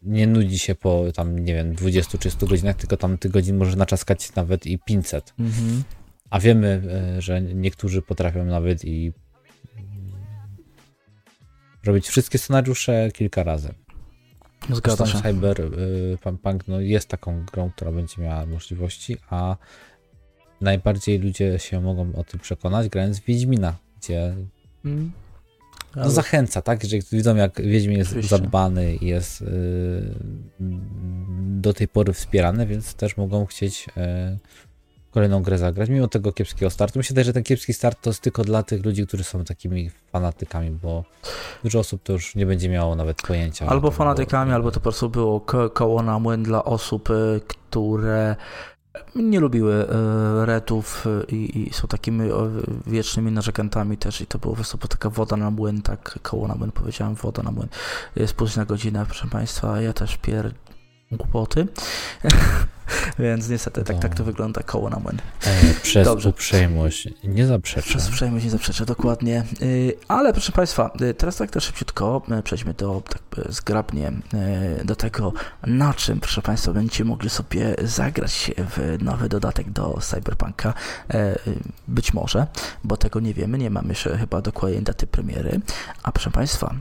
nie 0.03 0.28
nudzi 0.28 0.60
się 0.60 0.76
po 0.76 1.03
tam, 1.16 1.39
nie 1.39 1.53
wiem, 1.53 1.76
20 1.76 2.18
czy 2.18 2.32
100 2.32 2.47
godzinach, 2.47 2.76
tylko 2.76 2.97
tam 2.97 3.18
tych 3.18 3.32
godzin 3.32 3.57
może 3.57 3.78
naczaskać 3.78 4.36
nawet 4.36 4.66
i 4.66 4.80
500. 4.80 5.34
Mhm. 5.39 5.84
A 6.30 6.40
wiemy, 6.40 6.82
e, 7.18 7.22
że 7.22 7.42
niektórzy 7.42 8.02
potrafią 8.02 8.46
nawet 8.46 8.86
i 8.86 9.14
mm, 9.76 10.12
robić 11.86 12.08
wszystkie 12.08 12.38
scenariusze 12.38 13.12
kilka 13.14 13.44
razy. 13.44 13.74
Zgadza 14.70 15.06
się. 15.06 15.22
Cyber 15.22 15.62
y, 15.62 16.18
no, 16.68 16.80
jest 16.80 17.08
taką 17.08 17.46
grą, 17.46 17.72
która 17.72 17.92
będzie 17.92 18.22
miała 18.22 18.46
możliwości, 18.46 19.18
a 19.30 19.58
najbardziej 20.62 21.20
ludzie 21.20 21.60
się 21.60 21.82
mogą 21.82 22.16
o 22.16 22.24
tym 22.24 22.40
przekonać 22.40 22.90
grając 22.90 23.20
w 23.20 23.26
Wiedźmina, 23.26 23.76
gdzie 24.02 24.36
no, 24.84 26.02
Ale- 26.02 26.12
zachęca, 26.12 26.62
tak? 26.62 26.84
Jeżeli 26.84 27.04
widzą, 27.12 27.36
jak 27.36 27.62
Wiedźmin 27.62 27.98
jest 27.98 28.12
Oczywiście. 28.12 28.38
zadbany 28.38 28.96
i 28.96 29.06
jest 29.06 29.42
y, 29.42 29.46
do 31.40 31.74
tej 31.74 31.88
pory 31.88 32.14
wspierany, 32.14 32.66
więc 32.66 32.94
też 32.94 33.18
mogą 33.18 33.46
chcieć 33.46 33.88
y, 33.88 33.92
kolejną 35.12 35.43
grę 35.43 35.57
zagrać, 35.57 35.89
mimo 35.89 36.07
tego 36.07 36.32
kiepskiego 36.32 36.70
startu. 36.70 36.99
Myślę, 36.99 37.24
że 37.24 37.34
ten 37.34 37.43
kiepski 37.43 37.74
start 37.74 38.01
to 38.01 38.10
jest 38.10 38.22
tylko 38.22 38.43
dla 38.43 38.64
tych 38.64 38.86
ludzi, 38.86 39.07
którzy 39.07 39.24
są 39.24 39.43
takimi 39.43 39.91
fanatykami, 40.12 40.72
bo 40.72 41.03
dużo 41.64 41.80
osób 41.80 42.03
to 42.03 42.14
już 42.14 42.36
nie 42.36 42.45
będzie 42.45 42.70
miało 42.70 42.95
nawet 42.95 43.22
pojęcia. 43.22 43.68
Albo 43.68 43.91
fanatykami, 43.91 44.51
albo 44.51 44.72
to 44.72 44.80
po 44.80 44.84
prostu 44.84 45.10
było 45.10 45.41
koło 45.74 46.03
na 46.03 46.20
młyn 46.20 46.43
dla 46.43 46.64
osób, 46.64 47.10
y, 47.10 47.41
które 47.47 48.36
nie 49.16 49.39
lubiły 49.39 49.74
y, 49.74 50.45
retów 50.45 51.05
i, 51.28 51.68
i, 51.68 51.74
są 51.74 51.88
takimi 51.88 52.30
wiecznymi 52.88 53.32
narzekantami 53.32 53.97
też 53.97 54.22
i 54.22 54.26
to 54.26 54.39
było 54.39 54.53
po 54.53 54.55
prostu 54.55 54.78
taka 54.78 55.10
woda 55.10 55.38
na 55.38 55.51
młyn, 55.51 55.82
tak 55.82 56.20
koło 56.22 56.47
na 56.47 56.55
młyn 56.55 56.72
powiedziałem, 56.72 57.16
woda 57.16 57.43
na 57.43 57.51
młyn. 57.51 57.68
Jest 58.16 58.34
późna 58.34 58.66
godzina, 58.66 59.05
proszę 59.05 59.28
Państwa, 59.28 59.82
ja 59.82 59.93
też 59.93 60.18
pier 60.18 60.53
głupoty. 61.12 61.68
Więc 63.20 63.49
niestety 63.49 63.84
tak, 63.84 63.99
tak 63.99 64.16
to 64.16 64.20
no. 64.20 64.26
wygląda 64.26 64.64
koło 64.64 64.89
na 64.89 64.99
młyn. 64.99 65.18
E, 65.45 65.74
przez 65.82 66.05
Dobrze. 66.05 66.30
uprzejmość 66.30 67.10
nie 67.24 67.45
zaprzeczę. 67.45 67.89
Przez 67.89 68.10
uprzejmość 68.10 68.45
nie 68.45 68.51
zaprzeczę, 68.51 68.86
dokładnie. 68.86 69.43
Y, 69.62 69.93
ale 70.07 70.34
proszę 70.34 70.51
Państwa, 70.51 70.91
y, 71.01 71.14
teraz 71.14 71.38
tak 71.38 71.51
to 71.51 71.60
szybciutko 71.60 72.22
y, 72.39 72.43
przejdźmy 72.43 72.74
do, 72.74 73.01
tak 73.10 73.22
zgrabnie, 73.49 74.12
do 74.86 74.95
tego, 74.95 75.34
na 75.68 75.93
czym, 75.93 76.20
proszę 76.20 76.41
Państwa, 76.41 76.74
będziecie 76.74 77.05
mogli 77.05 77.30
sobie 77.30 77.76
zagrać 77.84 78.51
w 78.57 78.97
nowy 79.03 79.30
dodatek 79.30 79.70
do 79.70 79.97
Cyberpunka. 80.01 80.74
E, 81.14 81.39
być 81.88 82.14
może, 82.14 82.47
bo 82.84 82.97
tego 82.97 83.20
nie 83.20 83.34
wiemy, 83.34 83.57
nie 83.57 83.70
mamy 83.70 83.89
jeszcze 83.89 84.18
chyba 84.18 84.41
dokładnej 84.41 84.82
daty 84.82 85.07
premiery. 85.07 85.60
A 86.03 86.12
proszę 86.12 86.32
Państwa, 86.32 86.76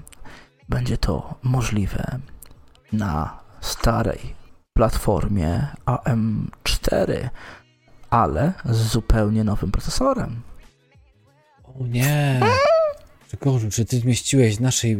będzie 0.68 0.98
to 0.98 1.34
możliwe 1.42 2.18
na 2.92 3.47
starej 3.60 4.34
platformie 4.72 5.66
AM4, 5.86 7.28
ale 8.10 8.52
z 8.64 8.76
zupełnie 8.76 9.44
nowym 9.44 9.70
procesorem. 9.70 10.42
O 11.64 11.86
nie! 11.86 12.40
Grzegorzu, 13.28 13.70
czy 13.70 13.84
ty 13.84 13.98
zmieściłeś 13.98 14.56
w 14.56 14.60
naszej, 14.60 14.92
e, 14.92 14.96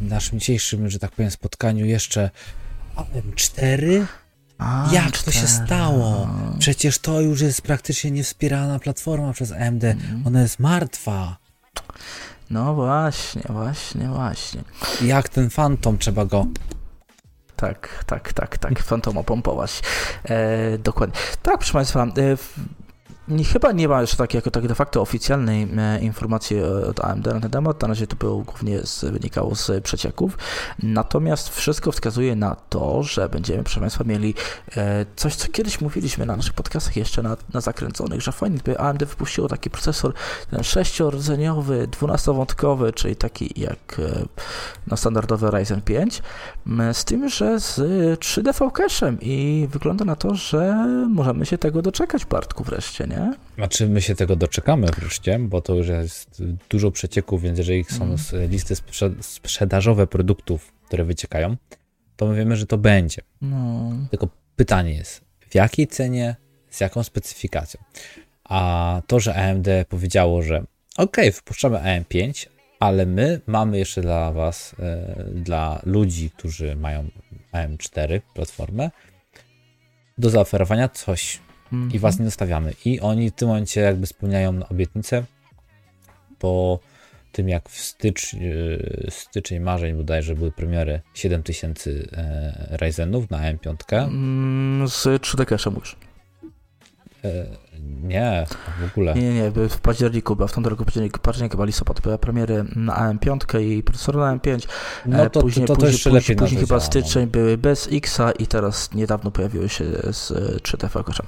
naszym 0.00 0.38
dzisiejszym, 0.38 0.90
że 0.90 0.98
tak 0.98 1.10
powiem, 1.10 1.30
spotkaniu 1.30 1.86
jeszcze 1.86 2.30
AM4? 2.96 4.04
A, 4.58 4.88
Jak 4.92 5.12
4. 5.12 5.24
to 5.24 5.30
się 5.32 5.46
stało? 5.46 6.28
Przecież 6.58 6.98
to 6.98 7.20
już 7.20 7.40
jest 7.40 7.62
praktycznie 7.62 8.10
niewspierana 8.10 8.78
platforma 8.78 9.32
przez 9.32 9.52
AMD. 9.52 9.84
Mm. 9.84 10.22
Ona 10.26 10.42
jest 10.42 10.58
martwa. 10.58 11.36
No 12.50 12.74
właśnie, 12.74 13.42
właśnie, 13.48 14.08
właśnie. 14.08 14.62
Jak 15.02 15.28
ten 15.28 15.50
Phantom 15.50 15.98
trzeba 15.98 16.24
go 16.24 16.46
tak, 17.62 18.04
tak, 18.06 18.32
tak, 18.32 18.58
tak, 18.58 18.78
fantoma 18.82 19.22
pompować. 19.22 19.82
E, 20.24 20.78
dokładnie. 20.78 21.16
Tak, 21.42 21.58
proszę 21.58 21.72
Państwa, 21.72 22.04
e, 22.04 22.36
chyba 23.28 23.72
nie 23.72 23.88
ma 23.88 24.00
jeszcze 24.00 24.16
takiej 24.16 24.38
jako 24.38 24.50
tak 24.50 24.68
de 24.68 24.74
facto 24.74 25.00
oficjalnej 25.00 25.68
e, 25.78 26.00
informacji 26.00 26.62
od 26.62 27.00
AMD 27.00 27.26
na 27.26 27.40
ten 27.40 27.50
temat. 27.50 27.82
Na 27.82 27.88
razie 27.88 28.06
to 28.06 28.16
było 28.16 28.38
głównie 28.38 28.86
z, 28.86 29.04
wynikało 29.04 29.54
z 29.54 29.84
przecieków. 29.84 30.38
Natomiast 30.82 31.48
wszystko 31.48 31.92
wskazuje 31.92 32.36
na 32.36 32.54
to, 32.54 33.02
że 33.02 33.28
będziemy, 33.28 33.62
proszę 33.62 33.80
Państwa, 33.80 34.04
mieli 34.04 34.34
e, 34.76 35.06
coś, 35.16 35.34
co 35.34 35.48
kiedyś 35.48 35.80
mówiliśmy 35.80 36.26
na 36.26 36.36
naszych 36.36 36.52
podcastach 36.52 36.96
jeszcze 36.96 37.22
na, 37.22 37.36
na 37.54 37.60
zakręconych, 37.60 38.22
że 38.22 38.32
fajnie 38.32 38.58
by 38.64 38.78
AMD 38.78 39.04
wypuściło 39.04 39.48
taki 39.48 39.70
procesor 39.70 40.12
ten 40.50 40.62
sześciordzeniowy, 40.62 41.86
dwunastowątkowy, 41.86 42.92
czyli 42.92 43.16
taki 43.16 43.60
jak 43.60 43.96
e, 43.98 44.24
no, 44.86 44.96
standardowy 44.96 45.50
Ryzen 45.50 45.82
5, 45.82 46.22
z 46.92 47.04
tym, 47.04 47.28
że 47.28 47.60
z 47.60 47.78
3D 48.20 48.52
cache'em 48.52 49.16
i 49.20 49.68
wygląda 49.70 50.04
na 50.04 50.16
to, 50.16 50.34
że 50.34 50.86
możemy 51.08 51.46
się 51.46 51.58
tego 51.58 51.82
doczekać, 51.82 52.24
Bartku, 52.24 52.64
wreszcie, 52.64 53.06
nie? 53.16 53.34
Znaczy 53.54 53.88
my 53.88 54.02
się 54.02 54.14
tego 54.14 54.36
doczekamy 54.36 54.86
wreszcie, 54.86 55.38
bo 55.38 55.60
to 55.60 55.74
już 55.74 55.88
jest 55.88 56.42
dużo 56.70 56.90
przecieków, 56.90 57.42
więc 57.42 57.58
jeżeli 57.58 57.84
są 57.84 58.04
mm. 58.04 58.50
listy 58.50 58.74
sprzedażowe 59.20 60.06
produktów, 60.06 60.72
które 60.86 61.04
wyciekają, 61.04 61.56
to 62.16 62.26
my 62.26 62.36
wiemy, 62.36 62.56
że 62.56 62.66
to 62.66 62.78
będzie. 62.78 63.22
No. 63.40 63.92
Tylko 64.10 64.28
pytanie 64.56 64.94
jest, 64.94 65.20
w 65.50 65.54
jakiej 65.54 65.86
cenie, 65.86 66.36
z 66.70 66.80
jaką 66.80 67.02
specyfikacją? 67.02 67.80
A 68.44 69.02
to, 69.06 69.20
że 69.20 69.34
AMD 69.34 69.68
powiedziało, 69.88 70.42
że 70.42 70.64
ok, 70.96 71.16
wpuszczamy 71.32 71.78
AM5, 71.78 72.46
ale 72.80 73.06
my 73.06 73.40
mamy 73.46 73.78
jeszcze 73.78 74.00
dla 74.00 74.32
Was, 74.32 74.76
e, 74.78 75.24
dla 75.34 75.80
ludzi, 75.86 76.30
którzy 76.30 76.76
mają 76.76 77.08
AM4 77.52 78.20
platformę, 78.34 78.90
do 80.18 80.30
zaoferowania 80.30 80.88
coś 80.88 81.40
i 81.92 81.98
was 81.98 82.18
nie 82.18 82.24
zostawiamy. 82.24 82.72
I 82.84 83.00
oni 83.00 83.30
w 83.30 83.34
tym 83.34 83.48
momencie 83.48 83.80
jakby 83.80 84.06
spełniają 84.06 84.68
obietnicę 84.68 85.24
po 86.38 86.78
tym 87.32 87.48
jak 87.48 87.68
w 87.68 87.80
stycz, 87.80 88.34
e, 88.34 88.38
styczeń, 89.10 89.60
marzeń 89.60 89.96
bodajże 89.96 90.34
były 90.34 90.52
premiery 90.52 91.00
7000 91.14 91.90
e, 91.90 92.66
Ryzenów 92.70 93.30
na 93.30 93.38
M5. 93.54 94.04
Mm, 94.04 94.88
z 94.88 95.04
3D 95.04 95.46
Cache 95.46 95.70
mówisz. 95.70 95.96
E, 97.24 97.46
nie, 98.02 98.46
w 98.80 98.92
ogóle. 98.92 99.14
Nie, 99.14 99.34
nie, 99.34 99.50
w 99.50 99.78
październiku, 99.78 100.36
bo 100.36 100.48
w 100.48 100.52
tym 100.52 100.66
roku 100.66 100.84
październik, 100.84 101.18
październik 101.18 101.52
chyba 101.52 101.64
listopad, 101.64 102.00
były 102.00 102.18
premiery 102.18 102.64
na 102.76 103.12
AM5 103.12 103.60
i 103.60 103.82
procesor 103.82 104.16
na 104.16 104.36
AM5. 104.36 104.68
No 105.06 105.30
to, 105.30 105.40
później, 105.40 105.66
to, 105.66 105.74
to, 105.76 105.80
to 105.80 105.86
później, 105.86 106.12
później, 106.14 106.36
później 106.36 106.60
chyba 106.60 106.80
styczeń 106.80 107.24
no. 107.24 107.30
były 107.30 107.58
bez 107.58 107.88
Xa 107.92 108.32
i 108.38 108.46
teraz 108.46 108.94
niedawno 108.94 109.30
pojawiły 109.30 109.68
się 109.68 109.84
z 110.12 110.32
3D 110.62 110.88
Cache'em. 110.88 111.24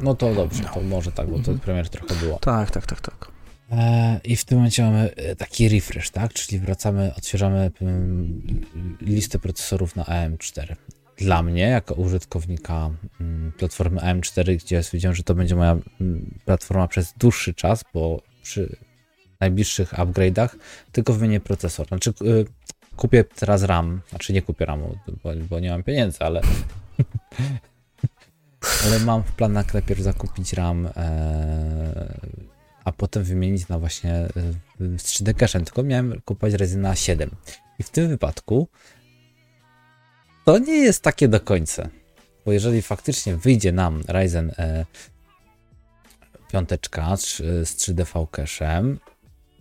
No 0.00 0.14
to 0.14 0.34
dobrze, 0.34 0.62
to 0.74 0.80
może 0.80 1.12
tak, 1.12 1.26
bo 1.26 1.32
to 1.32 1.38
mhm. 1.38 1.58
premier 1.58 1.88
trochę 1.88 2.14
było. 2.14 2.38
Tak, 2.38 2.70
tak, 2.70 2.86
tak, 2.86 3.00
tak. 3.00 3.28
E, 3.72 4.20
I 4.24 4.36
w 4.36 4.44
tym 4.44 4.58
momencie 4.58 4.82
mamy 4.82 5.14
e, 5.16 5.36
taki 5.36 5.68
refresh, 5.68 6.10
tak? 6.10 6.32
Czyli 6.32 6.58
wracamy, 6.58 7.12
odświeżamy 7.16 7.70
mm, 7.80 8.42
listę 9.00 9.38
procesorów 9.38 9.96
na 9.96 10.04
AM4. 10.04 10.76
Dla 11.16 11.42
mnie, 11.42 11.62
jako 11.62 11.94
użytkownika 11.94 12.90
mm, 13.20 13.52
platformy 13.58 14.00
AM4, 14.00 14.56
gdzie 14.56 14.82
stwierdziłem, 14.82 15.16
że 15.16 15.22
to 15.22 15.34
będzie 15.34 15.56
moja 15.56 15.78
mm, 16.00 16.38
platforma 16.44 16.88
przez 16.88 17.14
dłuższy 17.18 17.54
czas, 17.54 17.84
bo 17.94 18.22
przy 18.42 18.76
najbliższych 19.40 19.92
upgrade'ach 19.92 20.48
tylko 20.92 21.12
wymienię 21.12 21.40
procesor. 21.40 21.88
Znaczy, 21.88 22.10
y, 22.10 22.44
kupię 22.96 23.24
teraz 23.24 23.62
RAM, 23.62 24.00
znaczy 24.10 24.32
nie 24.32 24.42
kupię 24.42 24.64
RAMu, 24.64 24.98
bo, 25.24 25.30
bo 25.50 25.60
nie 25.60 25.70
mam 25.70 25.82
pieniędzy, 25.82 26.18
ale 26.20 26.40
ale 28.86 28.98
mam 28.98 29.22
w 29.22 29.32
planach 29.32 29.74
najpierw 29.74 30.00
zakupić 30.00 30.52
RAM, 30.52 30.88
e, 30.96 32.18
a 32.84 32.92
potem 32.92 33.24
wymienić 33.24 33.68
na 33.68 33.78
właśnie 33.78 34.12
e, 34.14 34.28
z 34.98 35.04
3D 35.04 35.34
Cache'em, 35.34 35.64
tylko 35.64 35.82
miałem 35.82 36.20
kupować 36.24 36.54
Ryzena 36.54 36.94
7. 36.94 37.30
I 37.78 37.82
w 37.82 37.90
tym 37.90 38.08
wypadku 38.08 38.68
to 40.44 40.58
nie 40.58 40.76
jest 40.76 41.02
takie 41.02 41.28
do 41.28 41.40
końca, 41.40 41.88
bo 42.46 42.52
jeżeli 42.52 42.82
faktycznie 42.82 43.36
wyjdzie 43.36 43.72
nam 43.72 44.02
Ryzen 44.08 44.52
e, 44.58 44.86
piąteczka 46.52 47.16
z 47.16 47.76
3DV 47.76 48.26
Cache'em, 48.26 48.96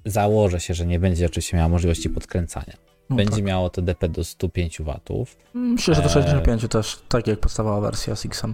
założę 0.05 0.59
się, 0.59 0.73
że 0.73 0.85
nie 0.85 0.99
będzie 0.99 1.25
oczywiście 1.25 1.57
miała 1.57 1.69
możliwości 1.69 2.09
podkręcania. 2.09 2.73
No 3.09 3.15
będzie 3.15 3.35
tak. 3.35 3.43
miało 3.43 3.69
TDP 3.69 4.09
do 4.09 4.23
105 4.23 4.79
W. 4.81 5.25
Myślę, 5.53 5.95
że 5.95 6.01
do 6.01 6.09
65 6.09 6.63
e... 6.63 6.67
też, 6.67 7.01
tak 7.09 7.27
jak 7.27 7.39
podstawowa 7.39 7.81
wersja 7.81 8.15
z 8.15 8.35
Xem. 8.35 8.53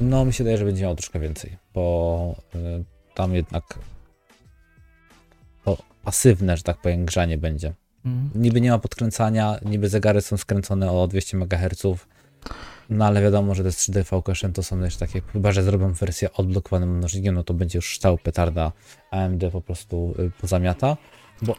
No, 0.00 0.24
mi 0.24 0.32
się 0.32 0.44
wydaje, 0.44 0.58
że 0.58 0.64
będzie 0.64 0.82
miało 0.82 0.94
troszkę 0.94 1.20
więcej, 1.20 1.56
bo 1.74 2.36
y, 2.54 2.84
tam 3.14 3.34
jednak 3.34 3.78
to 5.64 5.76
pasywne, 6.04 6.56
że 6.56 6.62
tak 6.62 6.80
powiem, 6.80 7.04
grzanie 7.04 7.38
będzie. 7.38 7.74
Mhm. 8.04 8.42
Niby 8.42 8.60
nie 8.60 8.70
ma 8.70 8.78
podkręcania, 8.78 9.58
niby 9.64 9.88
zegary 9.88 10.20
są 10.20 10.36
skręcone 10.36 10.92
o 10.92 11.08
200 11.08 11.36
MHz, 11.36 11.82
no 12.90 13.04
ale 13.04 13.22
wiadomo, 13.22 13.54
że 13.54 13.62
te 13.62 13.68
3D 13.68 14.04
VCache 14.04 14.52
to 14.52 14.62
są 14.62 14.80
jeszcze 14.80 15.06
takie, 15.06 15.22
chyba 15.32 15.52
że 15.52 15.62
zrobią 15.62 15.92
wersję 15.92 16.32
odblokowanym 16.32 16.96
mnożnikiem, 16.96 17.34
no 17.34 17.44
to 17.44 17.54
będzie 17.54 17.78
już 17.78 17.96
stał 17.96 18.18
petarda 18.18 18.72
AMD 19.10 19.44
po 19.52 19.60
prostu 19.60 20.14
y, 20.18 20.30
pozamiata, 20.40 20.96
bo 21.42 21.56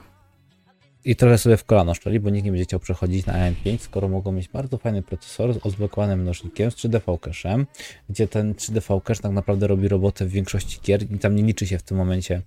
i 1.05 1.15
trochę 1.15 1.37
sobie 1.37 1.57
w 1.57 1.65
kolano 1.65 1.93
szczeli, 1.93 2.19
bo 2.19 2.29
nikt 2.29 2.45
nie 2.45 2.51
będzie 2.51 2.65
chciał 2.65 2.79
przechodzić 2.79 3.25
na 3.25 3.33
AM5, 3.33 3.77
skoro 3.79 4.09
mogą 4.09 4.31
mieć 4.31 4.47
bardzo 4.47 4.77
fajny 4.77 5.01
procesor 5.01 5.53
z 5.53 5.57
odblokowanym 5.57 6.21
mnożnikiem, 6.21 6.71
z 6.71 6.75
3D 6.75 6.99
cache'em, 6.99 7.65
gdzie 8.09 8.27
ten 8.27 8.53
3D 8.53 9.01
cache 9.03 9.21
tak 9.21 9.31
naprawdę 9.31 9.67
robi 9.67 9.87
robotę 9.87 10.25
w 10.25 10.29
większości 10.29 10.79
gier 10.81 11.11
i 11.11 11.19
tam 11.19 11.35
nie 11.35 11.43
liczy 11.43 11.67
się 11.67 11.77
w 11.77 11.83
tym 11.83 11.97
momencie 11.97 12.41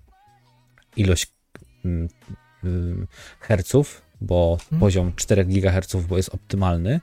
ilość 0.96 1.32
mm, 1.84 2.08
herców, 3.40 4.02
bo 4.20 4.58
hmm. 4.70 4.80
poziom 4.80 5.12
4 5.16 5.44
GHz 5.44 5.96
bo 6.08 6.16
jest 6.16 6.34
optymalny, 6.34 7.00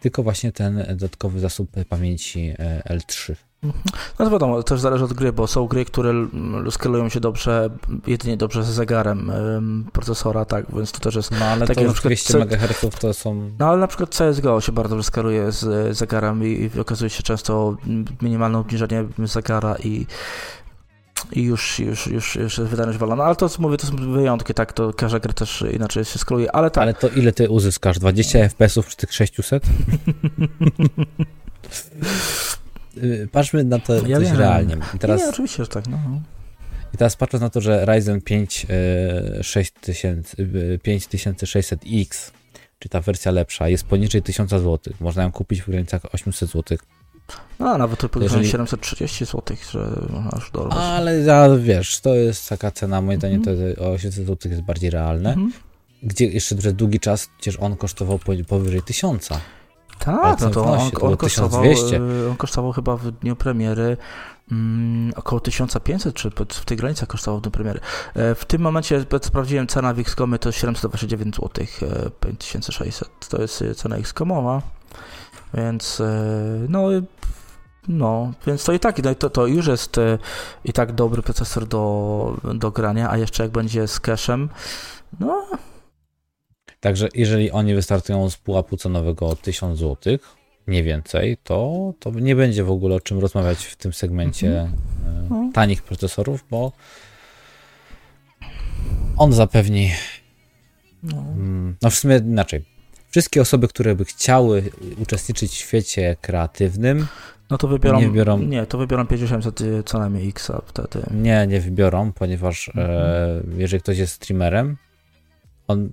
tylko 0.00 0.22
właśnie 0.22 0.52
ten 0.52 0.84
dodatkowy 0.88 1.40
zasób 1.40 1.70
pamięci 1.88 2.54
e, 2.58 2.82
L3. 2.96 3.34
Mhm. 3.64 3.84
No 4.18 4.24
to 4.24 4.30
wiadomo, 4.30 4.62
też 4.62 4.80
zależy 4.80 5.04
od 5.04 5.12
gry, 5.12 5.32
bo 5.32 5.46
są 5.46 5.66
gry, 5.66 5.84
które 5.84 6.12
skalują 6.70 7.08
się 7.08 7.20
dobrze, 7.20 7.70
jedynie 8.06 8.36
dobrze 8.36 8.64
z 8.64 8.66
zegarem 8.66 9.32
procesora, 9.92 10.44
tak, 10.44 10.66
więc 10.76 10.92
to 10.92 11.00
też 11.00 11.14
jest... 11.14 11.30
No 11.30 11.44
ale 11.44 11.66
takie 11.66 11.80
to 11.80 11.86
na 11.86 11.92
przykład 11.92 12.08
200 12.08 12.32
C- 12.32 12.38
MHz 12.38 13.00
to 13.00 13.14
są... 13.14 13.50
No 13.58 13.68
ale 13.68 13.78
na 13.78 13.86
przykład 13.86 14.16
CSGO 14.16 14.60
się 14.60 14.72
bardzo 14.72 14.90
dobrze 14.90 15.06
skaluje 15.06 15.52
z 15.52 15.96
zegarem 15.96 16.44
i, 16.44 16.70
i 16.76 16.80
okazuje 16.80 17.10
się 17.10 17.22
często 17.22 17.76
minimalne 18.22 18.58
obniżenie 18.58 19.04
zegara 19.18 19.76
i 19.84 20.06
i 21.32 21.42
już, 21.42 21.78
już, 21.78 22.06
już, 22.06 22.36
już 22.36 22.58
jest 22.58 22.70
wydajność 22.70 22.98
walona, 22.98 23.24
ale 23.24 23.36
to 23.36 23.50
mówię, 23.58 23.76
to 23.76 23.86
są 23.86 23.96
wyjątki, 23.96 24.54
tak, 24.54 24.72
to 24.72 24.92
każda 24.92 25.20
gra 25.20 25.32
też 25.32 25.64
inaczej 25.72 26.04
się 26.04 26.18
skruje, 26.18 26.52
ale 26.52 26.70
tak. 26.70 26.82
Ale 26.82 26.94
to 26.94 27.08
ile 27.08 27.32
ty 27.32 27.50
uzyskasz? 27.50 27.98
20 27.98 28.38
FPS-ów 28.48 28.86
przy 28.86 28.96
tych 28.96 29.12
600? 29.12 29.64
Y, 32.96 33.28
Patrzmy 33.32 33.64
na 33.64 33.78
to 33.78 34.06
Ja 34.06 34.20
wiem. 34.20 34.36
realnie. 34.36 34.76
I 34.94 34.98
teraz, 34.98 35.20
Nie, 35.20 35.28
oczywiście, 35.28 35.64
że 35.64 35.68
tak, 35.68 35.86
no. 35.88 35.98
no. 36.08 36.20
I 36.94 36.96
teraz 36.96 37.16
patrząc 37.16 37.42
na 37.42 37.50
to, 37.50 37.60
że 37.60 37.84
Ryzen 37.86 38.20
5 38.20 38.66
y, 39.40 39.44
6000, 39.44 40.42
y, 40.42 40.80
5600X, 40.84 42.30
czy 42.78 42.88
ta 42.88 43.00
wersja 43.00 43.32
lepsza, 43.32 43.68
jest 43.68 43.84
poniżej 43.84 44.22
1000 44.22 44.50
zł, 44.50 44.78
można 45.00 45.22
ją 45.22 45.32
kupić 45.32 45.62
w 45.62 45.66
granicach 45.70 46.02
800 46.14 46.50
zł. 46.50 46.78
No, 47.58 47.70
a 47.70 47.78
nawet 47.78 48.00
to 48.00 48.06
Jeżeli- 48.14 48.24
Jeżeli... 48.24 48.48
730 48.50 49.24
zł, 49.24 49.56
że 49.72 49.88
aż 50.32 50.50
dorwać. 50.50 50.78
Ale 50.78 51.18
ja, 51.18 51.48
wiesz, 51.58 52.00
to 52.00 52.14
jest 52.14 52.48
taka 52.48 52.70
cena, 52.70 53.00
moim 53.00 53.18
zdaniem 53.18 53.38
Mhm. 53.48 53.74
to 53.76 53.84
o 53.84 53.90
800 53.92 54.26
zł 54.26 54.50
jest 54.50 54.62
bardziej 54.62 54.90
realne. 54.90 55.28
Mhm. 55.28 55.52
Gdzie 56.02 56.26
jeszcze 56.26 56.54
przez 56.56 56.74
długi 56.74 57.00
czas 57.00 57.28
przecież 57.38 57.60
on 57.60 57.76
kosztował 57.76 58.18
po- 58.18 58.32
powyżej 58.48 58.82
1000. 58.82 59.28
Ale 59.32 59.40
Tak, 59.98 60.38
to 60.38 60.44
no 60.44 60.50
to 60.50 60.64
on, 60.64 60.78
on, 61.02 61.16
kosztował, 61.16 61.62
1200. 61.62 61.96
e, 61.96 62.30
on 62.30 62.36
kosztował 62.36 62.72
chyba 62.72 62.96
w 62.96 63.10
dniu 63.10 63.36
premiery 63.36 63.96
mm, 64.52 65.12
około 65.16 65.40
1500, 65.40 66.14
czy 66.14 66.30
w 66.48 66.64
tych 66.64 66.78
granicach 66.78 67.08
kosztował 67.08 67.38
w 67.38 67.42
dniu 67.42 67.50
premiery. 67.50 67.80
E, 68.14 68.34
W 68.34 68.44
tym 68.44 68.62
momencie 68.62 69.04
sprawdziłem 69.22 69.66
cena 69.66 69.94
w 69.94 69.98
XCOMie 69.98 70.38
to 70.38 70.52
729 70.52 71.36
zł, 71.36 71.50
e, 71.82 72.10
5600. 72.10 73.08
To 73.28 73.42
jest 73.42 73.62
e, 73.62 73.74
cena 73.74 73.96
XCOMowa, 73.96 74.62
więc 75.54 76.00
e, 76.00 76.66
no, 76.68 76.88
no, 77.88 78.32
więc 78.46 78.64
to 78.64 78.72
i 78.72 78.80
tak, 78.80 79.02
no, 79.02 79.14
to, 79.14 79.30
to 79.30 79.46
już 79.46 79.66
jest 79.66 79.98
e, 79.98 80.18
i 80.64 80.72
tak 80.72 80.92
dobry 80.92 81.22
procesor 81.22 81.66
do, 81.66 82.36
do 82.54 82.70
grania, 82.70 83.10
a 83.10 83.16
jeszcze 83.16 83.42
jak 83.42 83.52
będzie 83.52 83.88
z 83.88 84.00
cachem, 84.00 84.48
no, 85.20 85.46
Także 86.84 87.08
jeżeli 87.14 87.50
oni 87.50 87.74
wystartują 87.74 88.30
z 88.30 88.36
pułapu 88.36 88.76
cenowego 88.76 89.26
o 89.26 89.36
1000 89.36 89.78
zł, 89.78 90.18
nie 90.66 90.82
więcej, 90.82 91.36
to, 91.44 91.92
to 91.98 92.10
nie 92.10 92.36
będzie 92.36 92.64
w 92.64 92.70
ogóle 92.70 92.94
o 92.94 93.00
czym 93.00 93.18
rozmawiać 93.18 93.64
w 93.64 93.76
tym 93.76 93.92
segmencie 93.92 94.60
e, 94.60 94.70
No. 95.30 95.50
tanich 95.54 95.82
procesorów, 95.82 96.44
bo 96.50 96.72
on 99.16 99.32
zapewni, 99.32 99.90
no. 101.02 101.16
mm, 101.18 101.76
no 101.82 101.90
w 101.90 101.94
sumie 101.94 102.16
inaczej, 102.16 102.64
wszystkie 103.14 103.40
osoby, 103.40 103.68
które 103.68 103.94
by 103.94 104.04
chciały 104.04 104.62
uczestniczyć 104.98 105.52
w 105.52 105.54
świecie 105.54 106.16
kreatywnym, 106.20 107.06
No 107.50 107.58
to 107.58 107.68
wybiorą, 107.68 108.00
Nie 108.00 108.08
wybiorą- 108.08 108.46
nie, 108.48 108.66
to 108.66 108.78
wybiorą 108.78 109.06
5800 109.06 109.60
y, 109.60 109.82
co 109.84 109.98
najmniej 109.98 110.28
X-a 110.28 110.62
wtedy. 110.66 111.06
nie, 111.10 111.46
nie 111.46 111.60
wybiorą, 111.60 112.12
ponieważ 112.12 112.68
e, 112.68 113.40
jeżeli 113.56 113.82
ktoś 113.82 113.98
jest 113.98 114.12
streamerem, 114.12 114.76
on 115.68 115.90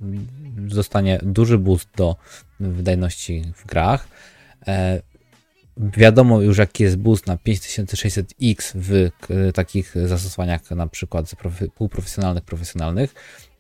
dostanie 0.57 1.19
duży 1.23 1.57
boost 1.57 1.89
do 1.97 2.15
wydajności 2.59 3.43
w 3.55 3.65
grach. 3.65 4.07
E, 4.67 5.01
wiadomo 5.77 6.41
już, 6.41 6.57
jaki 6.57 6.83
jest 6.83 6.97
boost 6.97 7.27
na 7.27 7.35
5600X 7.35 8.71
w 8.75 9.09
takich 9.53 9.93
zastosowaniach 10.05 10.71
na 10.71 10.87
przykład 10.87 11.25
profe- 11.25 11.69
półprofesjonalnych, 11.69 12.43
profesjonalnych 12.43 13.13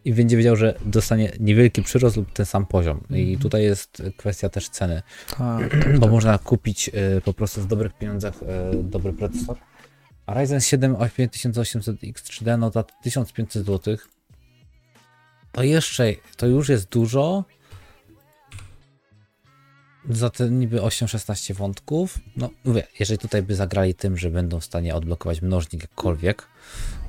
i 0.05 0.13
będzie 0.13 0.37
wiedział, 0.37 0.55
że 0.55 0.77
dostanie 0.85 1.31
niewielki 1.39 1.81
przyrost 1.83 2.17
lub 2.17 2.31
ten 2.33 2.45
sam 2.45 2.65
poziom. 2.65 3.03
I 3.09 3.19
Mhm. 3.21 3.39
tutaj 3.39 3.63
jest 3.63 4.03
kwestia 4.17 4.49
też 4.49 4.69
ceny, 4.69 5.01
Tak, 5.37 5.71
tak, 5.71 5.93
bo 5.95 6.01
tak. 6.05 6.11
można 6.11 6.37
kupić 6.37 6.89
e, 6.93 7.21
po 7.21 7.33
prostu 7.33 7.61
w 7.61 7.67
dobrych 7.67 7.93
pieniądzach 7.93 8.33
e, 8.43 8.71
dobry 8.83 9.13
procesor. 9.13 9.57
A 10.25 10.33
Ryzen 10.33 10.61
7 10.61 10.95
5800X 10.95 12.13
3D 12.13 12.59
no 12.59 12.71
za 12.71 12.83
1500 12.83 13.65
zł 13.65 13.97
to 15.51 15.63
jeszcze, 15.63 16.13
to 16.37 16.47
już 16.47 16.69
jest 16.69 16.89
dużo. 16.89 17.43
Za 20.09 20.29
te 20.29 20.49
niby 20.49 20.79
8-16 20.79 21.53
wątków. 21.53 22.17
No 22.35 22.49
mówię, 22.63 22.87
jeżeli 22.99 23.17
tutaj 23.17 23.43
by 23.43 23.55
zagrali 23.55 23.95
tym, 23.95 24.17
że 24.17 24.29
będą 24.29 24.59
w 24.59 24.65
stanie 24.65 24.95
odblokować 24.95 25.41
mnożnik 25.41 25.81
jakkolwiek, 25.81 26.47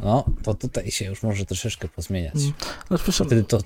no 0.02 0.24
to 0.42 0.54
tutaj 0.54 0.90
się 0.90 1.04
już 1.04 1.22
może 1.22 1.46
troszeczkę 1.46 1.88
pozmieniać. 1.88 2.34
Mm. 2.34 2.52
No, 2.90 2.98
proszę, 2.98 3.24
Wtedy 3.24 3.44
to, 3.44 3.58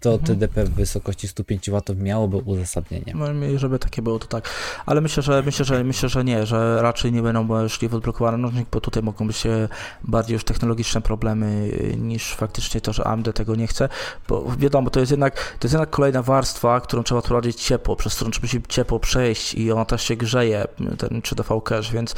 to 0.00 0.10
Mhm. 0.12 0.26
TDP 0.26 0.64
w 0.64 0.70
wysokości 0.70 1.28
105 1.28 1.70
W 1.88 1.96
miałoby 1.96 2.36
uzasadnienie. 2.36 3.14
no, 3.14 3.46
i 3.46 3.58
żeby 3.58 3.78
takie 3.78 4.02
było, 4.02 4.18
to 4.18 4.26
tak. 4.26 4.50
Ale 4.86 5.00
myślę, 5.00 5.22
że 5.22 5.42
myślę, 5.42 5.64
że 5.64 5.84
myślę, 5.84 6.08
że 6.08 6.24
nie, 6.24 6.46
że 6.46 6.82
raczej 6.82 7.12
nie 7.12 7.22
będą 7.22 7.68
szli 7.68 7.88
w 7.88 7.94
odblokowany 7.94 8.38
mnożnik, 8.38 8.68
bo 8.72 8.80
tutaj 8.80 9.02
mogą 9.02 9.26
być 9.26 9.46
e, 9.46 9.68
bardziej 10.04 10.34
już 10.34 10.44
technologiczne 10.44 11.00
problemy 11.00 11.70
e, 11.92 11.96
niż 11.96 12.34
faktycznie 12.34 12.80
to, 12.80 12.92
że 12.92 13.04
AMD 13.04 13.32
tego 13.34 13.54
nie 13.56 13.66
chce, 13.66 13.88
bo 14.28 14.56
wiadomo, 14.58 14.90
to 14.90 15.00
jest 15.00 15.10
jednak, 15.10 15.34
to 15.34 15.66
jest 15.66 15.72
jednak 15.72 15.90
kolejna 15.90 16.22
warstwa, 16.22 16.80
którą 16.80 17.02
trzeba 17.02 17.22
prowadzić 17.22 17.62
ciepło, 17.62 17.96
przez 17.96 18.14
którą 18.14 18.30
trzeba 18.30 18.48
się 18.48 18.62
ciepło 18.68 19.00
przejść 19.00 19.54
i 19.54 19.72
ona 19.72 19.84
też 19.84 20.02
się 20.02 20.16
grzeje, 20.16 20.64
ten 20.98 21.20
3DV 21.20 21.62
cache, 21.62 21.92
więc 21.92 22.14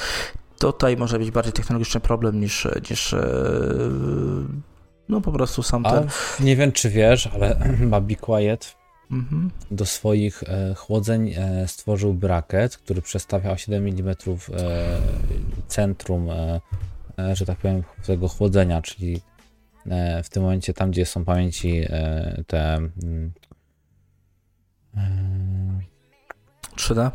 tutaj 0.59 0.97
może 0.97 1.19
być 1.19 1.31
bardziej 1.31 1.53
technologiczny 1.53 2.01
problem 2.01 2.41
niż, 2.41 2.69
niż 2.91 3.13
e, 3.13 3.27
no 5.09 5.21
po 5.21 5.33
prostu 5.33 5.63
sam 5.63 5.87
A 5.87 5.91
ten. 5.91 6.09
nie 6.41 6.57
wiem, 6.57 6.73
czy 6.73 6.91
wiesz, 6.91 7.27
ale 7.27 7.57
Be 8.01 8.15
Quiet 8.15 8.79
Mhm. 9.11 9.51
do 9.71 9.87
swoich 9.87 10.43
e, 10.43 10.75
chłodzeń 10.75 11.35
e, 11.37 11.69
stworzył 11.69 12.15
bracket, 12.15 12.77
który 12.77 13.03
przestawia 13.03 13.51
o 13.51 13.57
7 13.57 13.87
mm 13.87 14.15
centrum, 15.69 16.29
że 17.33 17.47
tak 17.47 17.59
powiem, 17.59 17.83
tego 18.07 18.29
chłodzenia, 18.29 18.83
czyli 18.83 19.21
w 20.25 20.29
tym 20.29 20.43
momencie 20.43 20.75
tam, 20.75 20.91
gdzie 20.91 21.07
są 21.07 21.25
pamięci 21.25 21.83
te 22.47 22.75
mm, 22.75 23.33
e, 24.97 25.81
3D. 26.77 27.11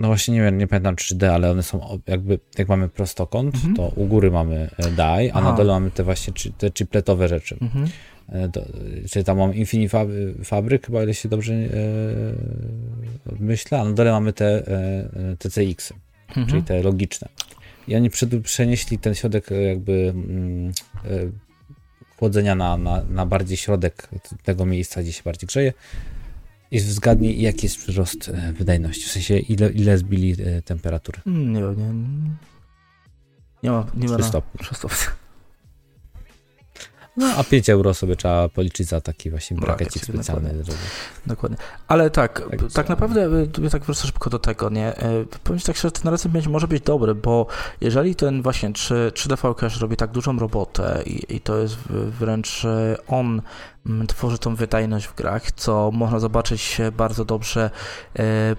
No 0.00 0.08
właśnie 0.08 0.34
nie 0.34 0.40
wiem, 0.42 0.58
nie 0.58 0.66
pamiętam 0.66 0.96
3D, 0.96 1.26
ale 1.26 1.50
one 1.50 1.62
są 1.62 1.98
jakby, 2.06 2.38
jak 2.58 2.68
mamy 2.68 2.88
prostokąt, 2.88 3.54
Mhm. 3.54 3.76
to 3.76 3.88
u 3.96 4.06
góry 4.06 4.30
mamy 4.30 4.70
e, 4.78 4.90
die, 4.90 5.34
a 5.34 5.40
na 5.40 5.48
Aha. 5.48 5.56
dole 5.56 5.72
mamy 5.72 5.90
te 5.90 6.04
właśnie 6.04 6.32
te 6.58 6.70
chipletowe 6.78 7.28
rzeczy. 7.28 7.56
Mhm. 7.60 7.88
E, 8.28 8.48
czyli 9.10 9.24
tam 9.24 9.38
mam 9.38 9.54
Infinifab 9.54 10.08
Fabryk, 10.44 10.86
chyba 10.86 11.02
ile 11.02 11.14
się 11.14 11.28
dobrze 11.28 11.54
e, 11.54 11.58
myślę, 13.40 13.80
a 13.80 13.84
na 13.84 13.92
dole 13.92 14.10
mamy 14.12 14.32
te 14.32 14.46
e, 14.46 14.70
e, 15.32 15.36
TCX, 15.38 15.92
Mhm. 16.28 16.46
czyli 16.46 16.62
te 16.62 16.82
logiczne. 16.82 17.28
I 17.88 17.96
oni 17.96 18.10
przenieśli 18.42 18.98
ten 18.98 19.14
środek 19.14 19.52
e, 19.52 19.62
jakby 19.62 20.12
mm, 20.14 20.68
e, 20.68 20.72
chłodzenia 22.16 22.54
na, 22.54 22.76
na, 22.76 23.02
na 23.10 23.26
bardziej 23.26 23.56
środek 23.56 24.08
tego 24.42 24.66
miejsca, 24.66 25.02
gdzie 25.02 25.12
się 25.12 25.22
bardziej 25.24 25.46
grzeje. 25.46 25.72
I 26.72 26.80
zgadnij, 26.80 27.40
jaki 27.40 27.66
jest 27.66 27.78
przyrost 27.78 28.28
e, 28.28 28.52
wydajności, 28.52 29.04
w 29.06 29.10
sensie 29.10 29.38
ile, 29.38 29.70
ile 29.70 29.98
zbili 29.98 30.36
e, 30.42 30.62
temperatury. 30.62 31.20
Mm, 31.26 31.52
Nie 31.52 31.60
wiem, 31.60 31.76
nie, 31.76 32.30
nie 33.62 33.70
ma, 33.70 33.86
nie 33.94 34.08
ma 34.08 34.14
Trzy 34.14 34.18
na, 34.18 34.28
stopnie. 34.28 34.60
trzy 34.64 34.74
stopnie. 34.74 34.98
No, 37.16 37.26
a 37.36 37.44
5 37.44 37.70
euro 37.70 37.94
sobie 37.94 38.16
trzeba 38.16 38.48
policzyć 38.48 38.88
za 38.88 39.00
taki 39.00 39.30
właśnie 39.30 39.56
Bracket, 39.56 39.76
brakecik 39.78 40.06
czyli 40.06 40.18
specjalny. 40.18 40.48
dokładnie. 40.48 40.74
Dokładnie. 41.26 41.56
Ale 41.88 42.10
tak, 42.10 42.42
Tak, 42.50 42.60
tak, 42.72 42.86
co? 42.86 42.92
naprawdę, 42.92 43.26
y, 43.66 43.70
tak 43.70 43.84
wrócę 43.84 44.06
szybko 44.06 44.30
do 44.30 44.38
tego, 44.38 44.70
nie? 44.70 44.96
E, 44.96 45.24
Powiem 45.44 45.58
ci 45.60 45.66
tak 45.66 45.76
szczerze, 45.76 45.92
ten 45.92 46.32
5 46.32 46.46
może 46.46 46.68
być 46.68 46.82
dobry, 46.84 47.14
bo 47.14 47.46
jeżeli 47.80 48.14
ten 48.14 48.42
właśnie 48.42 48.72
3, 48.72 49.12
3DV 49.14 49.54
Cache 49.54 49.80
robi 49.80 49.96
tak 49.96 50.10
dużą 50.10 50.38
robotę 50.38 51.02
i, 51.06 51.36
i 51.36 51.40
to 51.40 51.58
jest 51.58 51.76
wręcz 52.20 52.64
e, 52.64 52.96
on 53.08 53.42
mm, 53.86 54.06
tworzy 54.06 54.38
tą 54.38 54.54
wydajność 54.54 55.06
w 55.06 55.14
grach, 55.14 55.52
co 55.52 55.90
można 55.90 56.18
zobaczyć 56.18 56.78
bardzo 56.96 57.24
dobrze 57.24 57.70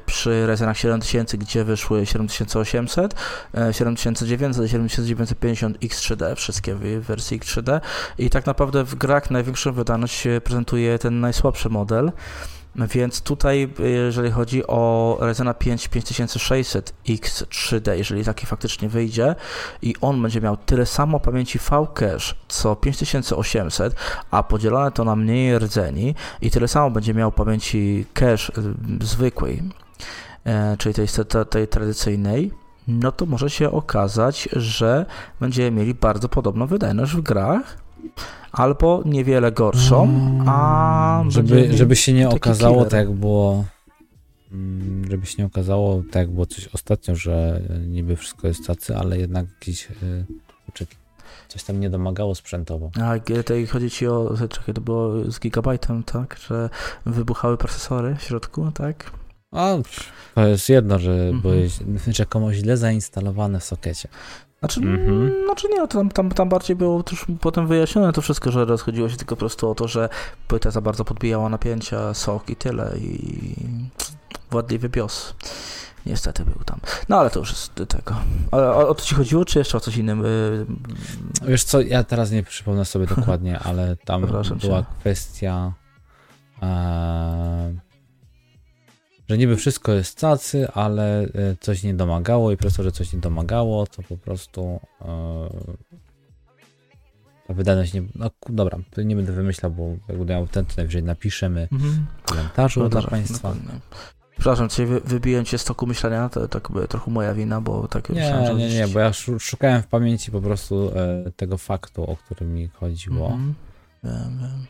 przy 0.05 0.47
Ryzenach 0.47 0.77
7000, 0.77 1.37
gdzie 1.37 1.63
wyszły 1.63 2.05
7800, 2.05 3.15
e, 3.57 3.73
7900 3.73 4.65
i 4.65 4.69
7950 4.69 5.79
X3D, 5.79 6.35
wszystkie 6.35 6.75
w 6.75 6.83
w 6.83 7.05
wersji 7.05 7.39
X3D 7.39 7.81
i 8.17 8.29
tak 8.29 8.42
naprawdę 8.45 8.83
w 8.83 8.95
grach 8.95 9.31
największą 9.31 9.71
wydajność 9.71 10.27
prezentuje 10.43 10.99
ten 10.99 11.19
najsłabszy 11.19 11.69
model. 11.69 12.11
Więc 12.75 13.21
tutaj, 13.21 13.73
jeżeli 13.79 14.31
chodzi 14.31 14.67
o 14.67 15.17
Ryzena 15.21 15.53
5 15.53 15.87
5600 15.87 16.93
X3D, 17.07 17.91
jeżeli 17.97 18.23
taki 18.23 18.45
faktycznie 18.45 18.89
wyjdzie 18.89 19.35
i 19.81 19.95
on 20.01 20.21
będzie 20.21 20.41
miał 20.41 20.57
tyle 20.57 20.85
samo 20.85 21.19
pamięci 21.19 21.59
V-Cache 21.59 22.35
co 22.47 22.75
5800, 22.75 23.95
a 24.31 24.43
podzielone 24.43 24.91
to 24.91 25.03
na 25.03 25.15
mniej 25.15 25.59
rdzeni 25.59 26.15
i 26.41 26.51
tyle 26.51 26.67
samo 26.67 26.91
będzie 26.91 27.13
miał 27.13 27.31
pamięci 27.31 28.05
cache 28.13 28.53
y, 29.01 29.05
zwykłej, 29.05 29.63
e, 30.45 30.77
czyli 30.77 30.95
tej, 30.95 31.07
tej 31.49 31.67
tradycyjnej, 31.67 32.51
no 32.87 33.11
to 33.11 33.25
może 33.25 33.49
się 33.49 33.71
okazać, 33.71 34.49
że 34.51 35.05
będziemy 35.39 35.71
mieli 35.71 35.93
bardzo 35.93 36.29
podobną 36.29 36.67
wydajność 36.67 37.11
w 37.11 37.21
grach, 37.21 37.82
albo 38.51 39.01
niewiele 39.05 39.51
gorszą, 39.51 40.07
a 40.47 41.23
żeby, 41.27 41.77
żeby 41.77 41.95
się 41.95 42.13
nie 42.13 42.29
okazało 42.29 42.75
killer. 42.75 42.91
tak 42.91 42.99
jak 42.99 43.11
było 43.11 43.65
mm, 44.51 45.05
żeby 45.11 45.25
się 45.25 45.35
nie 45.39 45.45
okazało 45.45 46.03
tak 46.11 46.15
jak 46.21 46.31
było 46.31 46.45
coś 46.45 46.67
ostatnio, 46.67 47.15
że 47.15 47.61
niby 47.87 48.15
wszystko 48.15 48.47
jest 48.47 48.67
tacy, 48.67 48.97
ale 48.97 49.17
jednak 49.17 49.45
jakiś 49.59 49.87
yy, 49.89 50.25
coś 51.47 51.63
tam 51.63 51.79
nie 51.79 51.89
domagało 51.89 52.35
sprzętowo. 52.35 52.91
A 53.01 53.19
tutaj 53.19 53.67
chodzi 53.67 53.91
ci 53.91 54.07
o, 54.07 54.35
czekaj, 54.49 54.75
to 54.75 54.81
było 54.81 55.31
z 55.31 55.39
gigabajtem, 55.39 56.03
tak, 56.03 56.37
że 56.47 56.69
wybuchały 57.05 57.57
procesory 57.57 58.15
w 58.15 58.23
środku, 58.23 58.71
tak? 58.71 59.11
A, 59.51 59.77
to 60.35 60.47
jest 60.47 60.69
jedno, 60.69 60.99
że 60.99 61.11
mhm. 61.11 61.41
były 61.41 61.69
rzekomo 62.07 62.53
źle 62.53 62.77
zainstalowane 62.77 63.59
w 63.59 63.63
sokecie. 63.63 64.09
Znaczy, 64.63 64.79
mhm. 64.79 65.33
znaczy 65.45 65.67
nie, 65.69 65.87
tam, 65.87 66.09
tam, 66.09 66.31
tam 66.31 66.49
bardziej 66.49 66.75
było 66.75 67.03
też 67.03 67.25
potem 67.41 67.67
wyjaśnione 67.67 68.13
to 68.13 68.21
wszystko, 68.21 68.51
że 68.51 68.65
rozchodziło 68.65 69.09
się 69.09 69.17
tylko 69.17 69.35
po 69.35 69.39
prostu 69.39 69.69
o 69.69 69.75
to, 69.75 69.87
że 69.87 70.09
płyta 70.47 70.71
za 70.71 70.81
bardzo 70.81 71.05
podbijała 71.05 71.49
napięcia, 71.49 72.13
sok 72.13 72.49
i 72.49 72.55
tyle 72.55 72.97
i 72.97 73.55
ładliwy 74.53 74.89
bios. 74.89 75.35
Niestety 76.05 76.45
był 76.45 76.63
tam. 76.65 76.79
No 77.09 77.19
ale 77.19 77.29
to 77.29 77.39
już 77.39 77.49
jest 77.49 77.75
tego. 77.75 78.15
Ale 78.51 78.69
o, 78.69 78.89
o 78.89 78.95
to 78.95 79.01
ci 79.01 79.15
chodziło, 79.15 79.45
czy 79.45 79.59
jeszcze 79.59 79.77
o 79.77 79.81
coś 79.81 79.97
innym? 79.97 80.25
Y, 80.25 80.65
Wiesz 81.47 81.63
co, 81.63 81.81
ja 81.81 82.03
teraz 82.03 82.31
nie 82.31 82.43
przypomnę 82.43 82.85
sobie 82.85 83.05
dokładnie, 83.15 83.59
ale 83.59 83.95
tam 84.05 84.25
była 84.25 84.43
cię. 84.43 84.85
kwestia 84.99 85.73
e, 86.61 87.73
że 89.29 89.37
niby 89.37 89.55
wszystko 89.55 89.91
jest 89.91 90.19
cacy, 90.19 90.67
ale 90.73 91.21
e, 91.21 91.27
coś 91.59 91.83
nie 91.83 91.93
domagało 91.93 92.51
i 92.51 92.57
przez 92.57 92.75
to, 92.75 92.83
że 92.83 92.91
coś 92.91 93.13
nie 93.13 93.19
domagało, 93.19 93.87
to 93.87 94.03
po 94.03 94.17
prostu 94.17 94.79
e, 95.01 95.49
ta 97.47 97.53
wydajność 97.53 97.93
nie... 97.93 98.03
No 98.15 98.29
dobra, 98.49 98.79
nie 98.97 99.15
będę 99.15 99.31
wymyślał, 99.31 99.71
bo 99.71 99.87
jak 100.07 100.17
będę 100.17 100.33
miał 100.33 100.47
ten, 100.47 100.65
to 100.65 100.73
najwyżej 100.77 101.03
napiszemy 101.03 101.67
mhm. 101.71 102.05
w 102.23 102.29
komentarzu 102.31 102.79
no, 102.79 102.89
dla 102.89 103.01
dobra, 103.01 103.11
Państwa. 103.11 103.49
Dokładnie. 103.49 103.79
Przepraszam, 104.31 104.69
cię 104.69 104.85
wybiłem 104.85 105.45
cię 105.45 105.57
z 105.57 105.63
toku 105.63 105.87
myślenia, 105.87 106.29
to 106.29 106.47
tak 106.47 106.71
by 106.71 106.87
trochę 106.87 107.11
moja 107.11 107.33
wina, 107.33 107.61
bo 107.61 107.87
tak 107.87 108.09
Nie, 108.09 108.15
myślałem, 108.15 108.57
nie, 108.57 108.69
nie, 108.69 108.87
bo 108.87 108.99
ja 108.99 109.11
szukałem 109.39 109.81
w 109.81 109.87
pamięci 109.87 110.31
po 110.31 110.41
prostu 110.41 110.91
e, 110.95 111.31
tego 111.31 111.57
faktu, 111.57 112.03
o 112.03 112.17
którym 112.17 112.53
mi 112.53 112.67
chodziło. 112.67 113.25
Mhm. 113.25 113.53
Wiem, 114.03 114.39
wiem. 114.41 114.65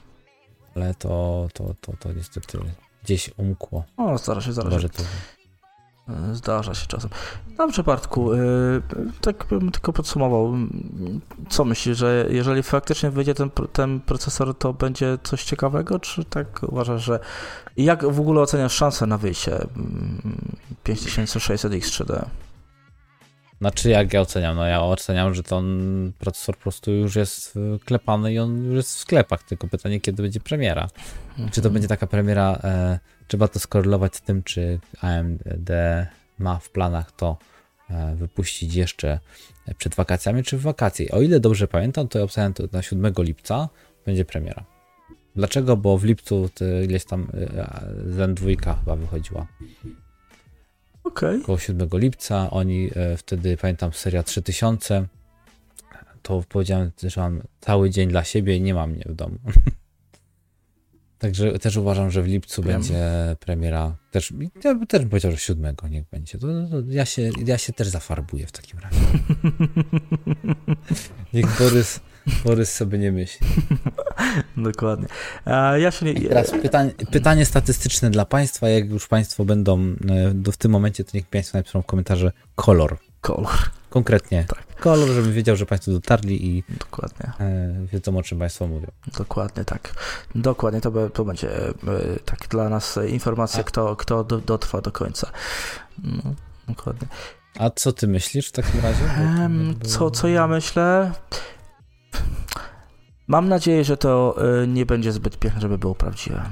Ale 0.75 0.93
to, 0.93 1.47
to, 1.53 1.75
to, 1.81 1.93
to 1.99 2.13
niestety 2.13 2.57
gdzieś 3.03 3.31
umkło. 3.37 3.83
O, 3.97 4.17
zdarza 4.17 4.41
się, 4.41 4.53
zdarza 4.53 4.79
się. 4.79 4.87
E, 6.09 6.35
zdarza 6.35 6.73
się 6.73 6.87
czasem. 6.87 7.09
Dobrze, 7.57 7.83
Bartku, 7.83 8.33
e, 8.33 8.37
tak 9.21 9.45
bym 9.49 9.71
tylko 9.71 9.93
podsumował. 9.93 10.53
Co 11.49 11.65
myślisz, 11.65 11.97
że 11.97 12.25
jeżeli 12.29 12.63
faktycznie 12.63 13.11
wyjdzie 13.11 13.33
ten, 13.33 13.49
ten 13.73 13.99
procesor, 13.99 14.57
to 14.57 14.73
będzie 14.73 15.17
coś 15.23 15.43
ciekawego, 15.43 15.99
czy 15.99 16.25
tak 16.25 16.63
uważasz, 16.63 17.03
że... 17.03 17.19
Jak 17.77 18.11
w 18.11 18.19
ogóle 18.19 18.41
oceniasz 18.41 18.73
szansę 18.73 19.05
na 19.05 19.17
wyjście 19.17 19.57
5600X3D? 20.85 22.25
Znaczy, 23.63 23.89
jak 23.89 24.13
ja 24.13 24.21
oceniam? 24.21 24.55
No 24.55 24.65
ja 24.65 24.81
oceniam, 24.81 25.33
że 25.33 25.43
ten 25.43 26.11
procesor 26.19 26.55
po 26.55 26.61
prostu 26.61 26.91
już 26.91 27.15
jest 27.15 27.59
klepany 27.85 28.33
i 28.33 28.39
on 28.39 28.65
już 28.65 28.75
jest 28.75 28.95
w 28.95 28.99
sklepach, 28.99 29.43
tylko 29.43 29.67
pytanie, 29.67 29.99
kiedy 29.99 30.23
będzie 30.23 30.39
premiera. 30.39 30.87
Mhm. 31.29 31.49
Czy 31.49 31.61
to 31.61 31.69
będzie 31.69 31.87
taka 31.87 32.07
premiera, 32.07 32.59
e, 32.63 32.99
trzeba 33.27 33.47
to 33.47 33.59
skorelować 33.59 34.15
z 34.15 34.21
tym, 34.21 34.43
czy 34.43 34.79
AMD 35.01 35.71
ma 36.39 36.59
w 36.59 36.69
planach 36.69 37.11
to 37.11 37.37
e, 37.89 38.15
wypuścić 38.15 38.75
jeszcze 38.75 39.19
przed 39.77 39.95
wakacjami, 39.95 40.43
czy 40.43 40.57
w 40.57 40.61
wakacje. 40.61 41.11
O 41.11 41.21
ile 41.21 41.39
dobrze 41.39 41.67
pamiętam, 41.67 42.07
to 42.07 42.19
ja 42.19 42.25
obstawiam 42.25 42.53
to 42.53 42.63
na 42.71 42.81
7 42.81 43.13
lipca 43.17 43.69
będzie 44.05 44.25
premiera. 44.25 44.65
Dlaczego? 45.35 45.77
Bo 45.77 45.97
w 45.97 46.03
lipcu 46.03 46.49
ileś 46.85 47.05
tam 47.05 47.27
e, 47.33 47.85
Zen 48.07 48.33
2 48.33 48.75
chyba 48.75 48.95
wychodziła. 48.95 49.47
Okay. 51.03 51.39
Około 51.41 51.57
7 51.57 51.89
lipca. 51.93 52.51
Oni 52.51 52.89
e, 52.95 53.17
wtedy, 53.17 53.57
pamiętam, 53.57 53.93
seria 53.93 54.23
3000. 54.23 55.07
To 56.21 56.43
powiedziałem, 56.49 56.91
że 57.03 57.21
mam 57.21 57.41
cały 57.59 57.89
dzień 57.89 58.09
dla 58.09 58.23
siebie 58.23 58.57
i 58.57 58.61
nie 58.61 58.73
mam 58.73 58.91
mnie 58.91 59.05
w 59.09 59.13
domu. 59.13 59.37
Także 61.19 61.59
też 61.59 61.77
uważam, 61.77 62.11
że 62.11 62.21
w 62.21 62.27
lipcu 62.27 62.63
Wiem. 62.63 62.71
będzie 62.71 63.01
premiera. 63.39 63.95
Też, 64.11 64.33
ja 64.63 64.75
bym 64.75 64.87
też 64.87 65.05
powiedział, 65.05 65.31
że 65.31 65.37
7 65.37 65.75
niech 65.89 66.09
będzie. 66.11 66.37
To, 66.37 66.47
to 66.47 66.81
ja, 66.89 67.05
się, 67.05 67.29
ja 67.45 67.57
się 67.57 67.73
też 67.73 67.87
zafarbuję 67.87 68.47
w 68.47 68.51
takim 68.51 68.79
razie. 68.79 68.99
niech 71.33 71.57
Borys 71.59 71.99
Borys 72.45 72.73
sobie 72.73 72.97
nie 72.97 73.11
myśli. 73.11 73.47
Dokładnie. 74.57 75.07
A 75.45 75.77
ja 75.77 75.91
się 75.91 76.05
nie... 76.05 76.11
I 76.11 76.27
teraz 76.27 76.51
pytanie, 76.51 76.91
pytanie 77.11 77.45
statystyczne 77.45 78.09
dla 78.09 78.25
Państwa. 78.25 78.69
Jak 78.69 78.89
już 78.89 79.07
Państwo 79.07 79.45
będą 79.45 79.79
e, 79.79 80.31
do, 80.33 80.51
w 80.51 80.57
tym 80.57 80.71
momencie, 80.71 81.03
to 81.03 81.11
niech 81.13 81.27
Państwo 81.27 81.57
napiszą 81.57 81.81
w 81.81 81.85
komentarze 81.85 82.31
kolor. 82.55 82.97
Kolor. 83.21 83.57
Konkretnie. 83.89 84.45
Tak. 84.47 84.75
Kolor, 84.79 85.09
żebym 85.09 85.33
wiedział, 85.33 85.55
że 85.55 85.65
Państwo 85.65 85.91
dotarli 85.91 86.47
i 86.47 86.63
Dokładnie. 86.79 87.31
E, 87.39 87.73
wiedzą, 87.91 88.17
o 88.17 88.23
czym 88.23 88.39
Państwo 88.39 88.67
mówią. 88.67 88.87
Dokładnie 89.17 89.65
tak. 89.65 89.93
Dokładnie, 90.35 90.81
to, 90.81 90.91
be, 90.91 91.09
to 91.09 91.25
będzie 91.25 91.67
e, 91.69 91.73
tak 92.25 92.47
dla 92.49 92.69
nas 92.69 92.99
informacja, 93.07 93.57
tak. 93.57 93.67
kto, 93.67 93.95
kto 93.95 94.23
do, 94.23 94.37
dotrwa 94.37 94.81
do 94.81 94.91
końca. 94.91 95.31
No, 96.03 96.33
dokładnie. 96.67 97.07
A 97.59 97.69
co 97.69 97.93
ty 97.93 98.07
myślisz 98.07 98.47
w 98.47 98.51
takim 98.51 98.81
razie? 98.81 99.03
co, 99.83 100.11
co 100.11 100.27
ja 100.27 100.47
myślę? 100.47 101.11
Mam 103.27 103.49
nadzieję, 103.49 103.83
że 103.83 103.97
to 103.97 104.35
y, 104.63 104.67
nie 104.67 104.85
będzie 104.85 105.11
zbyt 105.11 105.39
piękne, 105.39 105.61
żeby 105.61 105.77
było 105.77 105.95
prawdziwe. 105.95 106.43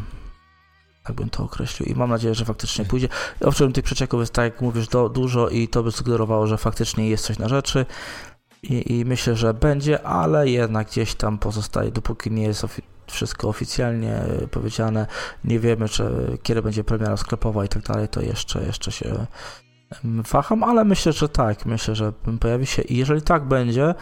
Tak 1.04 1.16
bym 1.16 1.30
to 1.30 1.44
określił. 1.44 1.90
I 1.90 1.96
mam 1.96 2.10
nadzieję, 2.10 2.36
że 2.36 2.46
faktycznie 2.46 2.86
pójdzie. 2.86 3.08
Owszem, 3.42 3.74
tych 3.74 3.84
przecieków 3.84 4.20
jest, 4.20 4.34
tak 4.34 4.44
jak 4.44 4.62
mówisz, 4.62 4.88
do, 4.88 5.10
dużo 5.10 5.50
i 5.50 5.68
to 5.68 5.84
by 5.84 5.92
sugerowało, 5.92 6.48
że 6.48 6.58
faktycznie 6.58 7.10
jest 7.10 7.26
coś 7.26 7.40
na 7.40 7.48
rzeczy. 7.48 7.86
I, 8.64 9.00
I, 9.00 9.06
myślę, 9.06 9.36
że 9.36 9.54
będzie, 9.54 10.04
ale 10.04 10.50
jednak 10.50 10.88
gdzieś 10.88 11.16
tam 11.16 11.38
pozostaje, 11.38 11.92
dopóki 11.92 12.32
nie 12.32 12.44
jest 12.44 12.64
ofi 12.64 12.82
wszystko 13.08 13.50
oficjalnie 13.50 14.24
y, 14.44 14.48
powiedziane, 14.48 15.08
nie 15.44 15.60
wiemy, 15.60 15.90
czy 15.90 16.04
kiedy 16.44 16.62
będzie 16.62 16.84
premiera 16.84 17.18
sklepowa 17.18 17.66
i 17.66 17.68
tak 17.68 17.84
dalej, 17.84 18.08
to 18.08 18.22
jeszcze, 18.22 18.64
jeszcze 18.64 18.92
się 18.92 19.26
waham, 20.32 20.64
ale 20.64 20.86
myślę, 20.86 21.14
że 21.14 21.30
tak. 21.30 21.66
Myślę, 21.66 21.96
że 21.96 22.14
pojawi 22.40 22.66
się 22.66 22.82
i 22.82 22.98
jeżeli 22.98 23.22
tak 23.22 23.44
będzie, 23.44 23.94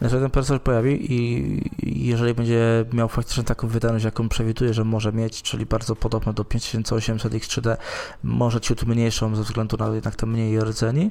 że 0.00 0.20
ten 0.20 0.30
procesor 0.30 0.62
pojawi 0.62 1.12
i 1.12 2.06
jeżeli 2.06 2.34
będzie 2.34 2.84
miał 2.92 3.08
faktycznie 3.08 3.44
taką 3.44 3.68
wydajność, 3.68 4.04
jaką 4.04 4.28
przewiduje, 4.28 4.74
że 4.74 4.84
może 4.84 5.12
mieć, 5.12 5.42
czyli 5.42 5.66
bardzo 5.66 5.96
podobno 5.96 6.32
do 6.32 6.44
5800 6.44 7.32
X3D, 7.32 7.76
może 8.22 8.60
ciut 8.60 8.84
mniejszą 8.84 9.36
ze 9.36 9.42
względu 9.42 9.76
na 9.76 9.94
jednak 9.94 10.16
te 10.16 10.26
mniej 10.26 10.60
rdzeni, 10.60 11.10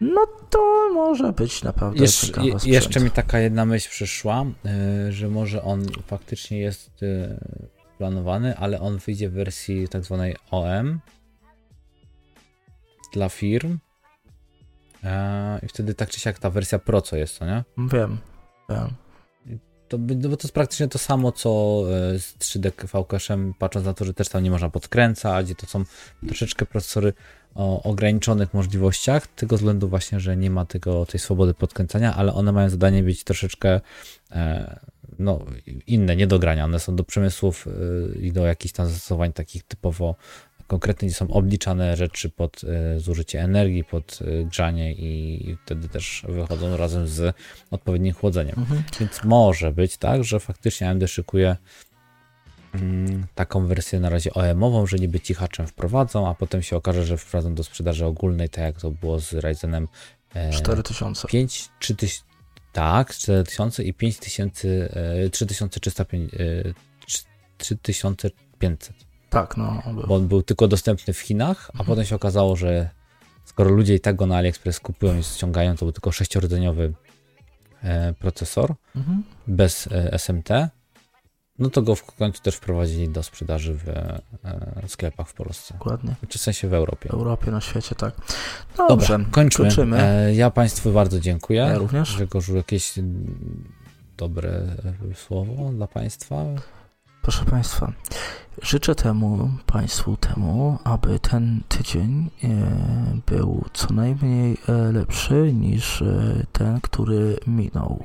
no 0.00 0.26
to 0.50 0.90
może 0.94 1.32
być 1.32 1.62
naprawdę 1.62 2.00
Jesz, 2.02 2.32
Jeszcze 2.64 3.00
mi 3.00 3.10
taka 3.10 3.38
jedna 3.38 3.64
myśl 3.64 3.90
przyszła, 3.90 4.44
y, 5.08 5.12
że 5.12 5.28
może 5.28 5.62
on 5.62 5.86
faktycznie 6.06 6.58
jest 6.58 7.02
y, 7.02 7.38
planowany, 7.98 8.56
ale 8.56 8.80
on 8.80 8.98
wyjdzie 8.98 9.28
w 9.28 9.32
wersji 9.32 9.88
tak 9.88 10.04
zwanej 10.04 10.36
OM, 10.50 11.00
dla 13.16 13.28
firm. 13.28 13.78
E, 15.04 15.60
I 15.62 15.68
wtedy 15.68 15.94
tak 15.94 16.10
czy 16.10 16.20
siak 16.20 16.38
ta 16.38 16.50
wersja 16.50 16.78
Pro 16.78 17.02
co 17.02 17.16
jest, 17.16 17.38
to 17.38 17.46
nie? 17.46 17.64
Wiem, 17.78 18.18
wiem. 18.68 18.90
To, 19.88 19.98
no 19.98 20.28
bo 20.28 20.36
to 20.36 20.42
jest 20.42 20.54
praktycznie 20.54 20.88
to 20.88 20.98
samo, 20.98 21.32
co 21.32 21.82
e, 22.14 22.18
z 22.18 22.34
3D 22.38 22.70
VCachem, 22.86 23.54
patrząc 23.58 23.86
na 23.86 23.94
to, 23.94 24.04
że 24.04 24.14
też 24.14 24.28
tam 24.28 24.42
nie 24.42 24.50
można 24.50 24.70
podkręcać, 24.70 25.46
gdzie 25.46 25.54
to 25.54 25.66
są 25.66 25.84
troszeczkę 26.26 26.66
procesory 26.66 27.12
o 27.54 27.82
ograniczonych 27.82 28.54
możliwościach, 28.54 29.24
z 29.24 29.28
tego 29.40 29.56
względu 29.56 29.88
właśnie, 29.88 30.20
że 30.20 30.36
nie 30.36 30.50
ma 30.50 30.66
tego, 30.66 31.06
tej 31.06 31.20
swobody 31.20 31.54
podkręcania, 31.54 32.14
ale 32.14 32.34
one 32.34 32.52
mają 32.52 32.68
zadanie 32.68 33.02
być 33.02 33.24
troszeczkę 33.24 33.80
e, 34.30 34.80
no, 35.18 35.44
inne, 35.86 36.16
nie 36.16 36.26
do 36.26 36.38
grania. 36.38 36.64
One 36.64 36.80
są 36.80 36.96
do 36.96 37.04
przemysłów 37.04 37.68
i 38.20 38.32
do 38.32 38.46
jakichś 38.46 38.72
tam 38.72 38.86
zastosowań 38.86 39.32
takich 39.32 39.62
typowo 39.62 40.14
konkretnie 40.66 41.14
są 41.14 41.28
obliczane 41.28 41.96
rzeczy 41.96 42.30
pod 42.30 42.64
e, 42.64 43.00
zużycie 43.00 43.42
energii, 43.42 43.84
pod 43.84 44.18
e, 44.22 44.44
grzanie 44.44 44.92
i 44.92 45.56
wtedy 45.64 45.88
też 45.88 46.24
wychodzą 46.28 46.76
razem 46.76 47.08
z 47.08 47.36
odpowiednim 47.70 48.14
chłodzeniem. 48.14 48.54
Mhm. 48.58 48.82
Więc 49.00 49.24
może 49.24 49.72
być 49.72 49.96
tak, 49.96 50.24
że 50.24 50.40
faktycznie 50.40 50.90
AMD 50.90 51.10
szykuje 51.10 51.56
mm, 52.74 53.26
taką 53.34 53.66
wersję 53.66 54.00
na 54.00 54.08
razie 54.08 54.34
OEM-ową, 54.34 54.86
że 54.86 54.96
niby 54.96 55.20
cichaczem 55.20 55.66
wprowadzą, 55.66 56.28
a 56.28 56.34
potem 56.34 56.62
się 56.62 56.76
okaże, 56.76 57.04
że 57.04 57.16
wprowadzą 57.16 57.54
do 57.54 57.64
sprzedaży 57.64 58.06
ogólnej, 58.06 58.48
tak 58.48 58.64
jak 58.64 58.80
to 58.80 58.90
było 58.90 59.20
z 59.20 59.32
Ryzenem 59.32 59.88
4000. 60.52 61.28
5, 61.28 61.68
3000, 61.80 62.22
tak, 62.72 63.14
4000 63.14 63.84
i 63.84 63.94
5000, 63.94 64.88
3305, 65.32 66.30
3500. 67.58 69.05
Tak, 69.36 69.56
no. 69.56 69.82
Bo 70.08 70.14
on 70.14 70.28
był 70.28 70.42
tylko 70.42 70.68
dostępny 70.68 71.14
w 71.14 71.18
Chinach, 71.18 71.68
a 71.68 71.72
mhm. 71.72 71.86
potem 71.86 72.04
się 72.04 72.16
okazało, 72.16 72.56
że 72.56 72.90
skoro 73.44 73.70
ludzie 73.70 73.94
i 73.94 74.00
tak 74.00 74.16
go 74.16 74.26
na 74.26 74.36
AliExpress 74.36 74.80
kupują 74.80 75.18
i 75.18 75.22
ściągają, 75.22 75.76
to 75.76 75.84
był 75.84 75.92
tylko 75.92 76.12
sześciordzeniowy 76.12 76.92
e, 77.82 78.12
procesor 78.12 78.74
Mhm. 78.96 79.22
bez 79.46 79.88
e, 79.92 80.18
SMT, 80.18 80.48
no 81.58 81.70
to 81.70 81.82
go 81.82 81.94
w 81.94 82.04
końcu 82.04 82.42
też 82.42 82.56
wprowadzili 82.56 83.08
do 83.08 83.22
sprzedaży 83.22 83.74
w 83.74 83.88
e, 83.88 84.20
sklepach 84.88 85.28
w 85.28 85.34
Polsce, 85.34 85.74
Dokładnie. 85.74 86.14
czy 86.28 86.38
w 86.38 86.42
sensie 86.42 86.68
w 86.68 86.74
Europie. 86.74 87.08
W 87.08 87.14
Europie, 87.14 87.50
na 87.50 87.60
świecie, 87.60 87.94
tak. 87.94 88.14
Dobrze, 88.88 89.18
Dobra, 89.18 89.30
kończymy. 89.30 90.02
E, 90.02 90.34
ja 90.34 90.50
Państwu 90.50 90.92
bardzo 90.92 91.20
dziękuję. 91.20 91.60
Ja 91.60 91.78
również. 91.78 92.14
Grzegorzu, 92.14 92.56
jakieś 92.56 92.92
dobre 94.16 94.60
słowo 95.14 95.72
dla 95.72 95.86
Państwa? 95.86 96.44
Proszę 97.26 97.44
Państwa, 97.44 97.92
życzę 98.62 98.94
temu 98.94 99.50
Państwu 99.66 100.16
temu, 100.16 100.78
aby 100.84 101.18
ten 101.18 101.60
tydzień 101.68 102.30
e, 102.44 102.48
był 103.26 103.64
co 103.72 103.94
najmniej 103.94 104.56
e, 104.68 104.92
lepszy 104.92 105.52
niż 105.54 106.02
e, 106.02 106.46
ten, 106.52 106.80
który 106.80 107.38
minął. 107.46 108.04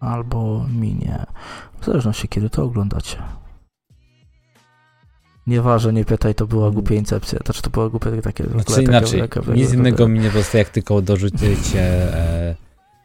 Albo 0.00 0.66
minie. 0.80 1.26
W 1.80 1.84
zależności 1.84 2.28
kiedy 2.28 2.50
to 2.50 2.64
oglądacie. 2.64 3.16
Nieważne, 5.46 5.92
nie 5.92 6.04
pytaj, 6.04 6.34
to 6.34 6.46
była 6.46 6.70
głupia 6.70 6.94
incepcja. 6.94 7.38
Znaczy 7.44 7.62
to 7.62 7.70
była 7.70 7.88
głupia 7.88 8.10
takie... 8.22 8.44
ogóle 8.44 8.62
Znaczy 8.62 8.74
takie- 8.74 8.82
inaczej, 8.82 9.28
takie- 9.28 9.52
nic 9.52 9.72
innego 9.72 10.08
mi 10.08 10.20
nie 10.20 10.30
pozostaje, 10.30 10.64
jak 10.64 10.72
tylko 10.72 11.02
dorzucicie 11.02 11.82
e, 12.14 12.56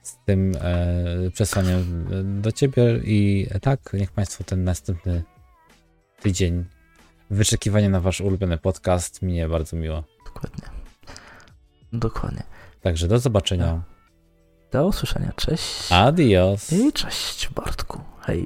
z 0.04 0.18
tym 0.26 0.54
e, 0.62 1.32
przesłaniem 1.34 2.06
do 2.42 2.52
Ciebie 2.52 3.00
i 3.04 3.48
tak, 3.62 3.94
niech 3.94 4.12
Państwo 4.12 4.44
ten 4.44 4.64
następny 4.64 5.24
tydzień 6.22 6.66
wyczekiwania 7.30 7.90
na 7.90 8.00
Wasz 8.00 8.22
ulubiony 8.22 8.58
podcast 8.58 9.22
minie 9.22 9.50
bardzo 9.50 9.78
miło. 9.78 10.04
Dokładnie. 10.26 10.64
Dokładnie. 11.94 12.44
Także 12.82 13.08
do 13.08 13.20
zobaczenia. 13.20 13.82
Do 14.72 14.88
usłyszenia. 14.88 15.34
Cześć. 15.36 15.92
Adios. 15.92 16.74
I 16.74 16.94
cześć 16.94 17.50
Bartku. 17.50 18.02
Hej. 18.22 18.46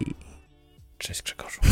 Cześć 0.98 1.24
Grzegorzu. 1.24 1.60